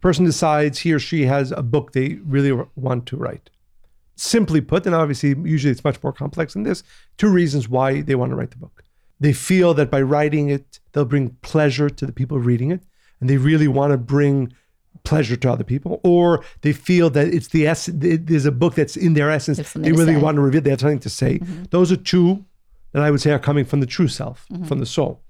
Person 0.00 0.24
decides 0.24 0.80
he 0.80 0.92
or 0.92 0.98
she 0.98 1.26
has 1.26 1.52
a 1.52 1.62
book 1.62 1.92
they 1.92 2.18
really 2.24 2.52
want 2.74 3.06
to 3.06 3.16
write. 3.16 3.50
Simply 4.16 4.60
put, 4.60 4.86
and 4.86 4.94
obviously 4.94 5.30
usually 5.44 5.70
it's 5.70 5.84
much 5.84 6.02
more 6.02 6.12
complex 6.12 6.52
than 6.52 6.62
this. 6.62 6.82
Two 7.16 7.30
reasons 7.30 7.68
why 7.68 8.02
they 8.02 8.14
want 8.14 8.30
to 8.30 8.36
write 8.36 8.50
the 8.50 8.56
book. 8.58 8.84
They 9.18 9.32
feel 9.32 9.74
that 9.74 9.90
by 9.90 10.02
writing 10.02 10.48
it, 10.50 10.80
they'll 10.92 11.04
bring 11.04 11.36
pleasure 11.42 11.90
to 11.90 12.06
the 12.06 12.12
people 12.12 12.38
reading 12.38 12.70
it, 12.70 12.82
and 13.20 13.28
they 13.28 13.36
really 13.36 13.68
want 13.68 13.92
to 13.92 13.98
bring 13.98 14.52
pleasure 15.04 15.36
to 15.36 15.50
other 15.50 15.64
people, 15.64 16.00
or 16.02 16.44
they 16.62 16.72
feel 16.72 17.10
that 17.10 17.28
it's 17.28 17.48
the 17.48 17.66
essence. 17.66 17.96
There's 18.00 18.46
a 18.46 18.52
book 18.52 18.74
that's 18.74 18.96
in 18.96 19.14
their 19.14 19.30
essence. 19.30 19.56
They 19.56 19.62
have 19.62 19.72
They 19.72 19.72
something 19.72 19.94
to 19.94 19.98
really 19.98 20.16
want 20.16 20.36
to 20.36 20.42
reveal. 20.42 20.60
They 20.60 20.70
have 20.70 20.80
something 20.80 20.98
to 21.00 21.10
say. 21.10 21.38
Mm-hmm. 21.38 21.64
Those 21.70 21.92
are 21.92 21.96
two 21.96 22.44
that 22.92 23.02
I 23.02 23.10
would 23.10 23.20
say 23.20 23.30
are 23.30 23.38
coming 23.38 23.64
from 23.64 23.80
the 23.80 23.86
true 23.86 24.08
self, 24.08 24.46
mm-hmm. 24.50 24.64
from 24.64 24.80
the 24.80 24.86
soul. 24.86 25.22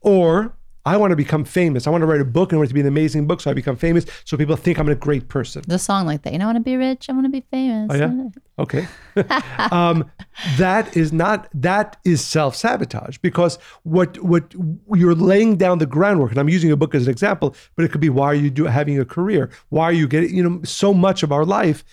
Or 0.00 0.54
I 0.86 0.96
want 0.96 1.10
to 1.10 1.16
become 1.16 1.44
famous. 1.44 1.86
I 1.86 1.90
want 1.90 2.02
to 2.02 2.06
write 2.06 2.20
a 2.20 2.24
book 2.24 2.52
and 2.52 2.56
I 2.56 2.58
want 2.58 2.68
it 2.68 2.70
to 2.70 2.74
be 2.74 2.80
an 2.80 2.86
amazing 2.86 3.26
book, 3.26 3.40
so 3.40 3.50
I 3.50 3.54
become 3.54 3.76
famous, 3.76 4.06
so 4.24 4.36
people 4.36 4.56
think 4.56 4.78
I'm 4.78 4.88
a 4.88 4.94
great 4.94 5.28
person. 5.28 5.62
The 5.66 5.78
song 5.78 6.06
like 6.06 6.22
that. 6.22 6.32
You 6.32 6.38
know, 6.38 6.46
I 6.46 6.48
want 6.48 6.56
to 6.56 6.62
be 6.62 6.76
rich. 6.76 7.08
I 7.08 7.12
want 7.12 7.26
to 7.26 7.30
be 7.30 7.42
famous. 7.50 7.90
Oh, 7.90 7.96
yeah? 7.96 8.28
Okay. 8.58 8.88
um, 9.70 10.10
that 10.56 10.96
is 10.96 11.12
not 11.12 11.48
that 11.54 11.98
is 12.04 12.24
self 12.24 12.56
sabotage 12.56 13.18
because 13.18 13.58
what 13.82 14.18
what 14.22 14.54
you're 14.94 15.14
laying 15.14 15.56
down 15.56 15.78
the 15.78 15.86
groundwork, 15.86 16.30
and 16.30 16.40
I'm 16.40 16.48
using 16.48 16.72
a 16.72 16.76
book 16.76 16.94
as 16.94 17.06
an 17.06 17.10
example, 17.10 17.54
but 17.76 17.84
it 17.84 17.92
could 17.92 18.00
be 18.00 18.10
why 18.10 18.26
are 18.26 18.34
you 18.34 18.50
do, 18.50 18.64
having 18.64 18.98
a 18.98 19.04
career? 19.04 19.50
Why 19.68 19.84
are 19.84 19.92
you 19.92 20.08
getting 20.08 20.34
you 20.34 20.42
know 20.42 20.60
so 20.64 20.94
much 20.94 21.22
of 21.22 21.30
our 21.32 21.44
life? 21.44 21.84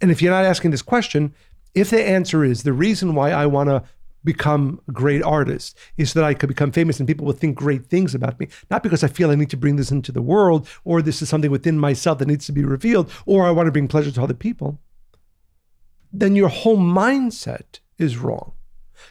And 0.00 0.10
if 0.10 0.20
you're 0.22 0.32
not 0.32 0.44
asking 0.44 0.70
this 0.70 0.82
question, 0.82 1.34
if 1.74 1.90
the 1.90 2.02
answer 2.02 2.44
is 2.44 2.62
the 2.62 2.72
reason 2.72 3.14
why 3.14 3.30
I 3.30 3.46
want 3.46 3.68
to 3.68 3.82
become 4.24 4.80
a 4.88 4.92
great 4.92 5.22
artist 5.22 5.76
is 5.96 6.12
that 6.14 6.24
I 6.24 6.34
could 6.34 6.48
become 6.48 6.72
famous 6.72 6.98
and 6.98 7.06
people 7.06 7.26
will 7.26 7.32
think 7.32 7.56
great 7.56 7.86
things 7.86 8.14
about 8.14 8.38
me, 8.40 8.48
not 8.70 8.82
because 8.82 9.04
I 9.04 9.08
feel 9.08 9.30
I 9.30 9.36
need 9.36 9.50
to 9.50 9.56
bring 9.56 9.76
this 9.76 9.90
into 9.90 10.12
the 10.12 10.22
world 10.22 10.68
or 10.84 11.00
this 11.00 11.22
is 11.22 11.28
something 11.28 11.50
within 11.50 11.78
myself 11.78 12.18
that 12.18 12.28
needs 12.28 12.46
to 12.46 12.52
be 12.52 12.64
revealed 12.64 13.10
or 13.26 13.46
I 13.46 13.50
want 13.50 13.66
to 13.66 13.72
bring 13.72 13.88
pleasure 13.88 14.10
to 14.10 14.22
other 14.22 14.34
people, 14.34 14.78
then 16.12 16.36
your 16.36 16.48
whole 16.48 16.78
mindset 16.78 17.80
is 17.98 18.16
wrong. 18.16 18.52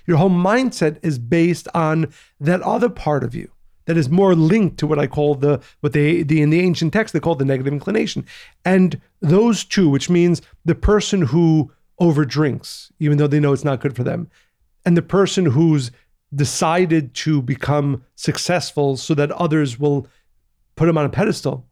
Your 0.05 0.17
whole 0.17 0.29
mindset 0.29 0.97
is 1.01 1.19
based 1.19 1.67
on 1.73 2.13
that 2.39 2.61
other 2.61 2.89
part 2.89 3.23
of 3.23 3.33
you 3.33 3.51
that 3.85 3.97
is 3.97 4.09
more 4.09 4.35
linked 4.35 4.77
to 4.77 4.87
what 4.87 4.99
I 4.99 5.07
call 5.07 5.35
the 5.35 5.61
what 5.79 5.93
they 5.93 6.21
the 6.21 6.41
in 6.41 6.49
the 6.49 6.59
ancient 6.59 6.93
text 6.93 7.13
they 7.13 7.19
call 7.19 7.35
the 7.35 7.45
negative 7.45 7.73
inclination. 7.73 8.25
And 8.63 9.01
those 9.21 9.63
two, 9.63 9.89
which 9.89 10.09
means 10.09 10.41
the 10.65 10.75
person 10.75 11.23
who 11.23 11.71
overdrinks, 11.99 12.91
even 12.99 13.17
though 13.17 13.27
they 13.27 13.39
know 13.39 13.53
it's 13.53 13.63
not 13.63 13.81
good 13.81 13.95
for 13.95 14.03
them, 14.03 14.29
and 14.87 14.95
the 14.95 15.01
person 15.01 15.45
who's 15.45 15.91
decided 16.33 17.13
to 17.13 17.41
become 17.41 18.05
successful 18.15 18.95
so 18.95 19.13
that 19.13 19.29
others 19.33 19.77
will 19.77 20.07
put 20.77 20.87
him 20.87 20.97
on 20.97 21.03
a 21.03 21.09
pedestal, 21.09 21.65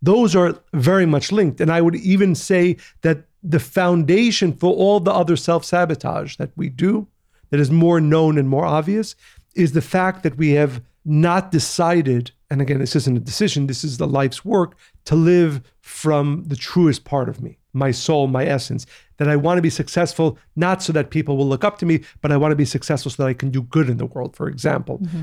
those 0.00 0.34
are 0.34 0.58
very 0.72 1.04
much 1.04 1.30
linked. 1.30 1.60
And 1.60 1.70
I 1.70 1.82
would 1.82 1.96
even 1.96 2.34
say 2.34 2.78
that 3.02 3.24
the 3.42 3.60
foundation 3.60 4.54
for 4.54 4.72
all 4.72 5.00
the 5.00 5.12
other 5.12 5.36
self 5.36 5.66
sabotage 5.66 6.36
that 6.36 6.50
we 6.56 6.70
do, 6.70 7.06
that 7.50 7.60
is 7.60 7.70
more 7.70 8.00
known 8.00 8.38
and 8.38 8.48
more 8.48 8.64
obvious, 8.64 9.16
is 9.54 9.72
the 9.72 9.82
fact 9.82 10.22
that 10.22 10.38
we 10.38 10.52
have 10.52 10.80
not 11.04 11.50
decided, 11.50 12.30
and 12.48 12.62
again, 12.62 12.78
this 12.78 12.96
isn't 12.96 13.18
a 13.18 13.20
decision, 13.20 13.66
this 13.66 13.84
is 13.84 13.98
the 13.98 14.08
life's 14.08 14.46
work, 14.46 14.78
to 15.04 15.14
live 15.14 15.60
from 15.82 16.44
the 16.46 16.56
truest 16.56 17.04
part 17.04 17.28
of 17.28 17.42
me, 17.42 17.58
my 17.74 17.90
soul, 17.90 18.28
my 18.28 18.46
essence. 18.46 18.86
That 19.18 19.28
I 19.28 19.36
want 19.36 19.56
to 19.58 19.62
be 19.62 19.70
successful, 19.70 20.38
not 20.56 20.82
so 20.82 20.92
that 20.92 21.10
people 21.10 21.36
will 21.38 21.48
look 21.48 21.64
up 21.64 21.78
to 21.78 21.86
me, 21.86 22.02
but 22.20 22.30
I 22.32 22.36
want 22.36 22.52
to 22.52 22.56
be 22.56 22.66
successful 22.66 23.10
so 23.10 23.22
that 23.22 23.28
I 23.28 23.34
can 23.34 23.50
do 23.50 23.62
good 23.62 23.88
in 23.88 23.96
the 23.96 24.04
world, 24.04 24.36
for 24.36 24.46
example. 24.46 24.98
Mm-hmm. 24.98 25.22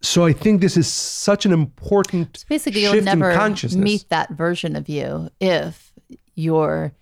So 0.00 0.24
I 0.24 0.32
think 0.32 0.60
this 0.60 0.76
is 0.76 0.86
such 0.86 1.44
an 1.44 1.52
important 1.52 2.44
Basically, 2.48 2.82
shift 2.82 2.94
you'll 2.94 3.04
never 3.04 3.30
in 3.30 3.36
consciousness. 3.36 3.82
meet 3.82 4.08
that 4.08 4.30
version 4.30 4.76
of 4.76 4.88
you 4.88 5.28
if 5.40 5.92
your 6.36 6.92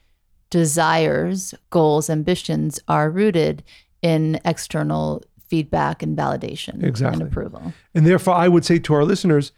desires, 0.50 1.54
goals, 1.70 2.10
ambitions 2.10 2.80
are 2.88 3.10
rooted 3.10 3.62
in 4.02 4.40
external 4.44 5.22
feedback 5.46 6.02
and 6.02 6.16
validation 6.16 6.82
Exactly. 6.82 7.20
and 7.20 7.30
approval. 7.30 7.72
And 7.94 8.06
therefore, 8.06 8.34
I 8.34 8.48
would 8.48 8.64
say 8.64 8.78
to 8.80 8.94
our 8.94 9.04
listeners, 9.04 9.52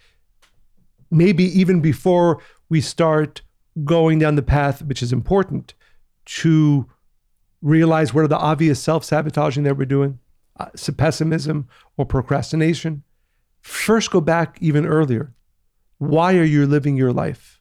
maybe 1.11 1.45
even 1.45 1.81
before 1.81 2.43
we 2.69 2.81
start 2.81 3.43
going 3.85 4.19
down 4.19 4.35
the 4.35 4.43
path, 4.43 4.83
which 4.83 5.03
is 5.03 5.13
important, 5.13 5.75
to 6.25 6.89
realize 7.63 8.15
what 8.15 8.25
are 8.25 8.29
the 8.29 8.39
obvious 8.39 8.83
self 8.83 9.05
sabotaging 9.05 9.65
that 9.65 9.77
we're 9.77 9.85
doing, 9.85 10.19
uh, 10.59 10.67
pessimism 10.97 11.69
or 11.97 12.07
procrastination, 12.07 13.03
first 13.61 14.11
go 14.11 14.21
back 14.21 14.59
even 14.61 14.87
earlier. 14.87 15.35
Why 15.99 16.37
are 16.37 16.45
you 16.45 16.67
living 16.67 16.97
your 16.97 17.13
life? 17.13 17.61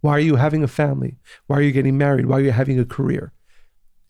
Why 0.00 0.12
are 0.12 0.20
you 0.20 0.36
having 0.36 0.62
a 0.62 0.68
family? 0.68 1.16
Why 1.46 1.58
are 1.58 1.62
you 1.62 1.72
getting 1.72 1.96
married? 1.96 2.26
Why 2.26 2.36
are 2.36 2.42
you 2.42 2.52
having 2.52 2.78
a 2.78 2.84
career? 2.84 3.32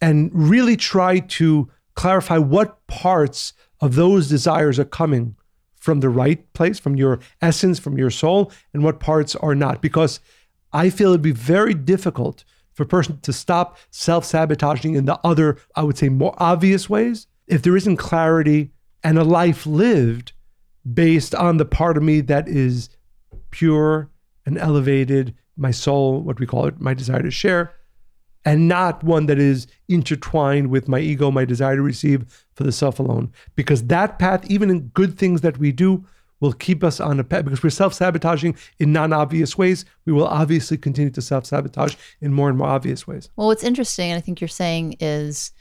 And 0.00 0.30
really 0.34 0.76
try 0.76 1.20
to 1.20 1.70
clarify 1.94 2.38
what 2.38 2.86
parts 2.86 3.52
of 3.80 3.94
those 3.94 4.28
desires 4.28 4.78
are 4.78 4.84
coming 4.84 5.36
from 5.76 6.00
the 6.00 6.08
right 6.08 6.52
place, 6.52 6.78
from 6.78 6.96
your 6.96 7.20
essence, 7.40 7.78
from 7.78 7.96
your 7.96 8.10
soul, 8.10 8.50
and 8.74 8.82
what 8.82 9.00
parts 9.00 9.36
are 9.36 9.54
not. 9.54 9.80
Because 9.80 10.20
I 10.72 10.90
feel 10.90 11.10
it'd 11.10 11.22
be 11.22 11.30
very 11.30 11.74
difficult 11.74 12.44
for 12.76 12.84
a 12.84 12.86
person 12.86 13.18
to 13.22 13.32
stop 13.32 13.78
self 13.90 14.24
sabotaging 14.24 14.94
in 14.94 15.06
the 15.06 15.18
other, 15.24 15.56
I 15.74 15.82
would 15.82 15.98
say, 15.98 16.08
more 16.08 16.34
obvious 16.36 16.88
ways 16.88 17.26
if 17.48 17.62
there 17.62 17.76
isn't 17.76 17.96
clarity 17.96 18.70
and 19.02 19.18
a 19.18 19.24
life 19.24 19.66
lived 19.66 20.32
based 20.92 21.34
on 21.34 21.56
the 21.56 21.64
part 21.64 21.96
of 21.96 22.02
me 22.02 22.20
that 22.20 22.46
is 22.48 22.90
pure 23.50 24.10
and 24.44 24.58
elevated, 24.58 25.34
my 25.56 25.70
soul, 25.70 26.20
what 26.20 26.38
we 26.38 26.46
call 26.46 26.66
it, 26.66 26.80
my 26.80 26.92
desire 26.92 27.22
to 27.22 27.30
share, 27.30 27.72
and 28.44 28.68
not 28.68 29.02
one 29.02 29.26
that 29.26 29.38
is 29.38 29.66
intertwined 29.88 30.68
with 30.68 30.86
my 30.86 31.00
ego, 31.00 31.30
my 31.30 31.44
desire 31.44 31.76
to 31.76 31.82
receive 31.82 32.46
for 32.54 32.64
the 32.64 32.72
self 32.72 33.00
alone. 33.00 33.32
Because 33.56 33.84
that 33.84 34.18
path, 34.18 34.48
even 34.50 34.70
in 34.70 34.88
good 34.88 35.18
things 35.18 35.40
that 35.40 35.58
we 35.58 35.72
do, 35.72 36.04
will 36.40 36.52
keep 36.52 36.84
us 36.84 37.00
on 37.00 37.18
a 37.18 37.24
path. 37.24 37.44
Because 37.44 37.62
we're 37.62 37.70
self 37.70 37.94
sabotaging 37.94 38.56
in 38.78 38.92
non 38.92 39.12
obvious 39.12 39.56
ways, 39.56 39.84
we 40.04 40.12
will 40.12 40.26
obviously 40.26 40.76
continue 40.76 41.10
to 41.10 41.22
self 41.22 41.46
sabotage 41.46 41.94
in 42.20 42.32
more 42.32 42.48
and 42.48 42.58
more 42.58 42.68
obvious 42.68 43.06
ways. 43.06 43.30
Well, 43.36 43.48
what's 43.48 43.64
interesting, 43.64 44.10
and 44.10 44.18
I 44.18 44.20
think 44.20 44.40
you're 44.40 44.48
saying, 44.48 44.96
is 45.00 45.52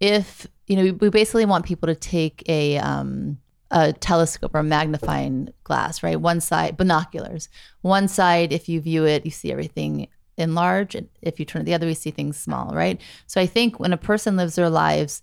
if 0.00 0.46
you 0.66 0.76
know, 0.76 0.98
we- 1.00 1.10
basically 1.10 1.44
want 1.44 1.64
people 1.64 1.86
to 1.86 1.94
take 1.94 2.42
a 2.48 2.78
um, 2.78 3.38
a 3.70 3.92
telescope 3.92 4.54
or 4.54 4.60
a 4.60 4.64
magnifying 4.64 5.48
glass, 5.64 6.02
right? 6.02 6.20
One 6.20 6.40
side, 6.40 6.76
binoculars. 6.76 7.48
One 7.82 8.08
side, 8.08 8.52
if 8.52 8.68
you 8.68 8.80
view 8.80 9.04
it, 9.04 9.24
you 9.24 9.30
see 9.30 9.50
everything 9.50 10.08
in 10.36 10.54
large, 10.54 10.94
and 10.94 11.08
if 11.22 11.40
you 11.40 11.46
turn 11.46 11.62
it 11.62 11.64
the 11.64 11.74
other, 11.74 11.86
we 11.86 11.94
see 11.94 12.10
things 12.10 12.36
small, 12.36 12.72
right? 12.74 13.00
So 13.26 13.40
I 13.40 13.46
think 13.46 13.80
when 13.80 13.92
a 13.92 13.96
person 13.96 14.36
lives 14.36 14.56
their 14.56 14.68
lives 14.68 15.22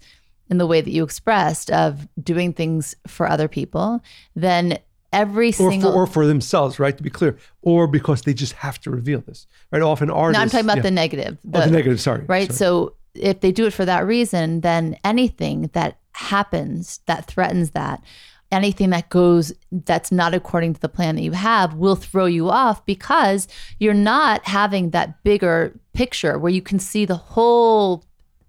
in 0.50 0.58
the 0.58 0.68
way 0.68 0.82
that 0.82 0.92
you 0.92 1.04
expressed 1.04 1.70
of 1.72 2.08
doing 2.22 2.52
things 2.52 2.96
for 3.08 3.30
other 3.30 3.48
people, 3.48 4.02
then 4.36 4.80
every 5.14 5.50
or 5.50 5.72
single 5.72 5.92
for, 5.92 6.04
or 6.04 6.08
for 6.08 6.26
themselves, 6.26 6.80
right? 6.80 6.96
To 6.98 7.04
be 7.04 7.10
clear, 7.10 7.38
or 7.62 7.88
because 7.88 8.24
they 8.24 8.34
just 8.34 8.54
have 8.54 8.80
to 8.82 8.92
reveal 8.92 9.22
this, 9.22 9.48
right? 9.72 9.82
Often 9.82 10.10
artists. 10.10 10.38
no, 10.38 10.42
I'm 10.42 10.50
talking 10.50 10.66
about 10.66 10.78
yeah. 10.78 10.84
the 10.84 10.92
negative. 10.92 11.38
Oh, 11.54 11.62
the 11.62 11.72
negative. 11.72 12.02
Sorry, 12.02 12.26
right? 12.28 12.52
sorry. 12.52 12.58
So 12.58 12.96
if 13.14 13.40
they 13.40 13.52
do 13.52 13.66
it 13.66 13.74
for 13.74 13.86
that 13.86 14.06
reason, 14.06 14.62
then 14.62 14.98
anything 15.04 15.70
that 15.74 15.98
happens 16.14 17.00
that 17.06 17.26
threatens 17.26 17.72
that, 17.72 18.04
anything 18.52 18.92
that 18.92 19.10
goes 19.10 19.54
that's 19.72 20.12
not 20.12 20.34
according 20.34 20.74
to 20.74 20.82
the 20.82 20.90
plan 20.90 21.16
that 21.16 21.24
you 21.24 21.32
have 21.32 21.76
will 21.76 21.96
throw 21.96 22.26
you 22.26 22.50
off 22.50 22.86
because 22.86 23.48
you're 23.80 23.94
not 23.94 24.46
having 24.46 24.92
that 24.92 25.24
bigger 25.24 25.74
picture 25.94 26.38
where 26.38 26.52
you 26.52 26.62
can 26.62 26.80
see 26.80 27.06
the 27.06 27.16
whole 27.16 28.04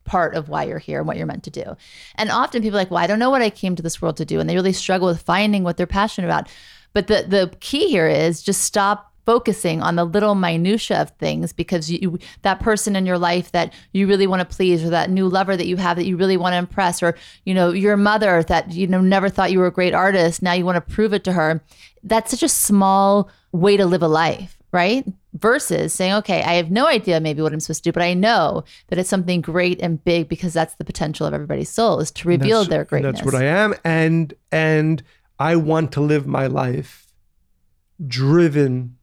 part 0.05 0.35
of 0.35 0.49
why 0.49 0.65
you're 0.65 0.79
here 0.79 0.99
and 0.99 1.07
what 1.07 1.17
you're 1.17 1.27
meant 1.27 1.45
to 1.45 1.51
do. 1.51 1.77
And 2.17 2.31
often 2.31 2.63
people 2.63 2.79
are 2.79 2.83
like, 2.83 2.91
well, 2.91 3.03
I 3.03 3.07
don't 3.07 3.19
know 3.19 3.31
what 3.31 3.43
I 3.43 3.51
came 3.51 3.77
to 3.77 3.83
this 3.83 4.01
world 4.01 4.17
to 4.19 4.25
do. 4.25 4.41
And 4.41 4.49
they 4.49 4.55
really 4.55 4.73
struggle 4.73 5.09
with 5.09 5.23
finding 5.23 5.65
what 5.65 5.77
they're 5.77 5.87
passionate 5.87 6.29
about. 6.29 6.49
But 6.93 7.09
the 7.09 7.25
the 7.27 7.55
key 7.61 7.89
here 7.89 8.07
is 8.07 8.43
just 8.43 8.63
stop 8.63 9.15
focusing 9.27 9.83
on 9.83 9.97
the 9.97 10.05
little 10.05 10.35
minutia 10.35 11.01
of 11.01 11.11
things 11.11 11.53
because 11.53 11.91
you 11.91 12.19
that 12.43 12.61
person 12.61 12.95
in 12.95 13.07
your 13.07 13.19
life 13.19 13.53
that 13.53 13.73
you 13.93 14.07
really 14.07 14.27
want 14.27 14.41
to 14.41 14.57
please 14.57 14.85
or 14.85 14.91
that 14.91 15.11
new 15.11 15.29
lover 15.29 15.57
that 15.57 15.67
you 15.67 15.77
have 15.77 15.97
that 15.97 16.05
you 16.05 16.17
really 16.17 16.37
want 16.37 16.53
to 16.53 16.59
impress 16.59 17.03
or 17.03 17.17
you 17.45 17.55
know 17.55 17.71
your 17.71 17.97
mother 17.97 18.43
that 18.43 18.73
you 18.73 18.87
know 18.87 19.01
never 19.01 19.29
thought 19.29 19.51
you 19.51 19.59
were 19.59 19.67
a 19.67 19.73
great 19.73 19.95
artist 19.95 20.43
now 20.43 20.53
you 20.53 20.65
want 20.65 20.77
to 20.77 20.95
prove 20.95 21.15
it 21.15 21.25
to 21.25 21.33
her 21.33 21.63
that's 22.03 22.31
such 22.31 22.43
a 22.43 22.49
small 22.49 23.31
way 23.53 23.77
to 23.77 23.87
live 23.87 24.03
a 24.03 24.09
life 24.09 24.59
right 24.75 25.07
versus 25.35 25.95
saying 25.95 26.13
okay 26.13 26.43
i 26.43 26.55
have 26.55 26.71
no 26.71 26.87
idea 26.87 27.21
maybe 27.21 27.41
what 27.41 27.53
i'm 27.53 27.61
supposed 27.61 27.83
to 27.85 27.89
do 27.89 27.93
but 27.93 28.03
i 28.03 28.13
know 28.13 28.63
that 28.89 28.99
it's 28.99 29.09
something 29.09 29.41
great 29.41 29.81
and 29.81 30.05
big 30.05 30.29
because 30.29 30.53
that's 30.53 30.75
the 30.75 30.85
potential 30.85 31.27
of 31.27 31.33
everybody's 31.33 31.71
soul 31.71 32.01
is 32.01 32.11
to 32.11 32.29
reveal 32.29 32.59
That's- 32.59 32.69
their 32.69 32.85
greatness 32.85 33.21
That's 33.21 33.25
what 33.25 33.41
I 33.41 33.45
am, 33.45 33.75
and 33.85 34.35
and 34.53 35.03
I 35.39 35.57
want 35.57 35.93
to 35.93 36.01
live 36.01 36.27
my 36.27 36.47
life 36.47 37.07
driven 38.07 38.97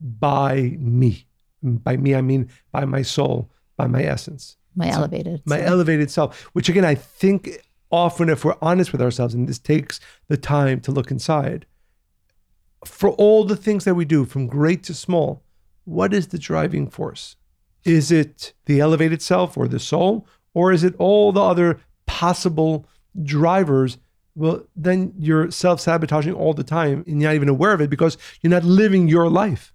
by 0.00 0.76
me. 0.78 1.26
By 1.62 1.96
me, 1.96 2.14
I 2.14 2.20
mean 2.22 2.50
by 2.70 2.84
my 2.84 3.02
soul, 3.02 3.50
by 3.76 3.86
my 3.86 4.02
essence, 4.02 4.56
my 4.76 4.88
elevated 4.88 5.42
my 5.44 5.58
so- 5.58 5.64
elevated 5.64 6.10
self. 6.10 6.42
Which 6.52 6.68
again, 6.68 6.84
I 6.84 6.94
think 6.94 7.64
often, 7.90 8.28
if 8.28 8.44
we're 8.44 8.56
honest 8.62 8.92
with 8.92 9.02
ourselves, 9.02 9.34
and 9.34 9.48
this 9.48 9.58
takes 9.58 9.98
the 10.28 10.36
time 10.36 10.80
to 10.82 10.92
look 10.92 11.10
inside, 11.10 11.66
for 12.84 13.10
all 13.10 13.44
the 13.44 13.56
things 13.56 13.84
that 13.84 13.94
we 13.94 14.04
do, 14.04 14.24
from 14.24 14.46
great 14.46 14.82
to 14.84 14.94
small, 14.94 15.42
what 15.84 16.12
is 16.12 16.28
the 16.28 16.38
driving 16.38 16.88
force? 16.88 17.36
Is 17.84 18.10
it 18.12 18.52
the 18.66 18.80
elevated 18.80 19.22
self 19.22 19.56
or 19.56 19.68
the 19.68 19.80
soul, 19.80 20.26
or 20.54 20.72
is 20.72 20.84
it 20.84 20.94
all 20.98 21.32
the 21.32 21.42
other 21.42 21.80
possible 22.06 22.86
drivers? 23.22 23.98
Well, 24.34 24.64
then 24.76 25.14
you're 25.18 25.50
self 25.50 25.80
sabotaging 25.80 26.34
all 26.34 26.54
the 26.54 26.64
time 26.64 27.04
and 27.06 27.20
you're 27.20 27.30
not 27.30 27.34
even 27.34 27.48
aware 27.48 27.72
of 27.72 27.80
it 27.80 27.90
because 27.90 28.18
you're 28.40 28.50
not 28.50 28.64
living 28.64 29.08
your 29.08 29.28
life. 29.28 29.72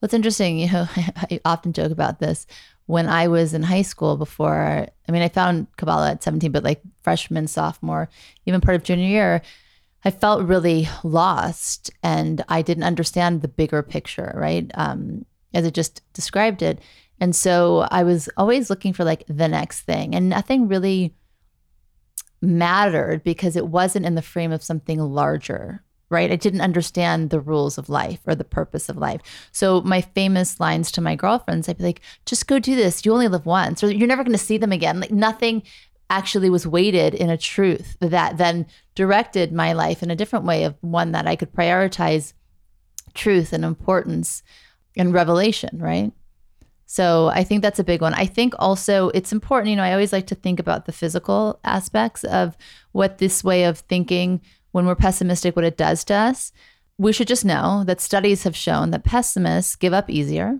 What's 0.00 0.14
interesting, 0.14 0.58
you 0.58 0.70
know, 0.70 0.86
I 0.96 1.40
often 1.44 1.72
joke 1.72 1.92
about 1.92 2.20
this. 2.20 2.46
When 2.86 3.08
I 3.08 3.28
was 3.28 3.54
in 3.54 3.62
high 3.62 3.82
school 3.82 4.16
before, 4.16 4.88
I 5.08 5.12
mean, 5.12 5.22
I 5.22 5.28
found 5.28 5.68
Kabbalah 5.76 6.10
at 6.10 6.22
17, 6.22 6.50
but 6.50 6.64
like 6.64 6.80
freshman, 7.02 7.46
sophomore, 7.46 8.08
even 8.46 8.60
part 8.60 8.74
of 8.74 8.82
junior 8.82 9.06
year, 9.06 9.42
I 10.04 10.10
felt 10.10 10.46
really 10.46 10.88
lost 11.04 11.90
and 12.02 12.44
I 12.48 12.62
didn't 12.62 12.84
understand 12.84 13.42
the 13.42 13.48
bigger 13.48 13.82
picture, 13.82 14.32
right? 14.34 14.70
Um, 14.74 15.26
as 15.52 15.66
it 15.66 15.74
just 15.74 16.02
described 16.12 16.62
it. 16.62 16.78
And 17.20 17.36
so 17.36 17.86
I 17.90 18.02
was 18.02 18.28
always 18.36 18.70
looking 18.70 18.94
for 18.94 19.04
like 19.04 19.24
the 19.28 19.48
next 19.48 19.80
thing, 19.82 20.14
and 20.14 20.28
nothing 20.28 20.68
really 20.68 21.14
mattered 22.40 23.22
because 23.22 23.56
it 23.56 23.66
wasn't 23.66 24.06
in 24.06 24.14
the 24.14 24.22
frame 24.22 24.52
of 24.52 24.62
something 24.62 24.98
larger, 24.98 25.84
right? 26.08 26.32
I 26.32 26.36
didn't 26.36 26.62
understand 26.62 27.28
the 27.28 27.40
rules 27.40 27.76
of 27.76 27.90
life 27.90 28.20
or 28.26 28.34
the 28.34 28.44
purpose 28.44 28.88
of 28.88 28.96
life. 28.96 29.20
So 29.52 29.82
my 29.82 30.00
famous 30.00 30.58
lines 30.58 30.90
to 30.92 31.02
my 31.02 31.14
girlfriends, 31.14 31.68
I'd 31.68 31.76
be 31.76 31.84
like, 31.84 32.00
just 32.24 32.46
go 32.46 32.58
do 32.58 32.74
this. 32.74 33.04
You 33.04 33.12
only 33.12 33.28
live 33.28 33.44
once, 33.44 33.84
or 33.84 33.92
you're 33.92 34.08
never 34.08 34.24
going 34.24 34.32
to 34.32 34.38
see 34.38 34.56
them 34.56 34.72
again. 34.72 35.00
Like 35.00 35.10
nothing 35.10 35.62
actually 36.10 36.50
was 36.50 36.66
weighted 36.66 37.14
in 37.14 37.30
a 37.30 37.38
truth 37.38 37.96
that 38.00 38.36
then 38.36 38.66
directed 38.94 39.52
my 39.52 39.72
life 39.72 40.02
in 40.02 40.10
a 40.10 40.16
different 40.16 40.44
way 40.44 40.64
of 40.64 40.76
one 40.82 41.12
that 41.12 41.26
I 41.26 41.36
could 41.36 41.52
prioritize 41.52 42.34
truth 43.14 43.52
and 43.52 43.64
importance 43.64 44.42
and 44.96 45.14
revelation, 45.14 45.78
right? 45.78 46.12
So 46.86 47.28
I 47.28 47.44
think 47.44 47.62
that's 47.62 47.78
a 47.78 47.84
big 47.84 48.00
one. 48.00 48.14
I 48.14 48.26
think 48.26 48.52
also 48.58 49.10
it's 49.10 49.32
important, 49.32 49.70
you 49.70 49.76
know, 49.76 49.84
I 49.84 49.92
always 49.92 50.12
like 50.12 50.26
to 50.26 50.34
think 50.34 50.58
about 50.58 50.86
the 50.86 50.92
physical 50.92 51.60
aspects 51.62 52.24
of 52.24 52.56
what 52.90 53.18
this 53.18 53.44
way 53.44 53.62
of 53.62 53.78
thinking 53.78 54.40
when 54.72 54.86
we're 54.86 54.96
pessimistic 54.96 55.54
what 55.54 55.64
it 55.64 55.76
does 55.76 56.02
to 56.06 56.14
us. 56.14 56.52
We 56.98 57.12
should 57.12 57.28
just 57.28 57.44
know 57.44 57.84
that 57.86 58.00
studies 58.00 58.42
have 58.42 58.56
shown 58.56 58.90
that 58.90 59.04
pessimists 59.04 59.76
give 59.76 59.92
up 59.92 60.10
easier. 60.10 60.58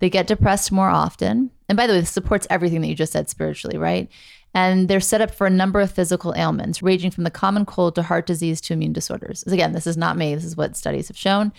They 0.00 0.10
get 0.10 0.26
depressed 0.26 0.72
more 0.72 0.88
often. 0.88 1.50
And 1.68 1.76
by 1.76 1.86
the 1.86 1.92
way, 1.92 2.00
this 2.00 2.10
supports 2.10 2.46
everything 2.50 2.80
that 2.80 2.88
you 2.88 2.96
just 2.96 3.12
said 3.12 3.30
spiritually, 3.30 3.78
right? 3.78 4.10
And 4.56 4.88
they're 4.88 5.00
set 5.00 5.20
up 5.20 5.34
for 5.34 5.46
a 5.46 5.50
number 5.50 5.82
of 5.82 5.90
physical 5.90 6.32
ailments, 6.34 6.82
ranging 6.82 7.10
from 7.10 7.24
the 7.24 7.30
common 7.30 7.66
cold 7.66 7.94
to 7.94 8.02
heart 8.02 8.24
disease 8.24 8.58
to 8.62 8.72
immune 8.72 8.94
disorders. 8.94 9.42
Again, 9.42 9.72
this 9.72 9.86
is 9.86 9.98
not 9.98 10.16
me. 10.16 10.34
This 10.34 10.46
is 10.46 10.56
what 10.56 10.78
studies 10.78 11.08
have 11.08 11.16
shown. 11.18 11.52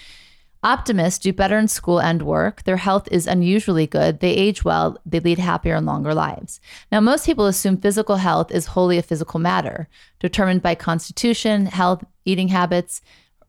Optimists 0.64 1.20
do 1.20 1.32
better 1.32 1.60
in 1.60 1.68
school 1.68 2.02
and 2.02 2.24
work. 2.24 2.64
Their 2.64 2.78
health 2.78 3.08
is 3.12 3.28
unusually 3.28 3.86
good. 3.86 4.20
They 4.20 4.32
age 4.32 4.66
well. 4.66 4.98
They 5.06 5.20
lead 5.20 5.38
happier 5.38 5.76
and 5.76 5.86
longer 5.86 6.16
lives. 6.16 6.60
Now, 6.92 7.00
most 7.00 7.28
people 7.28 7.46
assume 7.46 7.78
physical 7.78 8.16
health 8.16 8.52
is 8.52 8.66
wholly 8.66 8.98
a 8.98 9.04
physical 9.04 9.40
matter, 9.40 9.88
determined 10.18 10.64
by 10.64 10.74
constitution, 10.74 11.68
health, 11.68 12.04
eating 12.26 12.48
habits, 12.48 13.04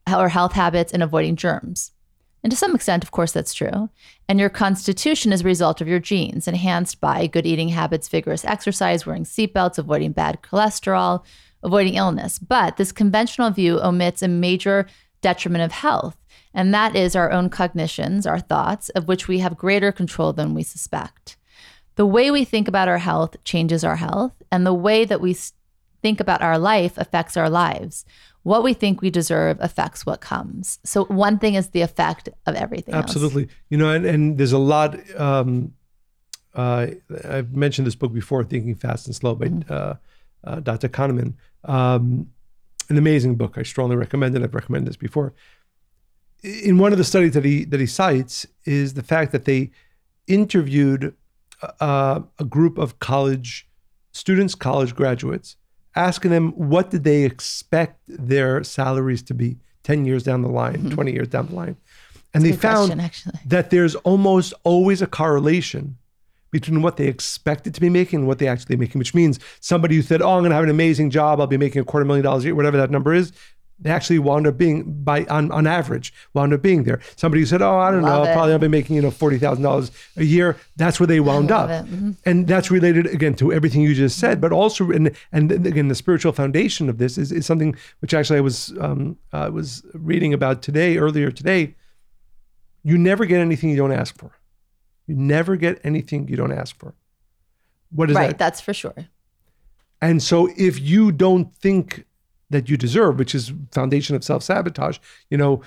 or 0.07 0.29
health 0.29 0.53
habits, 0.53 0.93
and 0.93 1.01
avoiding 1.01 1.35
germs. 1.35 1.91
And 2.43 2.51
to 2.51 2.57
some 2.57 2.73
extent, 2.73 3.03
of 3.03 3.11
course, 3.11 3.31
that's 3.33 3.53
true. 3.53 3.89
And 4.27 4.39
your 4.39 4.49
constitution 4.49 5.33
is 5.33 5.41
a 5.41 5.45
result 5.45 5.81
of 5.81 5.87
your 5.87 5.99
genes, 5.99 6.47
enhanced 6.47 7.01
by 7.01 7.27
good 7.27 7.45
eating 7.45 7.69
habits, 7.69 8.07
vigorous 8.07 8.45
exercise, 8.45 9.05
wearing 9.05 9.25
seatbelts, 9.25 9.77
avoiding 9.77 10.13
bad 10.13 10.41
cholesterol, 10.41 11.23
avoiding 11.63 11.95
illness. 11.95 12.39
But 12.39 12.77
this 12.77 12.91
conventional 12.91 13.51
view 13.51 13.81
omits 13.81 14.21
a 14.21 14.27
major 14.27 14.87
detriment 15.21 15.63
of 15.63 15.73
health, 15.73 16.17
and 16.53 16.73
that 16.73 16.95
is 16.95 17.15
our 17.15 17.31
own 17.31 17.49
cognitions, 17.49 18.25
our 18.25 18.39
thoughts, 18.39 18.89
of 18.89 19.07
which 19.07 19.27
we 19.27 19.39
have 19.39 19.57
greater 19.57 19.91
control 19.91 20.31
than 20.31 20.53
we 20.53 20.63
suspect. 20.63 21.35
The 21.95 22.05
way 22.05 22.31
we 22.31 22.45
think 22.45 22.69
about 22.69 22.87
our 22.87 22.99
health 22.99 23.35
changes 23.43 23.83
our 23.83 23.97
health, 23.97 24.31
and 24.49 24.65
the 24.65 24.73
way 24.73 25.03
that 25.03 25.19
we 25.19 25.35
think 26.01 26.21
about 26.21 26.41
our 26.41 26.57
life 26.57 26.97
affects 26.97 27.35
our 27.35 27.49
lives. 27.49 28.05
What 28.49 28.63
we 28.63 28.73
think 28.73 29.03
we 29.03 29.11
deserve 29.11 29.57
affects 29.59 30.07
what 30.07 30.21
comes. 30.21 30.79
So, 30.83 31.05
one 31.05 31.37
thing 31.37 31.53
is 31.53 31.67
the 31.67 31.81
effect 31.81 32.29
of 32.47 32.55
everything. 32.55 32.95
else. 32.95 33.03
Absolutely. 33.03 33.47
You 33.69 33.77
know, 33.77 33.91
and, 33.91 34.07
and 34.07 34.39
there's 34.39 34.53
a 34.53 34.57
lot. 34.57 34.97
Um, 35.19 35.75
uh, 36.55 36.87
I've 37.25 37.53
mentioned 37.55 37.85
this 37.85 37.93
book 37.93 38.11
before, 38.11 38.43
Thinking 38.43 38.73
Fast 38.73 39.05
and 39.05 39.15
Slow 39.15 39.35
by 39.35 39.51
uh, 39.69 39.93
uh, 40.43 40.61
Dr. 40.61 40.89
Kahneman. 40.89 41.35
Um, 41.65 42.31
an 42.89 42.97
amazing 42.97 43.35
book. 43.35 43.55
I 43.55 43.61
strongly 43.61 43.95
recommend 43.95 44.35
it. 44.35 44.41
I've 44.41 44.55
recommended 44.55 44.89
this 44.89 44.97
before. 44.97 45.35
In 46.41 46.79
one 46.79 46.91
of 46.91 46.97
the 46.97 47.03
studies 47.03 47.33
that 47.33 47.45
he 47.45 47.65
that 47.65 47.79
he 47.79 47.85
cites 47.85 48.47
is 48.65 48.95
the 48.95 49.03
fact 49.03 49.31
that 49.31 49.45
they 49.45 49.69
interviewed 50.25 51.13
uh, 51.79 52.21
a 52.39 52.45
group 52.45 52.79
of 52.79 52.97
college 52.97 53.69
students, 54.11 54.55
college 54.55 54.95
graduates, 54.95 55.55
asking 55.95 56.31
them 56.31 56.51
what 56.51 56.91
did 56.91 57.03
they 57.03 57.23
expect 57.23 57.99
their 58.07 58.63
salaries 58.63 59.23
to 59.23 59.33
be 59.33 59.57
10 59.83 60.05
years 60.05 60.23
down 60.23 60.41
the 60.41 60.49
line, 60.49 60.91
20 60.91 61.11
years 61.11 61.27
down 61.27 61.47
the 61.47 61.55
line. 61.55 61.77
And 62.33 62.43
they 62.43 62.51
found 62.51 62.93
question, 62.93 63.33
that 63.45 63.71
there's 63.71 63.95
almost 63.95 64.53
always 64.63 65.01
a 65.01 65.07
correlation 65.07 65.97
between 66.51 66.81
what 66.81 66.97
they 66.97 67.07
expected 67.07 67.73
to 67.75 67.81
be 67.81 67.89
making 67.89 68.19
and 68.19 68.27
what 68.27 68.39
they 68.39 68.47
actually 68.47 68.75
making, 68.75 68.99
which 68.99 69.13
means 69.13 69.39
somebody 69.59 69.95
who 69.95 70.01
said, 70.01 70.21
Oh, 70.21 70.31
I'm 70.31 70.43
gonna 70.43 70.55
have 70.55 70.63
an 70.63 70.69
amazing 70.69 71.09
job, 71.09 71.39
I'll 71.39 71.47
be 71.47 71.57
making 71.57 71.81
a 71.81 71.85
quarter 71.85 72.05
million 72.05 72.23
dollars 72.23 72.43
a 72.43 72.47
year, 72.47 72.55
whatever 72.55 72.77
that 72.77 72.91
number 72.91 73.13
is, 73.13 73.31
they 73.81 73.89
actually 73.89 74.19
wound 74.19 74.45
up 74.45 74.57
being 74.57 75.03
by 75.03 75.23
on, 75.25 75.51
on 75.51 75.65
average, 75.65 76.13
wound 76.33 76.53
up 76.53 76.61
being 76.61 76.83
there. 76.83 76.99
Somebody 77.15 77.41
who 77.41 77.45
said, 77.45 77.61
Oh, 77.61 77.77
I 77.77 77.91
don't 77.91 78.01
Love 78.01 78.25
know, 78.25 78.29
it. 78.31 78.33
probably 78.33 78.51
I'll 78.53 78.59
be 78.59 78.67
making, 78.67 78.95
you 78.97 79.01
know, 79.01 79.11
forty 79.11 79.37
thousand 79.37 79.63
dollars 79.63 79.91
a 80.17 80.23
year. 80.25 80.57
That's 80.75 80.99
where 80.99 81.07
they 81.07 81.19
wound 81.19 81.49
up. 81.51 81.69
Mhm. 81.69 82.15
And 82.25 82.45
that's 82.47 82.69
related 82.69 83.05
again 83.07 83.35
to 83.35 83.53
everything 83.53 83.81
you 83.81 83.95
just 83.95 84.19
said, 84.19 84.41
but 84.41 84.51
also 84.51 84.91
and 84.91 85.15
and 85.31 85.51
again 85.51 85.87
the 85.87 85.95
spiritual 85.95 86.33
foundation 86.33 86.89
of 86.89 86.97
this 86.97 87.17
is, 87.17 87.31
is 87.31 87.45
something 87.45 87.75
which 88.01 88.13
actually 88.13 88.37
I 88.39 88.41
was 88.41 88.73
um, 88.81 89.17
uh, 89.31 89.49
was 89.53 89.85
reading 89.93 90.33
about 90.33 90.61
today 90.61 90.97
earlier 90.97 91.31
today. 91.31 91.75
You 92.83 92.97
never 92.97 93.25
get 93.25 93.39
anything 93.39 93.69
you 93.69 93.77
don't 93.77 93.91
ask 93.91 94.17
for. 94.17 94.31
You 95.07 95.15
never 95.15 95.55
get 95.55 95.79
anything 95.83 96.27
you 96.27 96.35
don't 96.35 96.51
ask 96.51 96.77
for. 96.77 96.95
What 97.91 98.09
is 98.09 98.15
Right, 98.15 98.27
that? 98.27 98.37
that's 98.37 98.61
for 98.61 98.73
sure. 98.73 98.93
And 100.01 100.21
so 100.23 100.49
if 100.57 100.79
you 100.79 101.11
don't 101.11 101.53
think 101.55 102.05
that 102.49 102.69
you 102.69 102.77
deserve, 102.77 103.19
which 103.19 103.35
is 103.35 103.53
foundation 103.71 104.15
of 104.15 104.23
self 104.23 104.43
sabotage. 104.43 104.97
You 105.29 105.37
know, 105.37 105.61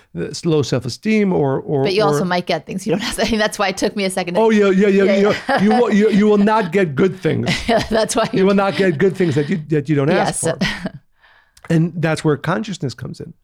low 0.45 0.63
self 0.63 0.85
esteem, 0.85 1.33
or 1.33 1.61
or. 1.61 1.85
But 1.85 1.95
you 1.95 2.03
or, 2.03 2.07
also 2.07 2.25
might 2.25 2.47
get 2.47 2.67
things 2.67 2.87
you 2.87 2.93
don't 2.93 3.01
have. 3.01 3.19
I 3.27 3.31
mean, 3.31 3.39
that's 3.39 3.59
why 3.59 3.69
it 3.69 3.77
took 3.77 3.97
me 3.97 4.05
a 4.05 4.11
second. 4.11 4.35
To, 4.35 4.41
oh 4.41 4.51
yeah, 4.51 4.71
yeah, 4.71 4.89
yeah. 4.89 5.05
yeah, 5.05 5.37
yeah. 5.49 5.63
You, 5.63 5.71
will, 5.71 5.93
you 5.93 6.11
you 6.11 6.27
will 6.27 6.39
not 6.39 6.73
get 6.73 6.95
good 6.95 7.19
things. 7.19 7.49
that's 7.91 8.17
why 8.17 8.29
you 8.33 8.47
will 8.47 8.55
not 8.55 8.77
get 8.77 8.99
good 8.99 9.17
things 9.17 9.35
that 9.35 9.49
you 9.49 9.59
that 9.69 9.89
you 9.89 9.95
don't 9.95 10.11
ask 10.11 10.45
yes. 10.45 10.59
for. 10.59 11.01
and 11.71 11.93
that's 12.01 12.25
where 12.25 12.37
consciousness 12.37 12.95
comes 12.95 13.21
in. 13.21 13.35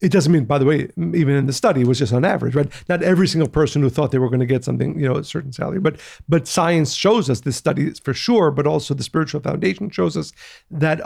It 0.00 0.10
doesn't 0.10 0.32
mean, 0.32 0.46
by 0.46 0.56
the 0.56 0.64
way, 0.64 0.88
even 0.96 1.30
in 1.34 1.46
the 1.46 1.52
study, 1.52 1.82
it 1.82 1.86
was 1.86 1.98
just 1.98 2.12
on 2.12 2.24
average, 2.24 2.54
right? 2.54 2.70
Not 2.88 3.02
every 3.02 3.28
single 3.28 3.50
person 3.50 3.82
who 3.82 3.90
thought 3.90 4.12
they 4.12 4.18
were 4.18 4.28
going 4.28 4.40
to 4.40 4.46
get 4.46 4.64
something, 4.64 4.98
you 4.98 5.06
know, 5.06 5.16
a 5.16 5.24
certain 5.24 5.52
salary, 5.52 5.78
but 5.78 6.00
but 6.28 6.48
science 6.48 6.94
shows 6.94 7.28
us 7.28 7.40
this 7.40 7.56
study 7.56 7.90
for 7.90 8.14
sure, 8.14 8.50
but 8.50 8.66
also 8.66 8.94
the 8.94 9.02
spiritual 9.02 9.40
foundation 9.40 9.90
shows 9.90 10.16
us 10.16 10.32
that 10.70 10.98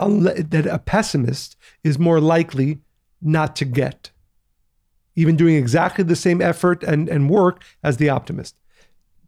that 0.51 0.67
a 0.67 0.79
pessimist 0.79 1.57
is 1.83 1.99
more 1.99 2.21
likely 2.21 2.79
not 3.21 3.57
to 3.57 3.65
get, 3.65 4.13
even 5.17 5.37
doing 5.37 5.57
exactly 5.57 6.05
the 6.05 6.17
same 6.17 6.41
effort 6.41 6.85
and 6.85 7.09
and 7.09 7.29
work 7.29 7.65
as 7.83 7.97
the 7.97 8.09
optimist. 8.09 8.55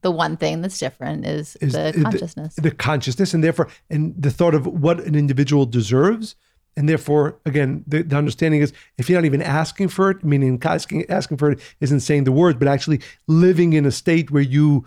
The 0.02 0.12
one 0.12 0.36
thing 0.36 0.62
that's 0.62 0.78
different 0.78 1.26
is, 1.26 1.56
is 1.56 1.72
the 1.72 1.92
consciousness. 2.00 2.54
The, 2.54 2.60
the 2.60 2.70
consciousness, 2.70 3.34
and 3.34 3.42
therefore, 3.42 3.66
and 3.90 4.14
the 4.16 4.30
thought 4.30 4.54
of 4.54 4.64
what 4.64 5.00
an 5.00 5.16
individual 5.16 5.66
deserves 5.66 6.36
and 6.76 6.88
therefore, 6.88 7.38
again, 7.46 7.84
the, 7.86 8.02
the, 8.02 8.16
understanding 8.16 8.60
is 8.60 8.72
if 8.98 9.08
you're 9.08 9.18
not 9.18 9.24
even 9.24 9.40
asking 9.40 9.88
for 9.88 10.10
it, 10.10 10.22
meaning 10.22 10.60
asking, 10.62 11.08
asking 11.10 11.38
for 11.38 11.52
it 11.52 11.60
isn't 11.80 12.00
saying 12.00 12.24
the 12.24 12.32
words, 12.32 12.58
but 12.58 12.68
actually 12.68 13.00
living 13.26 13.72
in 13.72 13.86
a 13.86 13.90
state 13.90 14.30
where 14.30 14.42
you 14.42 14.84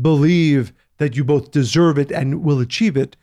believe 0.00 0.72
that 0.96 1.16
you 1.16 1.24
both 1.24 1.52
deserve 1.52 1.96
it 1.96 2.10
and 2.10 2.42
will 2.42 2.58
achieve 2.58 2.96
it, 2.96 3.16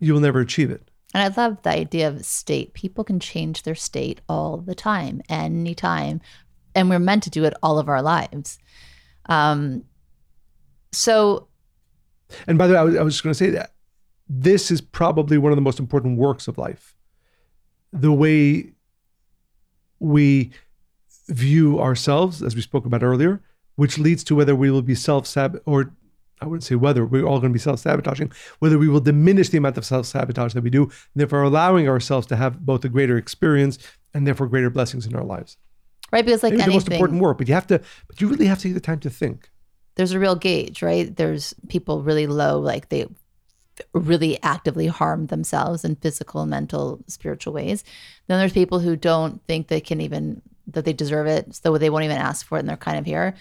you 0.00 0.12
will 0.12 0.20
never 0.20 0.40
achieve 0.40 0.70
it. 0.70 0.90
And 1.14 1.22
I 1.22 1.40
love 1.40 1.62
the 1.62 1.70
idea 1.70 2.08
of 2.08 2.24
state. 2.24 2.74
People 2.74 3.04
can 3.04 3.20
change 3.20 3.62
their 3.62 3.76
state 3.76 4.20
all 4.28 4.56
the 4.56 4.74
time, 4.74 5.22
anytime. 5.28 6.20
And 6.74 6.90
we're 6.90 6.98
meant 6.98 7.22
to 7.24 7.30
do 7.30 7.44
it 7.44 7.54
all 7.62 7.78
of 7.78 7.88
our 7.88 8.02
lives. 8.02 8.58
Um, 9.26 9.84
so. 10.90 11.46
And 12.48 12.58
by 12.58 12.66
the 12.66 12.72
way, 12.72 12.78
I 12.78 12.82
was, 12.82 12.96
I 12.96 13.02
was 13.02 13.14
just 13.14 13.22
going 13.22 13.32
to 13.32 13.38
say 13.38 13.50
that 13.50 13.74
this 14.28 14.70
is 14.70 14.80
probably 14.80 15.38
one 15.38 15.52
of 15.52 15.56
the 15.56 15.62
most 15.62 15.78
important 15.78 16.18
works 16.18 16.48
of 16.48 16.58
life 16.58 16.96
the 17.92 18.12
way 18.12 18.72
we 19.98 20.50
view 21.28 21.80
ourselves, 21.80 22.42
as 22.42 22.54
we 22.56 22.62
spoke 22.62 22.86
about 22.86 23.02
earlier, 23.02 23.40
which 23.76 23.98
leads 23.98 24.24
to 24.24 24.34
whether 24.34 24.54
we 24.54 24.70
will 24.70 24.82
be 24.82 24.94
self 24.94 25.26
sab 25.26 25.60
or 25.66 25.92
I 26.42 26.46
wouldn't 26.46 26.64
say 26.64 26.74
whether 26.74 27.06
we're 27.06 27.24
all 27.24 27.38
going 27.38 27.52
to 27.52 27.54
be 27.54 27.60
self 27.60 27.78
sabotaging, 27.78 28.32
whether 28.58 28.76
we 28.76 28.88
will 28.88 29.00
diminish 29.00 29.50
the 29.50 29.58
amount 29.58 29.78
of 29.78 29.84
self 29.84 30.06
sabotage 30.06 30.54
that 30.54 30.64
we 30.64 30.70
do, 30.70 30.84
and 30.84 30.92
therefore 31.14 31.42
allowing 31.42 31.88
ourselves 31.88 32.26
to 32.28 32.36
have 32.36 32.66
both 32.66 32.84
a 32.84 32.88
greater 32.88 33.16
experience 33.16 33.78
and 34.12 34.26
therefore 34.26 34.48
greater 34.48 34.68
blessings 34.68 35.06
in 35.06 35.14
our 35.14 35.22
lives. 35.22 35.56
Right, 36.10 36.24
because 36.24 36.42
like 36.42 36.52
Maybe 36.52 36.62
anything, 36.64 36.72
the 36.72 36.90
most 36.90 36.92
important 36.92 37.20
work, 37.20 37.38
but 37.38 37.48
you 37.48 37.54
have 37.54 37.68
to, 37.68 37.80
but 38.08 38.20
you 38.20 38.28
really 38.28 38.46
have 38.46 38.58
to 38.58 38.64
take 38.64 38.74
the 38.74 38.80
time 38.80 38.98
to 39.00 39.10
think. 39.10 39.50
There's 39.94 40.12
a 40.12 40.18
real 40.18 40.34
gauge, 40.34 40.82
right? 40.82 41.14
There's 41.14 41.54
people 41.68 42.02
really 42.02 42.26
low, 42.26 42.58
like 42.58 42.88
they 42.88 43.06
really 43.92 44.42
actively 44.42 44.86
harm 44.86 45.26
themselves 45.26 45.84
in 45.84 45.96
physical, 45.96 46.46
mental, 46.46 47.02
spiritual 47.06 47.52
ways. 47.52 47.84
Then 48.26 48.38
there's 48.38 48.52
people 48.52 48.78
who 48.78 48.96
don't 48.96 49.44
think 49.46 49.68
they 49.68 49.80
can 49.80 50.00
even 50.00 50.42
that 50.68 50.84
they 50.84 50.92
deserve 50.92 51.26
it, 51.26 51.54
so 51.54 51.76
they 51.76 51.90
won't 51.90 52.04
even 52.04 52.18
ask 52.18 52.46
for 52.46 52.56
it, 52.56 52.60
and 52.60 52.68
they're 52.68 52.76
kind 52.76 52.98
of 52.98 53.04
here. 53.04 53.34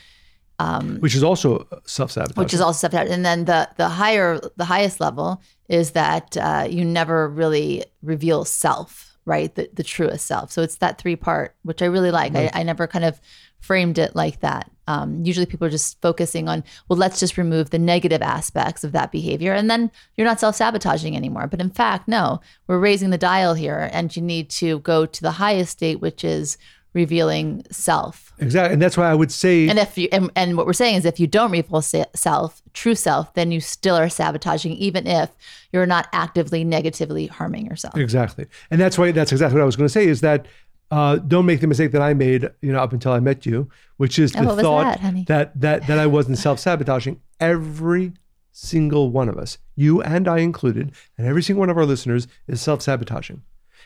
Um, 0.60 0.98
which 1.00 1.16
is 1.16 1.24
also 1.24 1.68
self 1.86 2.12
sabotage. 2.12 2.38
Which 2.38 2.54
is 2.54 2.62
also 2.62 2.78
self 2.78 2.94
sabotage. 2.94 3.14
And 3.14 3.26
then 3.26 3.46
the 3.46 3.70
the 3.78 3.90
higher 3.90 4.40
the 4.58 4.66
highest 4.66 5.00
level 5.00 5.42
is 5.70 5.92
that 5.92 6.38
uh, 6.38 6.68
you 6.70 6.86
never 6.86 7.28
really 7.28 7.86
reveal 8.04 8.46
self, 8.46 9.18
right? 9.26 9.54
The 9.54 9.70
the 9.74 9.84
truest 9.84 10.28
self. 10.28 10.52
So 10.52 10.62
it's 10.62 10.76
that 10.78 11.00
three 11.00 11.16
part, 11.16 11.56
which 11.64 11.82
I 11.82 11.86
really 11.86 12.12
like. 12.12 12.36
I, 12.36 12.52
I 12.54 12.64
never 12.64 12.86
kind 12.88 13.06
of 13.06 13.20
framed 13.60 13.98
it 13.98 14.16
like 14.16 14.42
that. 14.42 14.70
Um, 14.92 15.24
usually 15.24 15.46
people 15.46 15.68
are 15.68 15.72
just 15.72 16.00
focusing 16.02 16.50
on, 16.50 16.64
well, 16.88 16.98
let's 16.98 17.20
just 17.20 17.38
remove 17.38 17.70
the 17.70 17.80
negative 17.80 18.22
aspects 18.22 18.84
of 18.84 18.92
that 18.92 19.12
behavior. 19.12 19.54
And 19.54 19.70
then 19.70 19.90
you're 20.18 20.28
not 20.28 20.40
self 20.40 20.56
sabotaging 20.56 21.16
anymore. 21.16 21.48
But 21.48 21.62
in 21.62 21.70
fact, 21.70 22.08
no, 22.08 22.42
we're 22.68 22.80
raising 22.80 23.10
the 23.10 23.18
dial 23.18 23.54
here. 23.54 23.90
And 23.94 24.14
you 24.16 24.22
need 24.22 24.50
to 24.52 24.80
go 24.80 25.06
to 25.06 25.22
the 25.22 25.32
highest 25.32 25.72
state, 25.72 26.02
which 26.02 26.24
is 26.24 26.58
revealing 26.94 27.64
self. 27.72 28.34
Exactly. 28.40 28.74
And 28.74 28.82
that's 28.82 28.98
why 28.98 29.10
I 29.10 29.14
would 29.14 29.32
say. 29.32 29.70
And 29.70 29.80
if 29.80 29.98
you, 29.98 30.10
and, 30.12 30.30
and 30.36 30.58
what 30.58 30.66
we're 30.66 30.74
saying 30.74 30.96
is 30.96 31.06
if 31.06 31.22
you 31.22 31.28
don't 31.28 31.52
reveal 31.52 31.82
self, 31.82 32.62
true 32.74 32.96
self, 32.96 33.34
then 33.34 33.52
you 33.52 33.62
still 33.62 33.96
are 33.96 34.10
sabotaging, 34.10 34.74
even 34.74 35.08
if 35.08 35.30
you're 35.72 35.86
not 35.86 36.10
actively 36.12 36.66
negatively 36.66 37.28
harming 37.28 37.66
yourself. 37.66 37.96
Exactly. 37.96 38.46
And 38.70 38.82
that's 38.82 38.98
why, 38.98 39.14
that's 39.14 39.32
exactly 39.32 39.56
what 39.56 39.64
I 39.64 39.66
was 39.66 39.78
going 39.78 39.88
to 39.88 39.94
say 39.94 40.06
is 40.06 40.20
that 40.20 40.48
uh, 40.92 41.16
don't 41.16 41.46
make 41.46 41.62
the 41.62 41.68
mistake 41.68 41.94
that 41.94 42.02
I 42.02 42.14
made, 42.14 42.50
you 42.62 42.74
know, 42.74 42.80
up 42.80 42.92
until 42.92 43.14
I 43.14 43.22
met 43.22 43.46
you, 43.46 43.70
which 43.98 44.20
is 44.20 44.34
the 44.34 44.56
thought 44.58 45.00
that, 45.02 45.26
that, 45.28 45.62
that 45.62 45.88
that 45.88 46.00
I 46.00 46.06
wasn't 46.06 46.38
self 46.48 46.60
sabotaging. 46.60 47.22
Every 47.40 48.14
single 48.52 49.10
one 49.10 49.30
of 49.30 49.38
us, 49.38 49.58
you 49.76 50.02
and 50.02 50.28
I 50.28 50.40
included, 50.40 50.92
and 51.18 51.26
every 51.26 51.42
single 51.42 51.62
one 51.62 51.70
of 51.70 51.78
our 51.78 51.86
listeners 51.86 52.28
is 52.48 52.62
self 52.62 52.82
sabotaging, 52.82 53.42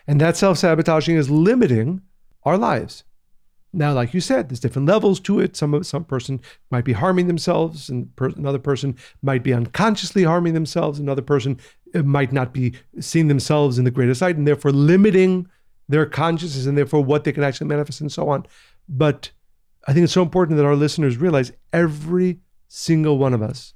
and 0.08 0.20
that 0.20 0.36
self 0.36 0.58
sabotaging 0.58 1.16
is 1.16 1.30
limiting 1.30 2.02
our 2.44 2.58
lives. 2.58 3.04
Now, 3.72 3.94
like 3.94 4.14
you 4.14 4.22
said, 4.22 4.50
there's 4.50 4.62
different 4.62 4.88
levels 4.88 5.20
to 5.22 5.40
it. 5.40 5.56
Some 5.56 5.84
some 5.84 6.06
person 6.06 6.42
might 6.72 6.86
be 6.86 6.94
harming 6.94 7.28
themselves, 7.28 7.88
and 7.88 8.16
per, 8.16 8.30
another 8.30 8.58
person 8.58 8.98
might 9.22 9.44
be 9.44 9.54
unconsciously 9.54 10.24
harming 10.24 10.56
themselves. 10.56 10.98
Another 10.98 11.22
person 11.22 11.60
uh, 11.94 12.02
might 12.02 12.32
not 12.32 12.52
be 12.52 12.74
seeing 13.00 13.28
themselves 13.28 13.78
in 13.78 13.84
the 13.84 13.92
greatest 13.92 14.24
light, 14.24 14.38
and 14.38 14.48
therefore 14.48 14.72
limiting 14.72 15.48
their 15.88 16.06
consciousness 16.06 16.66
and 16.66 16.78
therefore 16.78 17.04
what 17.04 17.24
they 17.24 17.32
can 17.32 17.44
actually 17.44 17.68
manifest 17.68 18.02
and 18.02 18.12
so 18.12 18.30
on. 18.30 18.46
But 18.88 19.32
I 19.88 19.94
think 19.94 20.04
it's 20.04 20.14
so 20.14 20.24
important 20.24 20.58
that 20.58 20.66
our 20.66 20.76
listeners 20.76 21.18
realize 21.18 21.52
every 21.72 22.40
single 22.68 23.18
one 23.18 23.34
of 23.34 23.42
us 23.42 23.74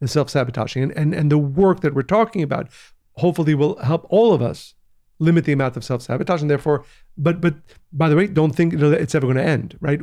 is 0.00 0.12
self-sabotaging. 0.12 0.82
And, 0.82 0.92
and, 0.92 1.14
and 1.14 1.30
the 1.30 1.38
work 1.38 1.80
that 1.80 1.94
we're 1.94 2.02
talking 2.02 2.42
about 2.42 2.68
hopefully 3.14 3.54
will 3.54 3.76
help 3.78 4.06
all 4.10 4.34
of 4.34 4.42
us 4.42 4.74
limit 5.18 5.44
the 5.44 5.52
amount 5.52 5.76
of 5.76 5.84
self-sabotage 5.84 6.42
and 6.42 6.50
therefore 6.50 6.84
but 7.16 7.40
but 7.40 7.54
by 7.92 8.08
the 8.08 8.16
way 8.16 8.26
don't 8.26 8.54
think 8.54 8.74
it's 8.74 9.14
ever 9.14 9.26
going 9.26 9.36
to 9.36 9.42
end 9.42 9.76
right 9.80 10.00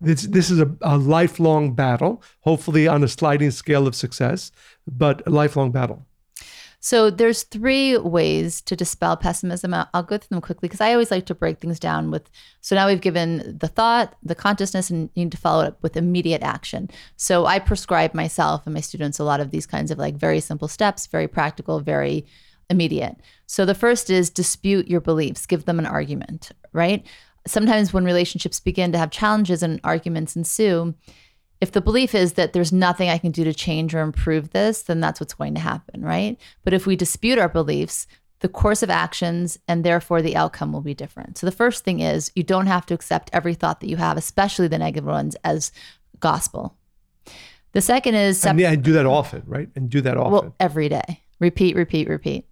this 0.00 0.22
this 0.22 0.50
is 0.50 0.58
a, 0.58 0.68
a 0.82 0.98
lifelong 0.98 1.72
battle 1.72 2.20
hopefully 2.40 2.88
on 2.88 3.04
a 3.04 3.08
sliding 3.08 3.52
scale 3.52 3.86
of 3.86 3.94
success 3.94 4.50
but 4.86 5.24
a 5.26 5.30
lifelong 5.30 5.70
battle 5.70 6.04
so 6.86 7.10
there's 7.10 7.42
three 7.42 7.98
ways 7.98 8.60
to 8.60 8.76
dispel 8.76 9.16
pessimism. 9.16 9.74
I'll, 9.74 10.04
go 10.04 10.18
through 10.18 10.36
them 10.36 10.40
quickly 10.40 10.68
because 10.68 10.80
I 10.80 10.92
always 10.92 11.10
like 11.10 11.26
to 11.26 11.34
break 11.34 11.58
things 11.58 11.80
down 11.80 12.12
with. 12.12 12.30
So 12.60 12.76
now 12.76 12.86
we've 12.86 13.00
given 13.00 13.58
the 13.58 13.66
thought, 13.66 14.14
the 14.22 14.36
consciousness, 14.36 14.88
and 14.88 15.10
you 15.14 15.24
need 15.24 15.32
to 15.32 15.36
follow 15.36 15.64
it 15.64 15.66
up 15.66 15.82
with 15.82 15.96
immediate 15.96 16.44
action. 16.44 16.88
So 17.16 17.44
I 17.44 17.58
prescribe 17.58 18.14
myself 18.14 18.66
and 18.66 18.72
my 18.72 18.80
students 18.80 19.18
a 19.18 19.24
lot 19.24 19.40
of 19.40 19.50
these 19.50 19.66
kinds 19.66 19.90
of 19.90 19.98
like 19.98 20.14
very 20.14 20.38
simple 20.38 20.68
steps, 20.68 21.08
very 21.08 21.26
practical, 21.26 21.80
very 21.80 22.24
immediate. 22.70 23.16
So 23.46 23.64
the 23.64 23.74
first 23.74 24.08
is 24.08 24.30
dispute 24.30 24.86
your 24.86 25.00
beliefs, 25.00 25.44
give 25.44 25.64
them 25.64 25.80
an 25.80 25.86
argument, 25.86 26.52
right? 26.72 27.04
Sometimes 27.48 27.92
when 27.92 28.04
relationships 28.04 28.60
begin 28.60 28.92
to 28.92 28.98
have 28.98 29.10
challenges 29.10 29.64
and 29.64 29.80
arguments 29.82 30.36
ensue, 30.36 30.94
if 31.60 31.72
the 31.72 31.80
belief 31.80 32.14
is 32.14 32.34
that 32.34 32.52
there's 32.52 32.72
nothing 32.72 33.08
I 33.08 33.18
can 33.18 33.32
do 33.32 33.44
to 33.44 33.54
change 33.54 33.94
or 33.94 34.00
improve 34.00 34.50
this, 34.50 34.82
then 34.82 35.00
that's 35.00 35.20
what's 35.20 35.34
going 35.34 35.54
to 35.54 35.60
happen, 35.60 36.02
right? 36.02 36.38
But 36.64 36.74
if 36.74 36.86
we 36.86 36.96
dispute 36.96 37.38
our 37.38 37.48
beliefs, 37.48 38.06
the 38.40 38.48
course 38.48 38.82
of 38.82 38.90
actions 38.90 39.58
and 39.66 39.82
therefore 39.82 40.20
the 40.20 40.36
outcome 40.36 40.72
will 40.72 40.82
be 40.82 40.94
different. 40.94 41.38
So 41.38 41.46
the 41.46 41.52
first 41.52 41.84
thing 41.84 42.00
is 42.00 42.30
you 42.34 42.42
don't 42.42 42.66
have 42.66 42.84
to 42.86 42.94
accept 42.94 43.30
every 43.32 43.54
thought 43.54 43.80
that 43.80 43.88
you 43.88 43.96
have, 43.96 44.16
especially 44.16 44.68
the 44.68 44.78
negative 44.78 45.06
ones, 45.06 45.36
as 45.44 45.72
gospel. 46.20 46.76
The 47.72 47.80
second 47.80 48.14
is 48.14 48.40
sep- 48.40 48.50
and, 48.50 48.60
yeah, 48.60 48.72
and 48.72 48.82
do 48.82 48.92
that 48.92 49.06
often, 49.06 49.42
right? 49.46 49.68
And 49.74 49.88
do 49.88 50.00
that 50.02 50.16
often. 50.16 50.32
Well, 50.32 50.54
every 50.60 50.88
day. 50.88 51.22
Repeat, 51.40 51.76
repeat, 51.76 52.08
repeat. 52.08 52.46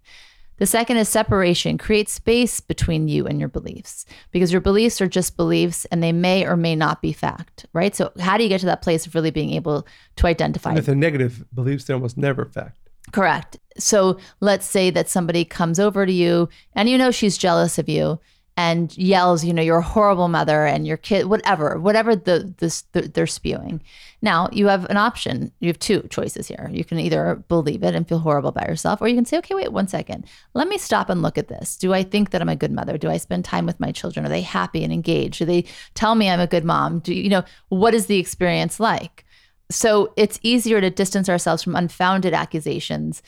The 0.57 0.65
second 0.65 0.97
is 0.97 1.09
separation. 1.09 1.77
Create 1.77 2.07
space 2.07 2.59
between 2.59 3.07
you 3.07 3.27
and 3.27 3.39
your 3.39 3.49
beliefs 3.49 4.05
because 4.31 4.51
your 4.51 4.61
beliefs 4.61 5.01
are 5.01 5.07
just 5.07 5.35
beliefs 5.35 5.85
and 5.85 6.01
they 6.01 6.13
may 6.13 6.45
or 6.45 6.55
may 6.55 6.75
not 6.75 7.01
be 7.01 7.11
fact, 7.11 7.65
right? 7.73 7.95
So, 7.95 8.11
how 8.19 8.37
do 8.37 8.43
you 8.43 8.49
get 8.49 8.61
to 8.61 8.65
that 8.67 8.81
place 8.81 9.05
of 9.05 9.15
really 9.15 9.31
being 9.31 9.51
able 9.51 9.85
to 10.15 10.27
identify? 10.27 10.69
And 10.69 10.79
if 10.79 10.85
they're 10.85 10.95
negative 10.95 11.43
beliefs, 11.53 11.85
they're 11.85 11.95
almost 11.95 12.17
never 12.17 12.45
fact. 12.45 12.77
Correct. 13.11 13.57
So, 13.77 14.17
let's 14.39 14.65
say 14.65 14.89
that 14.91 15.09
somebody 15.09 15.43
comes 15.43 15.79
over 15.79 16.05
to 16.05 16.13
you 16.13 16.47
and 16.73 16.87
you 16.89 16.97
know 16.97 17.11
she's 17.11 17.37
jealous 17.37 17.77
of 17.77 17.89
you 17.89 18.19
and 18.57 18.97
yells, 18.97 19.43
you 19.43 19.53
know, 19.53 19.61
you're 19.61 19.79
a 19.79 19.83
horrible 19.83 20.29
mother 20.29 20.65
and 20.65 20.87
your 20.87 20.95
kid, 20.95 21.25
whatever, 21.25 21.77
whatever 21.77 22.15
the 22.15 22.53
this 22.57 22.83
the, 22.93 23.01
they're 23.01 23.27
spewing. 23.27 23.81
Now 24.21 24.47
you 24.51 24.67
have 24.67 24.85
an 24.85 24.95
option. 24.95 25.51
You 25.59 25.67
have 25.67 25.79
two 25.79 26.07
choices 26.09 26.47
here. 26.47 26.69
You 26.71 26.85
can 26.85 26.97
either 26.97 27.43
believe 27.49 27.83
it 27.83 27.95
and 27.95 28.07
feel 28.07 28.19
horrible 28.19 28.49
about 28.49 28.69
yourself, 28.69 29.01
or 29.01 29.09
you 29.09 29.15
can 29.15 29.25
say, 29.25 29.37
okay, 29.39 29.55
wait 29.55 29.73
one 29.73 29.89
second. 29.89 30.25
Let 30.53 30.69
me 30.69 30.77
stop 30.77 31.09
and 31.09 31.21
look 31.21 31.37
at 31.37 31.49
this. 31.49 31.75
Do 31.75 31.93
I 31.93 32.03
think 32.03 32.29
that 32.29 32.41
I'm 32.41 32.49
a 32.49 32.55
good 32.55 32.71
mother? 32.71 32.97
Do 32.97 33.09
I 33.09 33.17
spend 33.17 33.43
time 33.43 33.65
with 33.65 33.79
my 33.79 33.91
children? 33.91 34.25
Are 34.25 34.29
they 34.29 34.41
happy 34.41 34.83
and 34.85 34.93
engaged? 34.93 35.39
Do 35.39 35.45
they 35.45 35.65
tell 35.93 36.15
me 36.15 36.29
I'm 36.29 36.39
a 36.39 36.47
good 36.47 36.63
mom? 36.63 36.99
Do 36.99 37.13
you 37.13 37.29
know 37.29 37.43
what 37.67 37.93
is 37.93 38.05
the 38.05 38.19
experience 38.19 38.79
like? 38.79 39.25
So 39.69 40.13
it's 40.15 40.39
easier 40.43 40.79
to 40.79 40.89
distance 40.89 41.27
ourselves 41.27 41.63
from 41.63 41.75
unfounded 41.75 42.33
accusations 42.33 43.21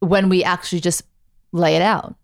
when 0.00 0.28
we 0.28 0.44
actually 0.44 0.80
just 0.80 1.02
lay 1.52 1.76
it 1.76 1.82
out. 1.82 2.14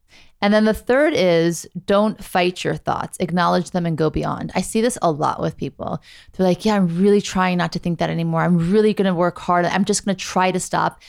And 0.45 0.53
then 0.53 0.67
the 0.67 0.75
third 0.75 1.15
is 1.15 1.67
don't 1.87 2.23
fight 2.23 2.65
your 2.65 2.77
thoughts, 2.77 3.17
acknowledge 3.19 3.71
them 3.71 3.87
and 3.87 3.97
go 3.97 4.11
beyond. 4.11 4.53
I 4.55 4.61
see 4.61 4.83
this 4.83 4.99
a 5.01 5.11
lot 5.11 5.41
with 5.41 5.57
people. 5.57 6.03
They're 6.33 6.47
like, 6.47 6.67
yeah, 6.67 6.77
I'm 6.77 7.01
really 7.01 7.23
trying 7.23 7.57
not 7.57 7.73
to 7.73 7.79
think 7.79 7.99
that 7.99 8.11
anymore. 8.11 8.43
I'm 8.43 8.71
really 8.71 8.93
going 8.93 9.07
to 9.07 9.15
work 9.15 9.39
hard. 9.39 9.65
I'm 9.65 9.87
just 9.87 10.05
going 10.05 10.15
to 10.15 10.23
try 10.23 10.51
to 10.51 10.61
stop. 10.61 11.01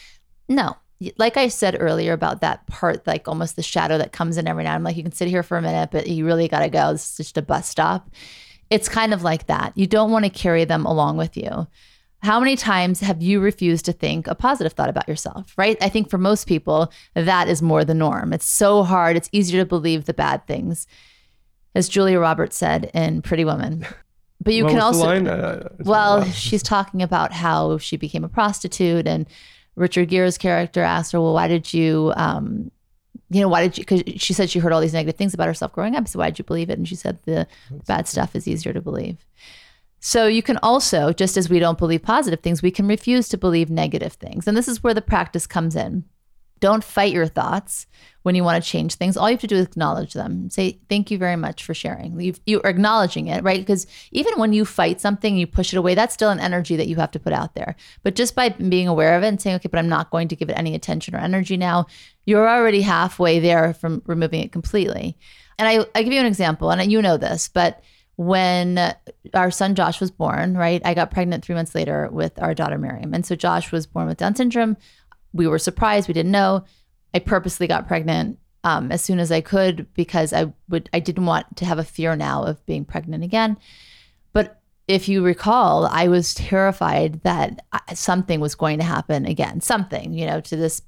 No, 0.47 0.77
like 1.17 1.35
I 1.35 1.49
said 1.49 1.75
earlier 1.77 2.13
about 2.13 2.39
that 2.39 2.65
part, 2.67 3.05
like 3.05 3.27
almost 3.27 3.57
the 3.57 3.61
shadow 3.61 3.97
that 3.97 4.13
comes 4.13 4.37
in 4.37 4.47
every 4.47 4.63
now 4.63 4.69
and 4.69 4.75
then, 4.75 4.79
I'm 4.79 4.83
like 4.85 4.95
you 4.95 5.03
can 5.03 5.11
sit 5.11 5.27
here 5.27 5.43
for 5.43 5.57
a 5.57 5.61
minute, 5.61 5.91
but 5.91 6.07
you 6.07 6.25
really 6.25 6.47
got 6.47 6.61
to 6.61 6.69
go. 6.69 6.93
This 6.93 7.11
is 7.11 7.17
just 7.17 7.37
a 7.37 7.41
bus 7.41 7.67
stop. 7.67 8.09
It's 8.69 8.87
kind 8.87 9.13
of 9.13 9.21
like 9.21 9.47
that. 9.47 9.73
You 9.75 9.85
don't 9.85 10.11
want 10.11 10.23
to 10.23 10.29
carry 10.29 10.63
them 10.63 10.85
along 10.85 11.17
with 11.17 11.35
you. 11.35 11.67
How 12.25 12.39
many 12.39 12.55
times 12.55 13.01
have 13.01 13.21
you 13.21 13.39
refused 13.39 13.85
to 13.85 13.93
think 13.93 14.25
a 14.25 14.33
positive 14.33 14.73
thought 14.73 14.89
about 14.89 15.07
yourself, 15.07 15.53
right? 15.57 15.77
I 15.79 15.89
think 15.89 16.09
for 16.09 16.17
most 16.17 16.47
people, 16.47 16.91
that 17.13 17.47
is 17.47 17.61
more 17.61 17.85
the 17.85 17.93
norm. 17.93 18.33
It's 18.33 18.47
so 18.47 18.81
hard. 18.81 19.15
It's 19.15 19.29
easier 19.31 19.61
to 19.61 19.65
believe 19.65 20.05
the 20.05 20.13
bad 20.13 20.47
things, 20.47 20.87
as 21.75 21.87
Julia 21.87 22.19
Roberts 22.19 22.57
said 22.57 22.89
in 22.95 23.21
Pretty 23.21 23.45
Woman. 23.45 23.85
But 24.41 24.55
you 24.55 24.63
What 24.63 24.71
can 24.71 24.79
also? 24.79 25.07
Uh, 25.07 25.69
well, 25.81 26.23
she's 26.31 26.63
talking 26.63 27.03
about 27.03 27.31
how 27.31 27.77
she 27.77 27.95
became 27.95 28.23
a 28.23 28.27
prostitute, 28.27 29.05
and 29.05 29.27
Richard 29.75 30.09
Gere's 30.09 30.39
character 30.39 30.81
asked 30.81 31.11
her, 31.11 31.21
"Well, 31.21 31.35
why 31.35 31.47
did 31.47 31.75
you, 31.75 32.11
um, 32.15 32.71
you 33.29 33.41
know, 33.41 33.49
why 33.49 33.61
did 33.61 33.77
you?" 33.77 33.85
Because 33.85 34.01
she 34.19 34.33
said 34.33 34.49
she 34.49 34.57
heard 34.57 34.73
all 34.73 34.81
these 34.81 34.93
negative 34.93 35.15
things 35.15 35.35
about 35.35 35.47
herself 35.47 35.73
growing 35.73 35.95
up. 35.95 36.07
So 36.07 36.17
why 36.17 36.31
did 36.31 36.39
you 36.39 36.45
believe 36.45 36.71
it? 36.71 36.79
And 36.79 36.87
she 36.87 36.95
said 36.95 37.19
the 37.25 37.45
bad 37.85 38.07
stuff 38.07 38.35
is 38.35 38.47
easier 38.47 38.73
to 38.73 38.81
believe. 38.81 39.17
So 40.07 40.27
you 40.27 40.43
can 40.43 40.59
also, 40.61 41.11
just 41.11 41.35
as 41.35 41.49
we 41.49 41.57
don't 41.57 41.79
believe 41.79 42.03
positive 42.03 42.41
things, 42.41 42.61
we 42.61 42.69
can 42.69 42.87
refuse 42.87 43.27
to 43.29 43.39
believe 43.39 43.71
negative 43.71 44.13
things, 44.13 44.47
and 44.47 44.55
this 44.55 44.67
is 44.67 44.83
where 44.83 44.93
the 44.93 45.01
practice 45.01 45.47
comes 45.47 45.75
in. 45.75 46.05
Don't 46.59 46.83
fight 46.83 47.11
your 47.11 47.25
thoughts 47.25 47.87
when 48.21 48.35
you 48.35 48.43
want 48.43 48.63
to 48.63 48.69
change 48.69 48.93
things. 48.93 49.17
All 49.17 49.27
you 49.27 49.33
have 49.33 49.41
to 49.41 49.47
do 49.47 49.55
is 49.55 49.65
acknowledge 49.65 50.13
them. 50.13 50.51
Say, 50.51 50.79
thank 50.89 51.09
you 51.09 51.17
very 51.17 51.35
much 51.35 51.63
for 51.63 51.73
sharing. 51.73 52.19
You've, 52.21 52.39
you're 52.45 52.61
acknowledging 52.67 53.29
it, 53.29 53.43
right? 53.43 53.59
Because 53.59 53.87
even 54.11 54.37
when 54.37 54.53
you 54.53 54.63
fight 54.63 55.01
something, 55.01 55.37
you 55.37 55.47
push 55.47 55.73
it 55.73 55.77
away, 55.77 55.95
that's 55.95 56.13
still 56.13 56.29
an 56.29 56.39
energy 56.39 56.75
that 56.75 56.87
you 56.87 56.97
have 56.97 57.09
to 57.11 57.19
put 57.19 57.33
out 57.33 57.55
there. 57.55 57.75
But 58.03 58.13
just 58.13 58.35
by 58.35 58.49
being 58.49 58.87
aware 58.87 59.17
of 59.17 59.23
it 59.23 59.29
and 59.29 59.41
saying, 59.41 59.55
okay, 59.55 59.69
but 59.69 59.79
I'm 59.79 59.89
not 59.89 60.11
going 60.11 60.27
to 60.27 60.35
give 60.35 60.51
it 60.51 60.57
any 60.57 60.75
attention 60.75 61.15
or 61.15 61.19
energy 61.19 61.57
now, 61.57 61.87
you're 62.25 62.47
already 62.47 62.81
halfway 62.81 63.39
there 63.39 63.73
from 63.73 64.03
removing 64.05 64.43
it 64.43 64.51
completely. 64.51 65.17
And 65.57 65.67
I, 65.67 65.85
I 65.95 66.03
give 66.03 66.13
you 66.13 66.19
an 66.19 66.27
example, 66.27 66.69
and 66.69 66.91
you 66.91 67.01
know 67.01 67.17
this, 67.17 67.47
but 67.47 67.81
when 68.17 68.95
our 69.33 69.51
son 69.51 69.75
Josh 69.75 69.99
was 69.99 70.11
born, 70.11 70.55
right? 70.55 70.81
I 70.85 70.93
got 70.93 71.11
pregnant 71.11 71.43
three 71.43 71.55
months 71.55 71.75
later 71.75 72.09
with 72.11 72.41
our 72.41 72.53
daughter 72.53 72.77
Miriam. 72.77 73.13
And 73.13 73.25
so 73.25 73.35
Josh 73.35 73.71
was 73.71 73.85
born 73.85 74.07
with 74.07 74.17
Down 74.17 74.35
syndrome. 74.35 74.77
We 75.33 75.47
were 75.47 75.59
surprised, 75.59 76.07
we 76.07 76.13
didn't 76.13 76.31
know. 76.31 76.63
I 77.13 77.19
purposely 77.19 77.67
got 77.67 77.87
pregnant 77.87 78.39
um, 78.63 78.91
as 78.91 79.01
soon 79.01 79.19
as 79.19 79.31
I 79.31 79.41
could 79.41 79.93
because 79.93 80.33
I 80.33 80.51
would 80.69 80.89
I 80.91 80.99
didn't 80.99 81.25
want 81.27 81.57
to 81.57 81.65
have 81.65 81.77
a 81.77 81.83
fear 81.83 82.15
now 82.15 82.43
of 82.43 82.65
being 82.65 82.83
pregnant 82.83 83.23
again. 83.23 83.57
But 84.33 84.59
if 84.87 85.07
you 85.07 85.23
recall, 85.23 85.85
I 85.85 86.07
was 86.07 86.33
terrified 86.33 87.21
that 87.23 87.65
something 87.93 88.39
was 88.39 88.55
going 88.55 88.79
to 88.79 88.83
happen 88.83 89.25
again, 89.25 89.61
something, 89.61 90.13
you 90.13 90.25
know, 90.25 90.41
to 90.41 90.55
this 90.55 90.81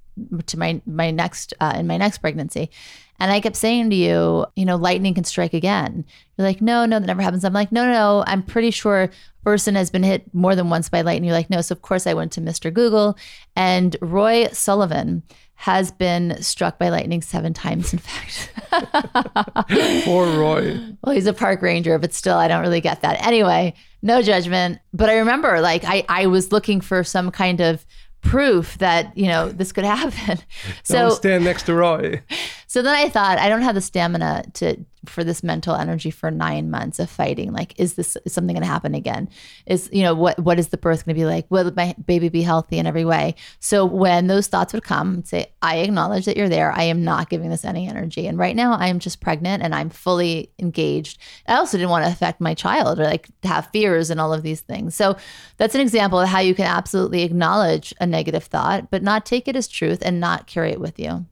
to 0.47 0.57
my 0.57 0.81
my 0.85 1.11
next 1.11 1.53
uh, 1.59 1.73
in 1.77 1.87
my 1.87 1.97
next 1.97 2.17
pregnancy. 2.17 2.71
And 3.19 3.31
I 3.31 3.39
kept 3.39 3.55
saying 3.55 3.89
to 3.89 3.95
you, 3.95 4.45
you 4.55 4.65
know, 4.65 4.75
lightning 4.75 5.13
can 5.13 5.23
strike 5.23 5.53
again. 5.53 6.05
You're 6.37 6.47
like, 6.47 6.61
no, 6.61 6.85
no, 6.85 6.99
that 6.99 7.07
never 7.07 7.21
happens. 7.21 7.43
I'm 7.43 7.53
like, 7.53 7.71
no, 7.71 7.85
no, 7.85 7.93
no. 7.93 8.23
I'm 8.27 8.43
pretty 8.43 8.71
sure 8.71 9.03
a 9.03 9.09
person 9.43 9.75
has 9.75 9.89
been 9.89 10.03
hit 10.03 10.31
more 10.33 10.55
than 10.55 10.69
once 10.69 10.87
by 10.89 11.01
lightning. 11.01 11.25
You're 11.29 11.37
like, 11.37 11.49
no. 11.49 11.61
So 11.61 11.73
of 11.73 11.81
course 11.81 12.05
I 12.05 12.13
went 12.13 12.31
to 12.33 12.41
Mr. 12.41 12.71
Google, 12.71 13.17
and 13.55 13.95
Roy 14.01 14.47
Sullivan 14.51 15.23
has 15.59 15.91
been 15.91 16.39
struck 16.43 16.77
by 16.77 16.89
lightning 16.89 17.23
seven 17.23 17.51
times. 17.51 17.91
In 17.91 17.97
fact, 17.97 18.51
Poor 20.05 20.27
Roy. 20.37 20.79
well, 21.03 21.15
he's 21.15 21.25
a 21.25 21.33
park 21.33 21.63
ranger, 21.63 21.97
but 21.97 22.13
still, 22.13 22.37
I 22.37 22.47
don't 22.47 22.61
really 22.61 22.81
get 22.81 23.01
that. 23.01 23.25
Anyway, 23.25 23.73
no 24.03 24.21
judgment. 24.21 24.77
But 24.93 25.09
I 25.09 25.17
remember, 25.17 25.59
like, 25.61 25.83
I 25.85 26.05
I 26.07 26.27
was 26.27 26.51
looking 26.51 26.79
for 26.81 27.03
some 27.03 27.31
kind 27.31 27.59
of 27.61 27.85
proof 28.21 28.77
that 28.79 29.17
you 29.17 29.27
know 29.27 29.49
this 29.49 29.71
could 29.71 29.83
happen. 29.85 30.37
Don't 30.37 30.39
So 30.83 31.09
stand 31.09 31.43
next 31.43 31.63
to 31.63 31.73
Roy. 31.73 32.21
So 32.67 32.81
then 32.81 32.93
I 32.93 33.07
thought 33.09 33.39
I 33.39 33.47
don't 33.47 33.61
have 33.61 33.75
the 33.75 33.81
stamina 33.81 34.43
to 34.55 34.85
for 35.05 35.23
this 35.23 35.41
mental 35.41 35.73
energy 35.73 36.11
for 36.11 36.29
nine 36.29 36.69
months 36.69 36.99
of 36.99 37.09
fighting. 37.09 37.53
Like, 37.53 37.79
is 37.79 37.93
this 37.93 38.17
is 38.25 38.33
something 38.33 38.53
going 38.53 38.63
to 38.63 38.67
happen 38.67 38.93
again? 38.93 39.29
Is 39.65 39.89
you 39.93 40.03
know 40.03 40.13
what 40.13 40.37
what 40.39 40.59
is 40.59 40.67
the 40.67 40.77
birth 40.77 41.05
going 41.05 41.15
to 41.15 41.19
be 41.19 41.25
like? 41.25 41.49
Will 41.49 41.71
my 41.75 41.95
baby 42.05 42.27
be 42.27 42.41
healthy 42.41 42.77
in 42.77 42.85
every 42.85 43.05
way? 43.05 43.35
So 43.59 43.85
when 43.85 44.27
those 44.27 44.47
thoughts 44.47 44.73
would 44.73 44.83
come, 44.83 45.19
I'd 45.19 45.27
say 45.27 45.53
I 45.61 45.77
acknowledge 45.77 46.25
that 46.25 46.35
you're 46.35 46.49
there. 46.49 46.73
I 46.73 46.83
am 46.83 47.05
not 47.05 47.29
giving 47.29 47.49
this 47.49 47.63
any 47.63 47.87
energy, 47.87 48.27
and 48.27 48.37
right 48.37 48.55
now 48.55 48.73
I 48.73 48.87
am 48.87 48.99
just 48.99 49.21
pregnant 49.21 49.63
and 49.63 49.73
I'm 49.73 49.89
fully 49.89 50.51
engaged. 50.59 51.19
I 51.47 51.55
also 51.55 51.77
didn't 51.77 51.89
want 51.89 52.05
to 52.05 52.11
affect 52.11 52.41
my 52.41 52.53
child 52.53 52.99
or 52.99 53.05
like 53.05 53.29
have 53.43 53.69
fears 53.71 54.09
and 54.09 54.19
all 54.19 54.33
of 54.33 54.43
these 54.43 54.59
things. 54.59 54.93
So 54.93 55.15
that's 55.55 55.75
an 55.75 55.81
example 55.81 56.19
of 56.19 56.27
how 56.27 56.39
you 56.39 56.53
can 56.53 56.65
absolutely 56.65 57.23
acknowledge 57.23 57.93
a 58.01 58.05
negative 58.05 58.43
thought, 58.43 58.91
but 58.91 59.03
not 59.03 59.25
take 59.25 59.47
it 59.47 59.55
as 59.55 59.69
truth 59.69 59.99
and 60.01 60.19
not 60.19 60.47
carry 60.47 60.71
it 60.71 60.81
with 60.81 60.99
you. 60.99 61.25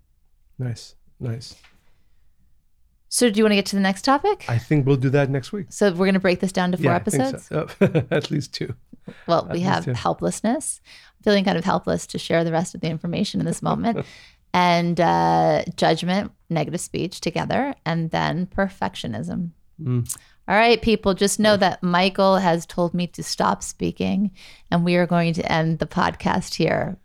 Nice, 0.57 0.94
nice. 1.19 1.55
So 3.09 3.29
do 3.29 3.37
you 3.37 3.43
want 3.43 3.51
to 3.51 3.55
get 3.55 3.65
to 3.67 3.75
the 3.75 3.81
next 3.81 4.01
topic? 4.03 4.43
I 4.49 4.57
think 4.57 4.85
we'll 4.85 4.97
do 4.97 5.09
that 5.11 5.29
next 5.29 5.53
week. 5.53 5.67
So 5.69 5.89
we're 5.91 6.05
going 6.05 6.15
to 6.15 6.19
break 6.19 6.41
this 6.41 6.51
down 6.51 6.71
to 6.71 6.77
four 6.77 6.91
think 6.99 7.21
episodes. 7.21 7.47
so. 7.47 7.67
Uh, 7.79 8.01
At 8.11 8.29
least 8.29 8.53
two. 8.53 8.73
Well, 9.27 9.47
we 9.49 9.59
least 9.59 9.65
have 9.65 9.85
two. 9.85 9.93
helplessness, 9.93 10.81
feeling 11.23 11.45
kind 11.45 11.57
of 11.57 11.63
helpless 11.63 12.07
to 12.07 12.17
share 12.17 12.43
the 12.43 12.51
rest 12.51 12.75
of 12.75 12.81
the 12.81 12.89
information 12.89 13.39
in 13.39 13.45
this 13.45 13.61
moment, 13.69 14.05
and 14.53 14.99
uh, 14.99 15.63
judgment, 15.77 16.31
negative 16.49 16.81
speech 16.81 17.21
together, 17.21 17.73
and 17.85 18.11
then 18.11 18.47
perfectionism. 18.47 19.51
Mm. 19.81 20.13
All 20.47 20.55
right, 20.55 20.81
people, 20.81 21.13
just 21.13 21.39
know 21.39 21.57
that 21.57 21.81
Michael 21.81 22.37
has 22.37 22.65
told 22.65 22.93
me 22.93 23.07
to 23.07 23.23
stop 23.23 23.63
speaking, 23.63 24.31
and 24.69 24.85
we 24.85 24.95
are 24.95 25.07
going 25.07 25.33
to 25.33 25.51
end 25.51 25.79
the 25.79 25.87
podcast 25.87 26.55
here. 26.55 26.97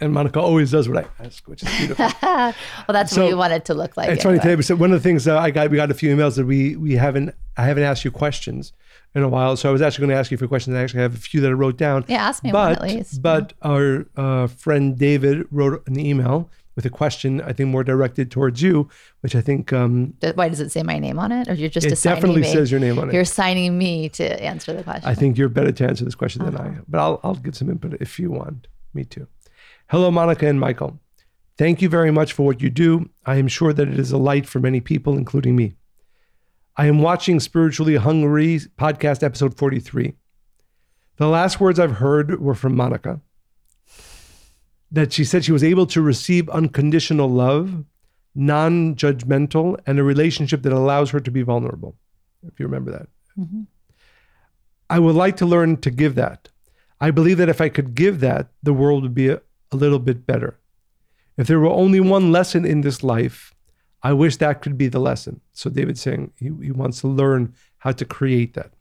And 0.00 0.12
Monica 0.12 0.40
always 0.40 0.70
does 0.70 0.88
what 0.88 0.98
I 1.04 1.24
ask, 1.24 1.46
which 1.48 1.62
is 1.62 1.68
beautiful. 1.78 2.06
well, 2.22 2.54
that's 2.88 3.12
So, 3.12 3.22
what 3.22 3.28
we 3.28 3.34
want 3.34 3.52
it 3.52 3.64
to 3.66 3.74
look 3.74 3.96
like. 3.96 4.08
it's 4.08 4.22
funny 4.22 4.38
anyway. 4.38 4.56
today. 4.56 4.62
So 4.62 4.76
one 4.76 4.92
of 4.92 5.02
the 5.02 5.08
things 5.08 5.24
that 5.24 5.36
I 5.36 5.50
got, 5.50 5.70
we 5.70 5.76
got 5.76 5.90
a 5.90 5.94
few 5.94 6.14
emails 6.14 6.36
that 6.36 6.46
we 6.46 6.76
we 6.76 6.94
haven't, 6.96 7.34
I 7.56 7.64
haven't 7.66 7.84
asked 7.84 8.04
you 8.04 8.10
questions 8.10 8.72
in 9.14 9.22
a 9.22 9.28
while. 9.28 9.56
So 9.56 9.68
I 9.68 9.72
was 9.72 9.82
actually 9.82 10.06
going 10.06 10.14
to 10.14 10.20
ask 10.20 10.30
you 10.30 10.36
for 10.38 10.46
questions. 10.48 10.76
I 10.76 10.82
actually 10.82 11.02
have 11.02 11.14
a 11.14 11.18
few 11.18 11.40
that 11.42 11.48
I 11.48 11.52
wrote 11.52 11.76
down. 11.76 12.04
Yeah, 12.08 12.24
ask 12.26 12.42
me 12.42 12.52
one 12.52 12.74
but 12.74 12.82
at 12.82 12.88
least. 12.96 13.22
but 13.22 13.52
our 13.62 14.06
uh, 14.16 14.46
friend 14.46 14.98
David 14.98 15.46
wrote 15.50 15.86
an 15.86 15.98
email 16.00 16.48
with 16.74 16.86
a 16.86 16.90
question. 16.90 17.42
I 17.42 17.52
think 17.52 17.68
more 17.68 17.84
directed 17.84 18.30
towards 18.30 18.62
you, 18.62 18.88
which 19.20 19.34
I 19.36 19.42
think 19.42 19.74
um, 19.74 20.14
Why 20.34 20.48
does 20.48 20.58
it 20.60 20.72
say 20.72 20.82
my 20.82 20.98
name 20.98 21.18
on 21.18 21.30
it, 21.30 21.46
or 21.46 21.52
you're 21.52 21.68
just 21.68 21.86
it 21.86 22.00
definitely 22.02 22.40
me? 22.40 22.50
says 22.50 22.70
your 22.70 22.80
name 22.80 22.98
on 22.98 23.10
it. 23.10 23.12
You're 23.12 23.22
assigning 23.22 23.76
me 23.76 24.08
to 24.10 24.42
answer 24.42 24.72
the 24.72 24.82
question. 24.82 25.06
I 25.06 25.14
think 25.14 25.36
you're 25.36 25.50
better 25.50 25.70
to 25.72 25.84
answer 25.86 26.06
this 26.06 26.14
question 26.14 26.46
than 26.46 26.54
Uh-huh. 26.56 26.64
I 26.64 26.68
am, 26.68 26.84
but 26.88 26.98
I'll, 26.98 27.20
I'll 27.22 27.34
give 27.34 27.54
some 27.54 27.68
input 27.68 27.92
if 28.00 28.18
you 28.18 28.30
want 28.30 28.68
me 28.94 29.04
to. 29.04 29.26
Hello, 29.92 30.10
Monica 30.10 30.46
and 30.46 30.58
Michael. 30.58 30.98
Thank 31.58 31.82
you 31.82 31.88
very 31.90 32.10
much 32.10 32.32
for 32.32 32.46
what 32.46 32.62
you 32.62 32.70
do. 32.70 33.10
I 33.26 33.36
am 33.36 33.46
sure 33.46 33.74
that 33.74 33.88
it 33.88 33.98
is 33.98 34.10
a 34.10 34.16
light 34.16 34.46
for 34.46 34.58
many 34.58 34.80
people, 34.80 35.18
including 35.18 35.54
me. 35.54 35.74
I 36.78 36.86
am 36.86 37.02
watching 37.02 37.38
Spiritually 37.38 37.96
Hungry 37.96 38.58
podcast 38.78 39.22
episode 39.22 39.54
43. 39.54 40.14
The 41.18 41.28
last 41.28 41.60
words 41.60 41.78
I've 41.78 41.96
heard 41.96 42.40
were 42.40 42.54
from 42.54 42.74
Monica 42.74 43.20
that 44.90 45.12
she 45.12 45.26
said 45.26 45.44
she 45.44 45.52
was 45.52 45.62
able 45.62 45.84
to 45.88 46.00
receive 46.00 46.48
unconditional 46.48 47.28
love, 47.28 47.84
non 48.34 48.94
judgmental, 48.94 49.78
and 49.86 49.98
a 49.98 50.02
relationship 50.02 50.62
that 50.62 50.72
allows 50.72 51.10
her 51.10 51.20
to 51.20 51.30
be 51.30 51.42
vulnerable. 51.42 51.96
If 52.46 52.58
you 52.58 52.64
remember 52.64 52.92
that. 52.92 53.08
Mhm. 53.38 53.66
I 54.88 54.98
would 54.98 55.16
like 55.16 55.36
to 55.36 55.44
learn 55.44 55.76
to 55.82 55.90
give 55.90 56.14
that. 56.14 56.48
I 56.98 57.10
believe 57.10 57.36
that 57.36 57.50
if 57.50 57.60
I 57.60 57.68
could 57.68 57.94
give 57.94 58.20
that, 58.20 58.48
the 58.62 58.72
world 58.72 59.02
would 59.02 59.14
be 59.14 59.28
a, 59.28 59.42
a 59.72 59.76
little 59.76 59.98
bit 59.98 60.26
better. 60.26 60.58
If 61.36 61.46
there 61.46 61.60
were 61.60 61.70
only 61.70 62.00
one 62.00 62.30
lesson 62.30 62.64
in 62.64 62.82
this 62.82 63.02
life, 63.02 63.54
I 64.02 64.12
wish 64.12 64.36
that 64.36 64.62
could 64.62 64.76
be 64.76 64.88
the 64.88 65.00
lesson. 65.00 65.40
So 65.52 65.70
David's 65.70 66.00
saying 66.00 66.32
he, 66.36 66.50
he 66.62 66.70
wants 66.72 67.00
to 67.00 67.08
learn 67.08 67.54
how 67.78 67.92
to 67.92 68.04
create 68.04 68.54
that. 68.54 68.72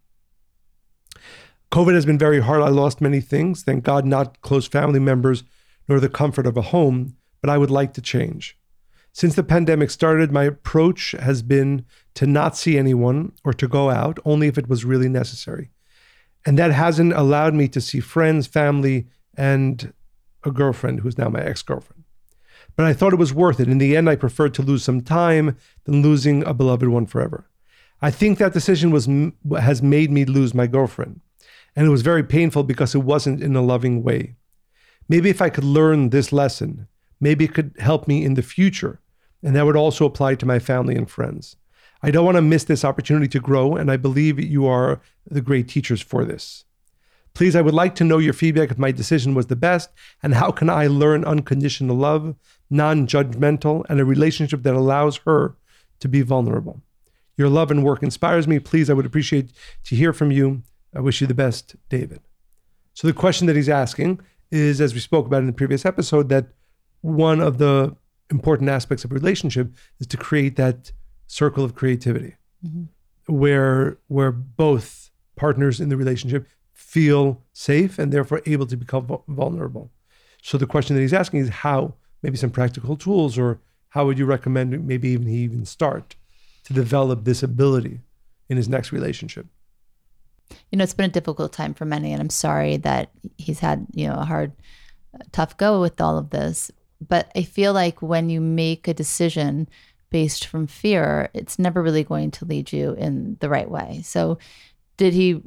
COVID 1.71 1.93
has 1.93 2.05
been 2.05 2.17
very 2.17 2.41
hard. 2.41 2.61
I 2.61 2.69
lost 2.69 2.99
many 2.99 3.21
things. 3.21 3.63
Thank 3.63 3.83
God, 3.83 4.05
not 4.05 4.41
close 4.41 4.67
family 4.67 4.99
members 4.99 5.43
nor 5.87 5.99
the 5.99 6.09
comfort 6.09 6.45
of 6.45 6.57
a 6.57 6.61
home, 6.61 7.15
but 7.41 7.49
I 7.49 7.57
would 7.57 7.71
like 7.71 7.93
to 7.93 8.01
change. 8.01 8.57
Since 9.13 9.35
the 9.35 9.43
pandemic 9.43 9.89
started, 9.89 10.31
my 10.31 10.43
approach 10.43 11.11
has 11.11 11.41
been 11.41 11.85
to 12.15 12.25
not 12.25 12.55
see 12.55 12.77
anyone 12.77 13.33
or 13.43 13.53
to 13.53 13.67
go 13.67 13.89
out 13.89 14.19
only 14.25 14.47
if 14.47 14.57
it 14.57 14.69
was 14.69 14.85
really 14.85 15.09
necessary. 15.09 15.69
And 16.45 16.57
that 16.57 16.71
hasn't 16.71 17.13
allowed 17.13 17.53
me 17.53 17.67
to 17.69 17.81
see 17.81 17.99
friends, 17.99 18.47
family, 18.47 19.07
and 19.35 19.93
a 20.43 20.51
girlfriend 20.51 21.01
who's 21.01 21.17
now 21.17 21.29
my 21.29 21.41
ex 21.41 21.61
girlfriend. 21.61 22.03
But 22.75 22.85
I 22.85 22.93
thought 22.93 23.13
it 23.13 23.19
was 23.19 23.33
worth 23.33 23.59
it. 23.59 23.67
In 23.67 23.79
the 23.79 23.97
end, 23.97 24.09
I 24.09 24.15
preferred 24.15 24.53
to 24.55 24.61
lose 24.61 24.83
some 24.83 25.01
time 25.01 25.57
than 25.83 26.01
losing 26.01 26.43
a 26.45 26.53
beloved 26.53 26.87
one 26.87 27.05
forever. 27.05 27.49
I 28.01 28.11
think 28.11 28.37
that 28.37 28.53
decision 28.53 28.91
was 28.91 29.07
has 29.59 29.81
made 29.81 30.11
me 30.11 30.25
lose 30.25 30.53
my 30.53 30.67
girlfriend. 30.67 31.21
And 31.75 31.87
it 31.87 31.91
was 31.91 32.01
very 32.01 32.23
painful 32.23 32.63
because 32.63 32.95
it 32.95 32.99
wasn't 32.99 33.41
in 33.41 33.55
a 33.55 33.61
loving 33.61 34.03
way. 34.03 34.35
Maybe 35.07 35.29
if 35.29 35.41
I 35.41 35.49
could 35.49 35.63
learn 35.63 36.09
this 36.09 36.31
lesson, 36.31 36.87
maybe 37.19 37.45
it 37.45 37.53
could 37.53 37.75
help 37.79 38.07
me 38.07 38.23
in 38.23 38.33
the 38.35 38.41
future 38.41 38.99
And 39.43 39.55
that 39.55 39.65
would 39.65 39.75
also 39.75 40.05
apply 40.05 40.35
to 40.35 40.45
my 40.45 40.59
family 40.59 40.95
and 40.95 41.09
friends. 41.09 41.55
I 42.03 42.11
don't 42.11 42.25
want 42.25 42.37
to 42.37 42.41
miss 42.41 42.63
this 42.63 42.85
opportunity 42.85 43.27
to 43.29 43.39
grow, 43.39 43.75
and 43.75 43.91
I 43.91 43.97
believe 43.97 44.39
you 44.39 44.65
are 44.67 45.01
the 45.25 45.41
great 45.41 45.67
teachers 45.67 46.01
for 46.01 46.25
this. 46.25 46.65
Please, 47.33 47.55
I 47.55 47.61
would 47.61 47.73
like 47.73 47.95
to 47.95 48.03
know 48.03 48.17
your 48.17 48.33
feedback 48.33 48.71
if 48.71 48.77
my 48.77 48.91
decision 48.91 49.33
was 49.33 49.47
the 49.47 49.55
best, 49.55 49.89
and 50.21 50.35
how 50.35 50.51
can 50.51 50.69
I 50.69 50.87
learn 50.87 51.23
unconditional 51.23 51.95
love, 51.95 52.35
non 52.69 53.07
judgmental, 53.07 53.85
and 53.89 53.99
a 53.99 54.05
relationship 54.05 54.63
that 54.63 54.75
allows 54.75 55.17
her 55.25 55.55
to 55.99 56.07
be 56.07 56.21
vulnerable. 56.21 56.81
Your 57.37 57.49
love 57.49 57.71
and 57.71 57.83
work 57.83 58.03
inspires 58.03 58.47
me. 58.47 58.59
Please, 58.59 58.89
I 58.89 58.93
would 58.93 59.05
appreciate 59.05 59.51
to 59.85 59.95
hear 59.95 60.13
from 60.13 60.31
you. 60.31 60.63
I 60.93 60.99
wish 60.99 61.21
you 61.21 61.27
the 61.27 61.33
best, 61.33 61.75
David. 61.89 62.19
So, 62.93 63.07
the 63.07 63.13
question 63.13 63.47
that 63.47 63.55
he's 63.55 63.69
asking 63.69 64.19
is, 64.51 64.81
as 64.81 64.93
we 64.93 64.99
spoke 64.99 65.25
about 65.25 65.39
in 65.39 65.47
the 65.47 65.53
previous 65.53 65.85
episode, 65.85 66.27
that 66.29 66.47
one 66.99 67.39
of 67.39 67.57
the 67.57 67.95
important 68.29 68.69
aspects 68.69 69.03
of 69.03 69.11
a 69.11 69.15
relationship 69.15 69.73
is 69.99 70.07
to 70.07 70.17
create 70.17 70.55
that 70.55 70.91
circle 71.27 71.63
of 71.63 71.75
creativity 71.75 72.35
mm-hmm. 72.65 72.83
where 73.33 73.97
where 74.07 74.31
both 74.31 75.11
partners 75.35 75.79
in 75.79 75.89
the 75.89 75.97
relationship 75.97 76.45
feel 76.81 77.41
safe 77.53 77.97
and 77.99 78.11
therefore 78.11 78.41
able 78.45 78.65
to 78.65 78.75
become 78.75 79.07
vulnerable. 79.27 79.91
So 80.41 80.57
the 80.57 80.65
question 80.65 80.95
that 80.95 81.01
he's 81.01 81.13
asking 81.13 81.41
is 81.41 81.49
how, 81.49 81.93
maybe 82.21 82.35
some 82.35 82.49
practical 82.49 82.97
tools, 82.97 83.37
or 83.37 83.59
how 83.89 84.05
would 84.05 84.17
you 84.17 84.25
recommend 84.25 84.85
maybe 84.85 85.09
even 85.09 85.27
he 85.27 85.37
even 85.37 85.65
start 85.65 86.15
to 86.65 86.73
develop 86.73 87.23
this 87.23 87.43
ability 87.43 88.01
in 88.49 88.57
his 88.57 88.67
next 88.67 88.91
relationship? 88.91 89.45
You 90.71 90.77
know, 90.77 90.83
it's 90.83 90.93
been 90.93 91.09
a 91.09 91.13
difficult 91.13 91.53
time 91.53 91.73
for 91.73 91.85
many, 91.85 92.11
and 92.11 92.21
I'm 92.21 92.29
sorry 92.29 92.77
that 92.77 93.11
he's 93.37 93.59
had, 93.59 93.85
you 93.93 94.07
know, 94.07 94.15
a 94.15 94.25
hard, 94.25 94.51
uh, 95.13 95.23
tough 95.31 95.55
go 95.57 95.79
with 95.79 96.01
all 96.01 96.17
of 96.17 96.31
this. 96.31 96.71
But 97.07 97.31
I 97.35 97.43
feel 97.43 97.73
like 97.73 98.01
when 98.01 98.29
you 98.29 98.41
make 98.41 98.87
a 98.87 98.93
decision 98.93 99.69
based 100.09 100.45
from 100.47 100.67
fear, 100.67 101.29
it's 101.33 101.57
never 101.57 101.81
really 101.81 102.03
going 102.03 102.31
to 102.31 102.45
lead 102.45 102.73
you 102.73 102.93
in 102.93 103.37
the 103.39 103.49
right 103.49 103.69
way. 103.69 104.01
So, 104.03 104.39
did 104.97 105.13
he 105.13 105.41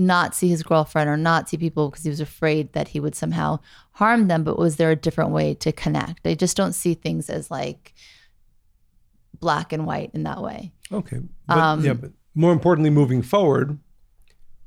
not 0.00 0.34
see 0.34 0.48
his 0.48 0.62
girlfriend 0.62 1.10
or 1.10 1.16
not 1.16 1.48
see 1.48 1.56
people 1.56 1.90
because 1.90 2.02
he 2.02 2.10
was 2.10 2.20
afraid 2.20 2.72
that 2.72 2.88
he 2.88 2.98
would 2.98 3.14
somehow 3.14 3.58
harm 3.92 4.28
them 4.28 4.42
but 4.42 4.58
was 4.58 4.76
there 4.76 4.90
a 4.90 4.96
different 4.96 5.30
way 5.30 5.54
to 5.54 5.72
connect? 5.72 6.26
I 6.26 6.34
just 6.34 6.56
don't 6.56 6.72
see 6.72 6.94
things 6.94 7.28
as 7.28 7.50
like 7.50 7.94
black 9.38 9.72
and 9.72 9.86
white 9.86 10.10
in 10.14 10.22
that 10.24 10.42
way. 10.42 10.72
Okay 10.90 11.20
but, 11.46 11.58
um, 11.58 11.84
yeah 11.84 11.92
but 11.92 12.12
more 12.34 12.52
importantly 12.52 12.90
moving 12.90 13.22
forward 13.22 13.78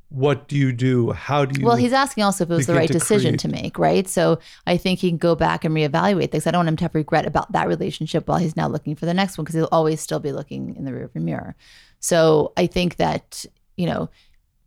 what 0.10 0.48
do 0.48 0.56
you 0.56 0.72
do? 0.72 1.12
How 1.12 1.44
do 1.44 1.60
you 1.60 1.66
well 1.66 1.76
he's 1.76 1.92
asking 1.92 2.24
also 2.24 2.44
if 2.44 2.52
it 2.52 2.54
was 2.54 2.68
the 2.68 2.76
right 2.76 2.86
to 2.86 2.94
decision 2.94 3.32
create... 3.32 3.40
to 3.40 3.48
make 3.48 3.80
right? 3.80 4.08
So 4.08 4.38
i 4.68 4.78
think 4.78 5.00
he 5.00 5.10
can 5.10 5.18
go 5.18 5.34
back 5.34 5.66
and 5.66 5.76
reevaluate 5.76 6.30
things. 6.30 6.46
I 6.46 6.52
don't 6.52 6.60
want 6.60 6.70
him 6.70 6.78
to 6.78 6.84
have 6.84 6.94
regret 6.94 7.26
about 7.26 7.52
that 7.54 7.68
relationship 7.68 8.28
while 8.28 8.38
he's 8.38 8.56
now 8.56 8.68
looking 8.68 8.96
for 8.96 9.08
the 9.08 9.14
next 9.16 9.40
one 9.40 9.46
because 9.46 9.56
he'll 9.56 9.70
always 9.72 10.00
still 10.00 10.20
be 10.20 10.32
looking 10.32 10.76
in 10.76 10.86
the 10.86 10.92
rearview 10.92 11.24
mirror. 11.24 11.56
So 12.00 12.54
i 12.56 12.68
think 12.68 12.98
that 12.98 13.44
you 13.76 13.88
know 13.88 14.08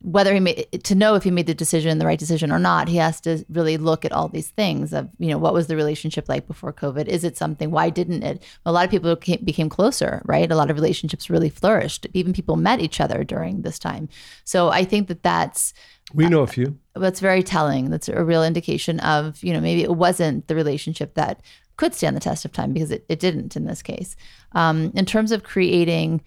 whether 0.02 0.34
he 0.34 0.40
made 0.40 0.66
to 0.84 0.94
know 0.94 1.14
if 1.14 1.24
he 1.24 1.30
made 1.30 1.46
the 1.46 1.54
decision 1.54 1.98
the 1.98 2.06
right 2.06 2.18
decision 2.18 2.52
or 2.52 2.58
not 2.58 2.88
he 2.88 2.96
has 2.96 3.20
to 3.20 3.44
really 3.48 3.76
look 3.76 4.04
at 4.04 4.12
all 4.12 4.28
these 4.28 4.50
things 4.50 4.92
of 4.92 5.08
you 5.18 5.28
know 5.28 5.38
what 5.38 5.54
was 5.54 5.66
the 5.66 5.76
relationship 5.76 6.28
like 6.28 6.46
before 6.46 6.72
covid? 6.72 7.06
Is 7.06 7.24
it 7.24 7.36
something 7.36 7.70
why 7.70 7.90
didn't 7.90 8.22
it? 8.22 8.42
A 8.64 8.72
lot 8.72 8.84
of 8.84 8.90
people 8.90 9.14
became, 9.16 9.44
became 9.44 9.68
closer 9.68 10.22
right? 10.24 10.50
A 10.50 10.56
lot 10.56 10.70
of 10.70 10.76
relationships 10.76 11.30
really 11.30 11.48
flourished. 11.48 12.06
Even 12.14 12.32
people 12.32 12.56
met 12.56 12.80
each 12.80 13.00
other 13.00 13.24
during 13.24 13.62
this 13.62 13.78
time. 13.78 14.08
So 14.44 14.68
i 14.68 14.84
think 14.84 15.08
that 15.08 15.22
that's 15.22 15.72
we 16.14 16.28
know 16.28 16.42
a 16.42 16.46
few. 16.46 16.78
uh, 16.94 17.00
that's 17.00 17.20
very 17.20 17.42
telling. 17.42 17.90
That's 17.90 18.08
a 18.08 18.24
real 18.24 18.44
indication 18.44 19.00
of 19.00 19.42
you 19.42 19.52
know 19.52 19.60
maybe 19.60 19.82
it 19.82 19.96
wasn't 19.96 20.46
the 20.46 20.54
relationship 20.54 21.14
that 21.14 21.40
could 21.76 21.94
stand 21.94 22.16
the 22.16 22.20
test 22.20 22.44
of 22.44 22.52
time 22.52 22.72
because 22.72 22.90
it, 22.90 23.04
it 23.08 23.20
didn't 23.20 23.56
in 23.56 23.66
this 23.66 23.82
case. 23.82 24.16
Um, 24.52 24.92
in 24.94 25.04
terms 25.04 25.32
of 25.32 25.42
creating 25.42 26.22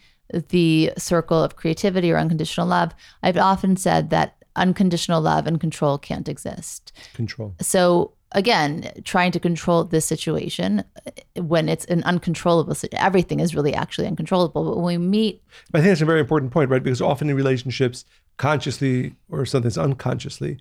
the 0.50 0.92
circle 0.98 1.42
of 1.44 1.56
creativity 1.56 2.12
or 2.12 2.18
unconditional 2.18 2.68
love, 2.68 2.94
I've 3.24 3.38
often 3.38 3.78
said 3.78 4.10
that 4.10 4.36
unconditional 4.56 5.22
love 5.22 5.48
and 5.48 5.60
control 5.60 5.98
can't 5.98 6.30
exist. 6.30 6.92
Control. 7.14 7.56
So 7.62 8.14
again, 8.34 8.92
trying 9.04 9.32
to 9.32 9.40
control 9.40 9.84
this 9.84 10.06
situation 10.06 10.84
eh, 11.06 11.42
when 11.42 11.68
it's 11.68 11.86
an 11.86 12.04
uncontrollable 12.04 12.76
everything 12.94 13.40
is 13.40 13.56
really 13.56 13.74
actually 13.74 14.08
uncontrollable. 14.08 14.64
But 14.64 14.78
when 14.78 14.86
we 14.86 14.98
meet 14.98 15.44
I 15.74 15.80
think 15.80 15.90
that's 15.90 16.02
a 16.02 16.06
very 16.06 16.20
important 16.20 16.52
point, 16.52 16.70
right? 16.70 16.84
Because 16.84 17.02
often 17.02 17.30
in 17.30 17.36
relationships, 17.36 18.06
consciously 18.38 19.16
or 19.30 19.46
sometimes 19.46 19.78
unconsciously, 19.78 20.60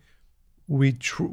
we 0.68 0.92
tr- 0.92 1.24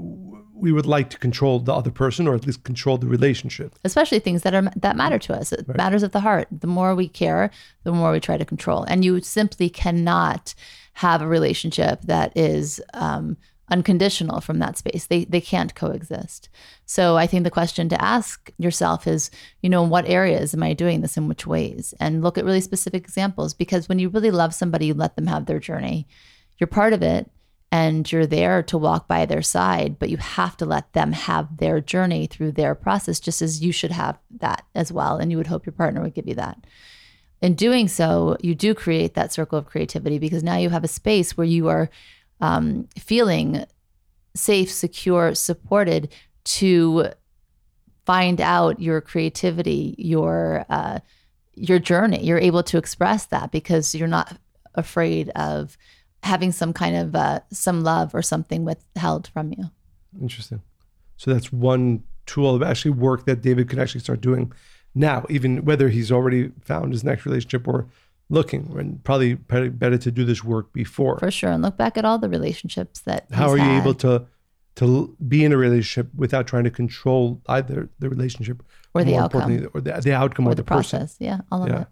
we 0.54 0.72
would 0.72 0.86
like 0.86 1.10
to 1.10 1.20
control 1.20 1.60
the 1.60 1.74
other 1.74 1.92
person 1.92 2.28
or 2.28 2.34
at 2.34 2.46
least 2.46 2.64
control 2.64 2.98
the 2.98 3.08
relationship. 3.08 3.78
Especially 3.84 4.20
things 4.20 4.42
that 4.44 4.56
are 4.56 4.72
that 4.78 4.96
matter 4.96 5.20
to 5.20 5.34
us. 5.34 5.52
Right. 5.52 5.78
matters 5.78 6.04
of 6.04 6.14
the 6.14 6.22
heart. 6.22 6.48
The 6.50 6.68
more 6.68 6.96
we 6.96 7.10
care 7.10 7.52
the 7.84 7.92
more 7.92 8.14
we 8.14 8.22
try 8.22 8.38
to 8.38 8.46
control. 8.46 8.84
And 8.84 9.04
you 9.04 9.22
simply 9.22 9.70
cannot 9.70 10.56
have 10.94 11.22
a 11.22 11.28
relationship 11.28 12.02
that 12.04 12.36
is 12.38 12.82
um, 12.94 13.36
unconditional 13.70 14.40
from 14.40 14.60
that 14.60 14.78
space. 14.78 15.08
They 15.08 15.26
they 15.26 15.42
can't 15.42 15.76
coexist. 15.76 16.48
So 16.86 17.18
i 17.18 17.28
think 17.28 17.44
the 17.44 17.52
question 17.52 17.90
to 17.90 18.02
ask 18.02 18.52
yourself 18.58 19.06
is 19.08 19.30
you 19.62 19.70
know 19.70 19.84
in 19.84 19.90
what 19.90 20.08
areas 20.08 20.54
am 20.54 20.64
i 20.64 20.74
doing 20.74 21.02
this 21.02 21.18
in 21.18 21.28
which 21.28 21.46
ways? 21.46 21.94
And 22.00 22.24
look 22.24 22.38
at 22.38 22.46
really 22.46 22.62
specific 22.62 23.04
examples 23.04 23.54
because 23.54 23.90
when 23.90 24.00
you 24.00 24.08
really 24.08 24.32
love 24.32 24.54
somebody 24.56 24.86
you 24.86 24.94
let 24.94 25.18
them 25.18 25.28
have 25.28 25.46
their 25.46 25.60
journey. 25.60 26.08
You're 26.58 26.68
part 26.68 26.94
of 26.94 27.04
it 27.04 27.30
and 27.72 28.10
you're 28.12 28.26
there 28.26 28.64
to 28.64 28.78
walk 28.78 29.08
by 29.08 29.26
their 29.26 29.42
side, 29.42 30.00
but 30.00 30.10
you 30.10 30.18
have 30.18 30.56
to 30.58 30.66
let 30.66 30.94
them 30.94 31.12
have 31.12 31.58
their 31.58 31.82
journey 31.82 32.28
through 32.28 32.54
their 32.54 32.76
process, 32.76 33.20
just 33.20 33.42
as 33.42 33.62
you 33.62 33.72
should 33.72 33.92
have 33.92 34.18
that 34.40 34.66
as 34.74 34.92
well. 34.92 35.18
And 35.18 35.32
you 35.32 35.38
would 35.38 35.48
hope 35.48 35.66
your 35.66 35.74
partner 35.74 36.02
would 36.02 36.14
give 36.14 36.28
you 36.28 36.36
that. 36.36 36.66
In 37.42 37.54
doing 37.54 37.88
so, 37.88 38.38
you 38.42 38.56
do 38.56 38.74
create 38.74 39.14
that 39.16 39.34
circle 39.34 39.60
of 39.60 39.66
creativity 39.66 40.20
because 40.20 40.44
now 40.44 40.58
you 40.58 40.70
have 40.70 40.84
a 40.84 40.88
space 40.88 41.36
where 41.36 41.46
you 41.46 41.68
are 41.68 41.90
um, 42.40 42.88
feeling 42.98 43.66
safe, 44.36 44.72
secure, 44.72 45.36
supported 45.36 46.14
to 46.44 47.10
find 48.06 48.40
out 48.40 48.80
your 48.80 49.02
creativity, 49.02 49.96
your 49.98 50.66
uh, 50.70 51.00
your 51.56 51.80
journey. 51.80 52.24
You're 52.24 52.38
able 52.38 52.64
to 52.64 52.78
express 52.78 53.26
that 53.28 53.52
because 53.52 53.96
you're 53.96 54.08
not 54.08 54.38
afraid 54.76 55.30
of 55.30 55.78
having 56.26 56.52
some 56.52 56.74
kind 56.74 56.96
of 56.98 57.16
uh, 57.16 57.40
some 57.52 57.84
love 57.84 58.14
or 58.14 58.22
something 58.22 58.66
withheld 58.66 59.28
from 59.28 59.54
you. 59.54 59.66
Interesting. 60.20 60.62
So 61.18 61.32
that's 61.32 61.54
one 61.54 62.04
tool 62.26 62.56
of 62.56 62.64
actually 62.64 62.92
work 62.92 63.26
that 63.26 63.42
David 63.42 63.70
could 63.70 63.80
actually 63.80 64.02
start 64.02 64.22
doing 64.22 64.52
now, 64.96 65.26
even 65.30 65.64
whether 65.66 65.90
he's 65.90 66.12
already 66.12 66.52
found 66.62 66.92
his 66.92 67.04
next 67.04 67.26
relationship 67.26 67.68
or 67.68 67.88
looking. 68.30 68.76
And 68.78 69.04
probably, 69.04 69.36
probably 69.36 69.70
better 69.70 69.98
to 70.00 70.12
do 70.12 70.26
this 70.26 70.44
work 70.44 70.74
before. 70.74 71.20
For 71.20 71.32
sure, 71.32 71.52
and 71.52 71.62
look 71.62 71.78
back 71.78 71.98
at 71.98 72.06
all 72.06 72.18
the 72.18 72.30
relationships 72.30 73.02
that. 73.02 73.28
How 73.32 73.50
are 73.52 73.58
had. 73.58 73.72
you 73.72 73.80
able 73.80 73.94
to 73.96 74.26
to 74.76 75.16
be 75.26 75.46
in 75.46 75.54
a 75.54 75.58
relationship 75.58 76.14
without 76.16 76.48
trying 76.48 76.66
to 76.66 76.70
control 76.70 77.42
either 77.48 77.90
the 78.00 78.10
relationship 78.10 78.62
or 78.94 79.06
the 79.06 79.16
outcome, 79.16 79.70
or 79.74 79.80
the, 79.80 80.02
the 80.02 80.14
outcome 80.14 80.48
or, 80.48 80.52
or 80.52 80.56
the, 80.56 80.64
the 80.64 80.66
process? 80.66 81.14
Person. 81.14 81.26
Yeah, 81.26 81.40
all 81.52 81.64
of 81.64 81.70
yeah. 81.70 81.82
it. 81.82 81.88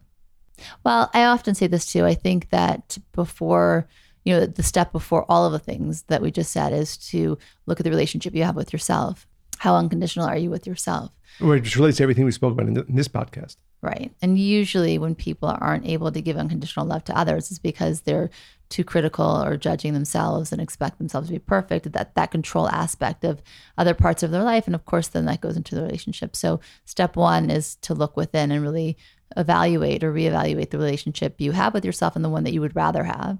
Well, 0.84 1.10
I 1.14 1.24
often 1.26 1.56
say 1.56 1.68
this 1.68 1.86
too. 1.86 2.06
I 2.06 2.14
think 2.14 2.50
that 2.50 2.98
before 3.14 3.88
you 4.24 4.34
know, 4.34 4.46
the 4.46 4.64
step 4.64 4.92
before 4.92 5.26
all 5.30 5.46
of 5.46 5.52
the 5.52 5.60
things 5.60 6.04
that 6.04 6.22
we 6.22 6.32
just 6.32 6.52
said 6.52 6.74
is 6.74 6.98
to 6.98 7.38
look 7.66 7.80
at 7.80 7.84
the 7.84 7.90
relationship 7.90 8.34
you 8.36 8.44
have 8.44 8.56
with 8.56 8.72
yourself. 8.72 9.28
How 9.58 9.76
unconditional 9.76 10.28
are 10.28 10.38
you 10.38 10.50
with 10.50 10.66
yourself? 10.68 11.14
Which 11.40 11.76
relates 11.76 11.98
to 11.98 12.04
everything 12.04 12.26
we 12.26 12.32
spoke 12.32 12.54
about 12.54 12.68
in, 12.68 12.74
the, 12.74 12.86
in 12.86 12.96
this 12.96 13.08
podcast. 13.08 13.58
Right. 13.82 14.14
And 14.22 14.40
usually 14.40 14.98
when 14.98 15.14
people 15.14 15.54
aren't 15.60 15.86
able 15.86 16.10
to 16.12 16.22
give 16.22 16.38
unconditional 16.38 16.86
love 16.86 17.04
to 17.06 17.18
others, 17.18 17.52
it's 17.52 17.60
because 17.60 18.02
they're 18.02 18.30
too 18.70 18.86
critical 18.86 19.44
or 19.44 19.58
judging 19.58 19.94
themselves 19.94 20.54
and 20.54 20.62
expect 20.62 21.00
themselves 21.00 21.28
to 21.28 21.34
be 21.34 21.40
perfect, 21.40 21.92
that 21.92 22.16
that 22.16 22.32
control 22.32 22.70
aspect 22.70 23.26
of 23.26 23.42
other 23.78 23.94
parts 23.94 24.24
of 24.24 24.32
their 24.32 24.44
life. 24.44 24.68
And 24.68 24.76
of 24.76 24.86
course, 24.86 25.10
then 25.10 25.26
that 25.26 25.42
goes 25.42 25.58
into 25.58 25.76
the 25.76 25.82
relationship. 25.84 26.34
So 26.36 26.62
step 26.86 27.18
one 27.18 27.50
is 27.50 27.76
to 27.82 27.94
look 27.94 28.16
within 28.16 28.52
and 28.52 28.64
really 28.64 28.98
evaluate 29.36 30.04
or 30.04 30.14
reevaluate 30.14 30.70
the 30.70 30.78
relationship 30.78 31.42
you 31.42 31.52
have 31.52 31.74
with 31.74 31.84
yourself 31.84 32.16
and 32.16 32.24
the 32.24 32.30
one 32.30 32.46
that 32.46 32.54
you 32.54 32.62
would 32.62 32.76
rather 32.76 33.04
have 33.04 33.38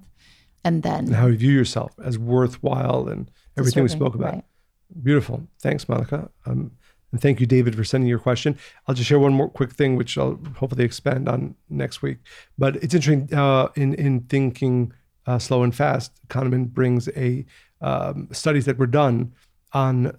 and 0.64 0.82
then 0.82 1.06
and 1.06 1.14
how 1.14 1.26
you 1.26 1.36
view 1.36 1.52
yourself 1.52 1.92
as 2.02 2.18
worthwhile 2.18 3.08
and 3.08 3.30
everything 3.56 3.82
we 3.82 3.88
spoke 3.88 4.14
about. 4.14 4.34
Right. 4.34 4.44
Beautiful. 5.02 5.46
Thanks, 5.60 5.88
Monica. 5.88 6.30
Um, 6.46 6.72
and 7.12 7.20
thank 7.20 7.38
you, 7.38 7.46
David, 7.46 7.76
for 7.76 7.84
sending 7.84 8.08
your 8.08 8.18
question. 8.18 8.58
I'll 8.86 8.94
just 8.94 9.08
share 9.08 9.20
one 9.20 9.34
more 9.34 9.48
quick 9.48 9.72
thing, 9.72 9.96
which 9.96 10.18
I'll 10.18 10.38
hopefully 10.56 10.84
expand 10.84 11.28
on 11.28 11.54
next 11.70 12.02
week. 12.02 12.18
But 12.58 12.76
it's 12.76 12.94
interesting 12.94 13.32
uh, 13.32 13.68
in 13.76 13.94
in 13.94 14.20
thinking 14.22 14.92
uh, 15.26 15.38
slow 15.38 15.62
and 15.62 15.74
fast. 15.74 16.12
Kahneman 16.28 16.68
brings 16.68 17.08
a 17.16 17.44
um, 17.80 18.28
studies 18.32 18.64
that 18.64 18.78
were 18.78 18.88
done 18.88 19.32
on 19.72 20.16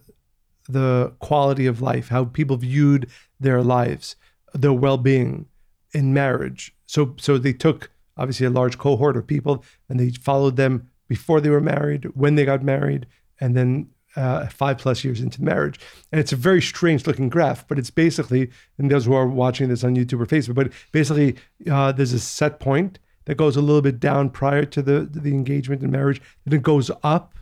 the 0.70 1.14
quality 1.20 1.68
of 1.68 1.82
life, 1.82 2.10
how 2.10 2.26
people 2.26 2.58
viewed 2.58 3.10
their 3.40 3.62
lives, 3.62 4.16
their 4.54 4.74
well-being 4.74 5.48
in 5.92 6.14
marriage. 6.14 6.74
So 6.86 7.16
so 7.20 7.38
they 7.38 7.54
took 7.54 7.92
obviously 8.18 8.46
a 8.46 8.50
large 8.50 8.78
cohort 8.78 9.18
of 9.18 9.28
people, 9.28 9.64
and 9.90 10.00
they 10.00 10.10
followed 10.10 10.56
them 10.56 10.90
before 11.08 11.42
they 11.42 11.50
were 11.50 11.62
married, 11.62 12.06
when 12.16 12.36
they 12.36 12.46
got 12.46 12.64
married, 12.64 13.06
and 13.40 13.56
then 13.56 13.90
uh, 14.16 14.48
five 14.48 14.78
plus 14.78 15.04
years 15.04 15.22
into 15.22 15.44
marriage. 15.44 15.80
And 16.12 16.20
it's 16.20 16.32
a 16.32 16.38
very 16.38 16.62
strange 16.62 17.06
looking 17.06 17.30
graph, 17.30 17.68
but 17.68 17.78
it's 17.78 17.92
basically, 17.92 18.50
and 18.78 18.90
those 18.90 19.06
who 19.06 19.14
are 19.14 19.28
watching 19.28 19.70
this 19.70 19.84
on 19.84 19.96
YouTube 19.96 20.22
or 20.22 20.26
Facebook, 20.26 20.56
but 20.56 20.72
basically 20.92 21.36
uh, 21.70 21.92
there's 21.92 22.14
a 22.14 22.20
set 22.20 22.60
point 22.60 23.00
that 23.26 23.36
goes 23.36 23.56
a 23.56 23.62
little 23.62 23.82
bit 23.82 24.00
down 24.00 24.30
prior 24.30 24.66
to 24.66 24.82
the, 24.82 25.10
the 25.12 25.32
engagement 25.32 25.82
and 25.82 25.92
marriage, 25.92 26.22
then 26.46 26.58
it 26.58 26.64
goes 26.64 26.90
up, 27.04 27.34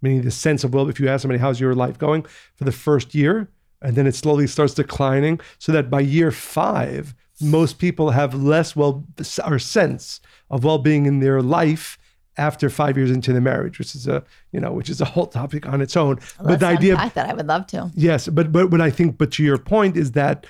meaning 0.00 0.22
the 0.22 0.30
sense 0.30 0.64
of, 0.64 0.72
well, 0.72 0.88
if 0.88 0.98
you 0.98 1.08
ask 1.08 1.22
somebody, 1.22 1.40
how's 1.40 1.60
your 1.60 1.74
life 1.74 1.98
going 1.98 2.24
for 2.54 2.64
the 2.64 2.72
first 2.72 3.14
year, 3.14 3.48
and 3.82 3.94
then 3.94 4.06
it 4.06 4.14
slowly 4.14 4.46
starts 4.46 4.74
declining, 4.74 5.38
so 5.58 5.72
that 5.72 5.90
by 5.90 6.00
year 6.00 6.30
five, 6.30 7.14
most 7.40 7.78
people 7.78 8.10
have 8.10 8.34
less 8.34 8.74
well 8.74 9.04
or 9.44 9.58
sense 9.58 10.20
of 10.50 10.64
well-being 10.64 11.06
in 11.06 11.20
their 11.20 11.42
life 11.42 11.98
after 12.38 12.68
five 12.68 12.96
years 12.96 13.10
into 13.10 13.32
the 13.32 13.40
marriage, 13.40 13.78
which 13.78 13.94
is 13.94 14.06
a 14.06 14.22
you 14.52 14.60
know 14.60 14.72
which 14.72 14.90
is 14.90 15.00
a 15.00 15.04
whole 15.04 15.26
topic 15.26 15.66
on 15.66 15.80
its 15.80 15.96
own. 15.96 16.16
Let's 16.16 16.36
but 16.38 16.60
the 16.60 16.66
idea, 16.66 16.92
unpack 16.94 17.14
that 17.14 17.30
I 17.30 17.34
would 17.34 17.46
love 17.46 17.66
to. 17.68 17.90
yes, 17.94 18.28
but 18.28 18.52
but 18.52 18.70
what 18.70 18.80
I 18.80 18.90
think, 18.90 19.18
but 19.18 19.30
to 19.32 19.42
your 19.42 19.58
point 19.58 19.96
is 19.96 20.12
that 20.12 20.46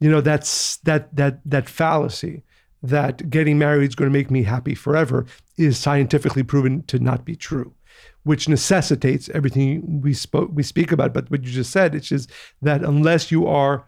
you 0.00 0.10
know 0.10 0.20
that's 0.20 0.76
that 0.78 1.14
that 1.16 1.40
that 1.44 1.68
fallacy 1.68 2.44
that 2.82 3.28
getting 3.28 3.58
married 3.58 3.88
is 3.88 3.94
going 3.94 4.10
to 4.10 4.16
make 4.16 4.30
me 4.30 4.44
happy 4.44 4.74
forever 4.74 5.26
is 5.56 5.76
scientifically 5.76 6.42
proven 6.42 6.82
to 6.84 6.98
not 6.98 7.24
be 7.24 7.34
true 7.34 7.74
which 8.22 8.48
necessitates 8.48 9.28
everything 9.30 10.00
we 10.00 10.14
spoke 10.14 10.50
we 10.54 10.62
speak 10.62 10.92
about 10.92 11.12
but 11.12 11.28
what 11.30 11.42
you 11.42 11.50
just 11.50 11.72
said 11.72 11.94
it's 11.94 12.08
just 12.08 12.30
that 12.62 12.82
unless 12.84 13.32
you 13.32 13.46
are 13.46 13.87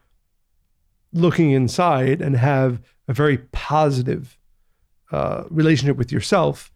looking 1.12 1.50
inside 1.50 2.20
and 2.20 2.36
have 2.36 2.80
a 3.08 3.12
very 3.12 3.38
positive 3.38 4.38
uh, 5.12 5.44
relationship 5.50 5.96
with 5.96 6.12
yourself 6.12 6.70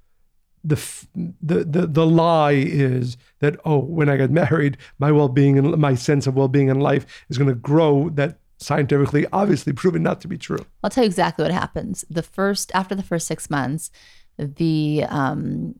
the, 0.66 0.76
f- 0.76 1.06
the 1.14 1.62
the 1.62 1.86
the 1.86 2.06
lie 2.06 2.52
is 2.52 3.18
that 3.40 3.54
oh 3.66 3.78
when 3.78 4.08
i 4.08 4.16
get 4.16 4.30
married 4.30 4.78
my 4.98 5.12
well-being 5.12 5.58
and 5.58 5.76
my 5.76 5.94
sense 5.94 6.26
of 6.26 6.34
well-being 6.34 6.68
in 6.68 6.80
life 6.80 7.24
is 7.28 7.36
going 7.36 7.48
to 7.48 7.54
grow 7.54 8.08
that 8.10 8.38
scientifically 8.58 9.26
obviously 9.32 9.72
proven 9.72 10.02
not 10.02 10.20
to 10.22 10.28
be 10.28 10.38
true 10.38 10.64
I'll 10.82 10.90
tell 10.90 11.04
you 11.04 11.08
exactly 11.08 11.42
what 11.42 11.52
happens. 11.52 12.04
The 12.08 12.22
first 12.22 12.70
after 12.74 12.94
the 12.94 13.02
first 13.02 13.26
six 13.26 13.50
months, 13.50 13.90
the 14.38 15.04
um, 15.08 15.74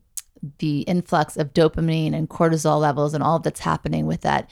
the 0.59 0.81
influx 0.81 1.37
of 1.37 1.53
dopamine 1.53 2.13
and 2.13 2.29
cortisol 2.29 2.79
levels 2.79 3.13
and 3.13 3.23
all 3.23 3.39
that's 3.39 3.59
happening 3.61 4.05
with 4.05 4.21
that 4.21 4.49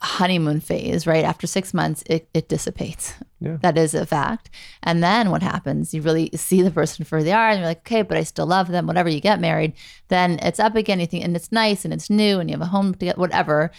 honeymoon 0.00 0.60
phase, 0.60 1.06
right? 1.06 1.24
After 1.24 1.46
six 1.46 1.72
months, 1.72 2.02
it, 2.06 2.28
it 2.34 2.48
dissipates. 2.48 3.14
Yeah. 3.40 3.58
That 3.62 3.78
is 3.78 3.94
a 3.94 4.06
fact. 4.06 4.50
And 4.82 5.02
then 5.02 5.30
what 5.30 5.42
happens? 5.42 5.92
You 5.92 6.02
really 6.02 6.30
see 6.34 6.62
the 6.62 6.70
person 6.70 7.04
for 7.04 7.18
who 7.18 7.24
they 7.24 7.32
are, 7.32 7.50
and 7.50 7.60
you're 7.60 7.68
like, 7.68 7.80
okay, 7.80 8.02
but 8.02 8.16
I 8.16 8.22
still 8.22 8.46
love 8.46 8.68
them. 8.68 8.86
Whatever 8.86 9.08
you 9.08 9.20
get 9.20 9.40
married, 9.40 9.74
then 10.08 10.38
it's 10.42 10.60
up 10.60 10.74
again. 10.74 11.00
You 11.00 11.06
think, 11.06 11.24
and 11.24 11.36
it's 11.36 11.52
nice 11.52 11.84
and 11.84 11.94
it's 11.94 12.10
new, 12.10 12.40
and 12.40 12.50
you 12.50 12.54
have 12.54 12.62
a 12.62 12.66
home 12.66 12.94
to 12.94 13.04
get 13.04 13.18
whatever. 13.18 13.70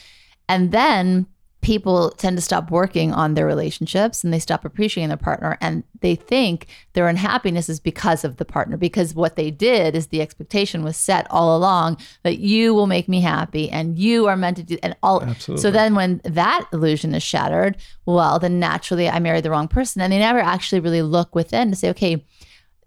And 0.48 0.72
then 0.72 1.28
people 1.62 2.12
tend 2.12 2.38
to 2.38 2.42
stop 2.42 2.70
working 2.70 3.12
on 3.12 3.34
their 3.34 3.46
relationships 3.46 4.24
and 4.24 4.32
they 4.32 4.40
stop 4.40 4.64
appreciating 4.64 5.10
their 5.10 5.18
partner 5.18 5.58
and 5.60 5.84
they 6.02 6.16
think 6.16 6.68
their 6.94 7.08
unhappiness 7.08 7.68
is 7.68 7.80
because 7.80 8.24
of 8.24 8.38
the 8.38 8.46
partner 8.46 8.78
because 8.78 9.16
what 9.16 9.36
they 9.36 9.50
did 9.50 9.96
is 9.96 10.08
the 10.08 10.22
expectation 10.22 10.84
was 10.84 10.96
set 10.96 11.26
all 11.32 11.58
along 11.58 11.98
that 12.24 12.38
you 12.38 12.74
will 12.74 12.86
make 12.86 13.10
me 13.10 13.22
happy 13.22 13.70
and 13.72 13.98
you 13.98 14.28
are 14.28 14.38
meant 14.38 14.56
to 14.56 14.64
do 14.64 14.78
and 14.84 14.96
all 15.02 15.24
Absolutely. 15.24 15.62
so 15.62 15.72
then 15.72 15.96
when 15.96 16.22
that 16.24 16.68
illusion 16.72 17.16
is 17.16 17.24
shattered 17.24 17.76
well 18.06 18.38
then 18.38 18.60
naturally 18.60 19.10
i 19.10 19.18
married 19.20 19.44
the 19.44 19.52
wrong 19.52 19.68
person 19.68 20.02
and 20.02 20.14
they 20.14 20.20
never 20.20 20.40
actually 20.40 20.80
really 20.80 21.02
look 21.02 21.34
within 21.34 21.72
to 21.72 21.76
say 21.76 21.90
okay 21.90 22.24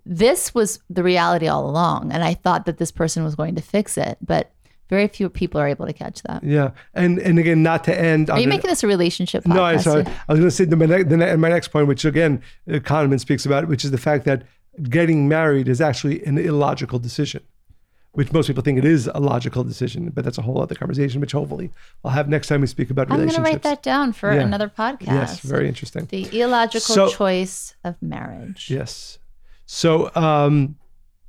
this 0.07 0.55
was 0.55 0.79
the 0.89 1.03
reality 1.03 1.49
all 1.49 1.68
along 1.68 2.12
and 2.12 2.23
i 2.23 2.35
thought 2.35 2.66
that 2.66 2.79
this 2.79 2.93
person 2.93 3.25
was 3.25 3.35
going 3.35 3.57
to 3.57 3.62
fix 3.62 3.99
it 3.99 4.16
but 4.23 4.53
very 4.91 5.09
few 5.09 5.30
people 5.30 5.59
are 5.61 5.66
able 5.68 5.86
to 5.86 5.93
catch 5.95 6.22
that 6.24 6.43
yeah 6.45 6.70
and 6.95 7.18
and 7.20 7.38
again 7.38 7.62
not 7.62 7.84
to 7.84 7.99
end 7.99 8.28
are 8.28 8.38
you 8.41 8.49
making 8.49 8.68
this 8.68 8.82
a 8.82 8.86
relationship 8.86 9.45
podcast? 9.45 9.55
No, 9.55 9.64
I 9.64 9.76
sorry. 9.78 10.03
Yeah. 10.03 10.22
I 10.28 10.32
was 10.32 10.41
going 10.41 10.51
to 10.51 10.57
say 10.57 10.64
the, 10.66 10.76
my, 10.76 10.86
ne- 10.86 11.36
my 11.36 11.49
next 11.49 11.68
point, 11.68 11.86
which 11.86 12.05
again 12.05 12.43
uh, 12.68 12.74
Kahneman 12.91 13.18
speaks 13.20 13.47
about, 13.47 13.68
which 13.68 13.84
is 13.86 13.91
the 13.93 13.99
fact 14.09 14.24
that 14.26 14.43
getting 14.88 15.28
married 15.28 15.68
is 15.68 15.80
actually 15.80 16.24
an 16.24 16.36
illogical 16.38 16.99
decision, 16.99 17.43
which 18.12 18.32
most 18.32 18.47
people 18.49 18.62
think 18.62 18.78
it 18.78 18.84
is 18.84 19.09
a 19.14 19.20
logical 19.20 19.62
decision, 19.64 20.11
but 20.11 20.24
that's 20.24 20.38
a 20.38 20.43
whole 20.43 20.61
other 20.61 20.74
conversation, 20.74 21.20
which 21.20 21.32
hopefully 21.32 21.70
I'll 22.05 22.11
have 22.12 22.28
next 22.28 22.49
time 22.49 22.61
we 22.61 22.66
speak 22.66 22.91
about 22.91 23.09
relationships. 23.09 23.38
I'm 23.38 23.45
going 23.45 23.53
to 23.53 23.57
write 23.57 23.62
that 23.74 23.82
down 23.82 24.12
for 24.12 24.32
Yeah. 24.32 24.41
another 24.43 24.68
podcast. 24.68 25.07
Yes, 25.07 25.41
very 25.41 25.68
interesting. 25.68 26.07
the 26.07 26.41
illogical 26.41 26.95
So- 26.95 27.09
choice 27.11 27.74
of 27.84 27.95
marriage. 28.03 28.70
Yes. 28.70 29.18
So 29.66 30.11
um, 30.16 30.76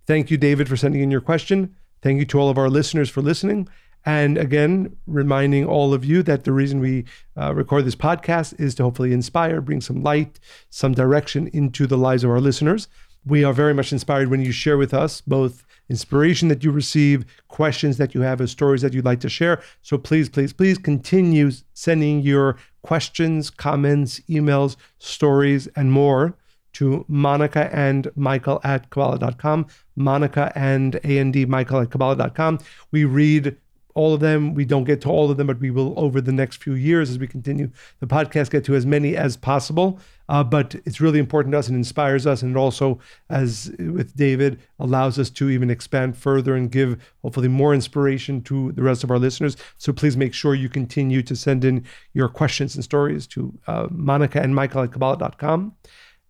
thank 0.08 0.32
you, 0.32 0.38
David, 0.38 0.68
for 0.70 0.78
sending 0.78 1.02
in 1.02 1.12
your 1.12 1.22
question. 1.22 1.76
Thank 2.02 2.20
you 2.20 2.26
to 2.26 2.40
all 2.40 2.50
of 2.50 2.58
our 2.58 2.70
listeners 2.70 3.10
for 3.10 3.22
listening. 3.22 3.68
And 4.06 4.38
again, 4.38 4.96
reminding 5.06 5.66
all 5.66 5.94
of 5.94 6.04
you 6.04 6.24
that 6.24 6.44
the 6.44 6.52
reason 6.52 6.80
we 6.80 7.06
uh, 7.38 7.54
record 7.54 7.86
this 7.86 7.96
podcast 7.96 8.60
is 8.60 8.74
to 8.76 8.84
hopefully 8.84 9.14
inspire, 9.14 9.62
bring 9.62 9.82
some 9.82 10.02
light, 10.02 10.40
some 10.70 10.94
direction 10.94 11.48
into 11.54 11.86
the 11.86 11.98
lives 11.98 12.24
of 12.24 12.32
our 12.32 12.42
listeners. 12.42 12.88
We 13.26 13.44
are 13.44 13.54
very 13.54 13.76
much 13.76 13.92
inspired 13.92 14.30
when 14.30 14.42
you 14.42 14.52
share 14.52 14.78
with 14.78 14.94
us 14.94 15.22
both 15.22 15.64
inspiration 15.90 16.48
that 16.48 16.64
you 16.64 16.72
receive, 16.72 17.26
questions 17.50 17.98
that 17.98 18.16
you 18.16 18.22
have, 18.22 18.42
or 18.42 18.48
stories 18.48 18.82
that 18.82 18.94
you'd 18.94 19.06
like 19.06 19.20
to 19.20 19.30
share. 19.30 19.62
So 19.84 20.00
please, 20.00 20.30
please, 20.30 20.54
please 20.54 20.80
continue 20.80 21.52
sending 21.74 22.22
your 22.22 22.58
questions, 22.82 23.52
comments, 23.52 24.20
emails, 24.22 24.76
stories, 24.98 25.68
and 25.76 25.92
more 25.92 26.36
to 26.74 27.06
Monica 27.08 27.70
and 27.76 28.10
Michael 28.16 28.62
at 28.64 28.90
Kabbalah.com. 28.90 29.68
Monica 29.96 30.52
and 30.56 30.96
A&D 31.04 31.46
Michael 31.46 31.82
at 31.82 31.92
Kabbalah.com. 31.92 32.60
We 32.92 33.06
read 33.06 33.58
all 33.94 34.14
of 34.14 34.20
them. 34.20 34.54
We 34.54 34.66
don't 34.66 34.84
get 34.84 35.02
to 35.02 35.10
all 35.10 35.32
of 35.32 35.38
them, 35.38 35.48
but 35.48 35.60
we 35.60 35.72
will 35.72 35.94
over 35.98 36.22
the 36.22 36.32
next 36.32 36.64
few 36.64 36.74
years 36.74 37.10
as 37.10 37.20
we 37.20 37.28
continue 37.28 37.70
the 38.00 38.08
podcast 38.08 38.52
get 38.52 38.64
to 38.66 38.76
as 38.76 38.86
many 38.86 39.16
as 39.16 39.38
possible. 39.38 40.00
Uh, 40.30 40.44
but 40.44 40.76
it's 40.86 41.02
really 41.02 41.20
important 41.20 41.52
to 41.52 41.60
us 41.60 41.68
and 41.68 41.76
inspires 41.76 42.26
us, 42.26 42.42
and 42.42 42.56
it 42.56 42.58
also, 42.58 43.00
as 43.30 43.70
with 43.80 44.16
David, 44.16 44.62
allows 44.80 45.20
us 45.20 45.30
to 45.30 45.50
even 45.50 45.70
expand 45.70 46.16
further 46.16 46.56
and 46.56 46.72
give 46.72 46.98
hopefully 47.22 47.50
more 47.50 47.74
inspiration 47.74 48.42
to 48.44 48.72
the 48.72 48.82
rest 48.82 49.04
of 49.04 49.12
our 49.12 49.20
listeners. 49.20 49.58
So 49.78 49.92
please 49.92 50.16
make 50.16 50.34
sure 50.34 50.56
you 50.56 50.70
continue 50.70 51.22
to 51.24 51.36
send 51.36 51.66
in 51.66 51.84
your 52.14 52.30
questions 52.30 52.76
and 52.76 52.84
stories 52.84 53.28
to 53.28 53.54
uh, 53.68 53.88
Monica 53.92 54.42
and 54.42 54.56
Michael 54.56 54.84
at 54.84 54.94
Kabbalah.com. 54.94 55.76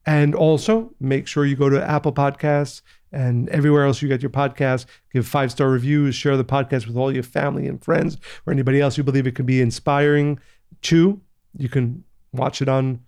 And 0.06 0.34
also 0.34 0.94
make 1.00 1.28
sure 1.28 1.46
you 1.46 1.56
go 1.56 1.70
to 1.70 1.84
Apple 1.84 2.12
Podcasts 2.12 2.82
and 3.12 3.50
everywhere 3.50 3.86
else 3.86 4.02
you 4.02 4.08
get 4.08 4.22
your 4.22 4.32
podcast. 4.32 4.86
Give 5.14 5.28
five 5.28 5.52
star 5.52 5.70
reviews, 5.70 6.16
share 6.16 6.38
the 6.38 6.44
podcast 6.44 6.88
with 6.88 6.98
all 6.98 7.14
your 7.14 7.24
family 7.24 7.68
and 7.68 7.84
friends 7.84 8.18
or 8.46 8.54
anybody 8.54 8.82
else 8.82 8.98
you 8.98 9.04
believe 9.04 9.28
it 9.28 9.36
could 9.36 9.46
be 9.46 9.62
inspiring 9.62 10.40
to. 10.84 11.22
You 11.58 11.70
can 11.70 12.04
watch 12.34 12.62
it 12.62 12.70
on 12.70 13.02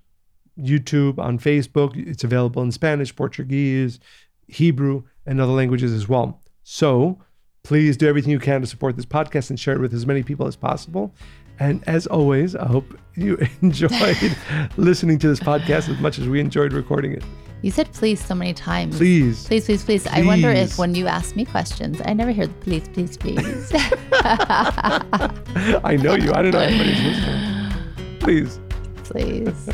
YouTube, 0.60 1.18
on 1.18 1.40
Facebook. 1.40 1.96
It's 1.96 2.24
available 2.24 2.62
in 2.62 2.72
Spanish, 2.72 3.16
Portuguese, 3.16 4.00
Hebrew, 4.48 5.04
and 5.26 5.40
other 5.40 5.54
languages 5.54 5.94
as 5.94 6.08
well. 6.08 6.42
So 6.64 7.20
please 7.64 7.98
do 7.98 8.08
everything 8.08 8.32
you 8.32 8.40
can 8.40 8.62
to 8.62 8.68
support 8.68 8.96
this 8.98 9.06
podcast 9.06 9.50
and 9.50 9.60
share 9.60 9.76
it 9.76 9.82
with 9.82 9.94
as 9.94 10.06
many 10.06 10.22
people 10.22 10.48
as 10.48 10.56
possible. 10.56 11.16
And 11.60 11.84
as 11.88 12.08
always, 12.08 12.56
I 12.56 12.68
hope 12.68 12.98
you 13.16 13.38
enjoyed 13.62 14.36
listening 14.78 15.20
to 15.20 15.28
this 15.28 15.40
podcast 15.40 15.90
as 15.90 16.00
much 16.00 16.20
as 16.20 16.28
we 16.28 16.40
enjoyed 16.40 16.74
recording 16.74 17.14
it. 17.14 17.24
You 17.62 17.72
said 17.72 17.92
please 17.94 18.24
so 18.24 18.36
many 18.36 18.54
times. 18.54 18.98
Please. 18.98 19.48
Please, 19.48 19.66
please, 19.66 19.86
please. 19.86 20.06
I 20.08 20.26
wonder 20.26 20.52
if 20.52 20.78
when 20.78 20.96
you 20.96 21.08
ask 21.08 21.38
me 21.38 21.46
questions, 21.46 22.02
I 22.04 22.12
never 22.12 22.32
hear 22.32 22.48
the 22.48 22.54
please, 22.56 22.90
please, 22.90 23.16
please. 23.16 23.72
I 25.84 25.98
know 26.02 26.16
you. 26.16 26.34
I 26.34 26.42
don't 26.42 26.52
know 26.52 26.60
anybody's 26.60 27.02
listening. 27.02 28.20
Please. 28.20 28.60
please. 29.06 29.70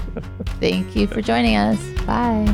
Thank 0.59 0.95
you 0.95 1.07
for 1.07 1.21
joining 1.21 1.55
us. 1.55 1.79
Bye. 2.05 2.45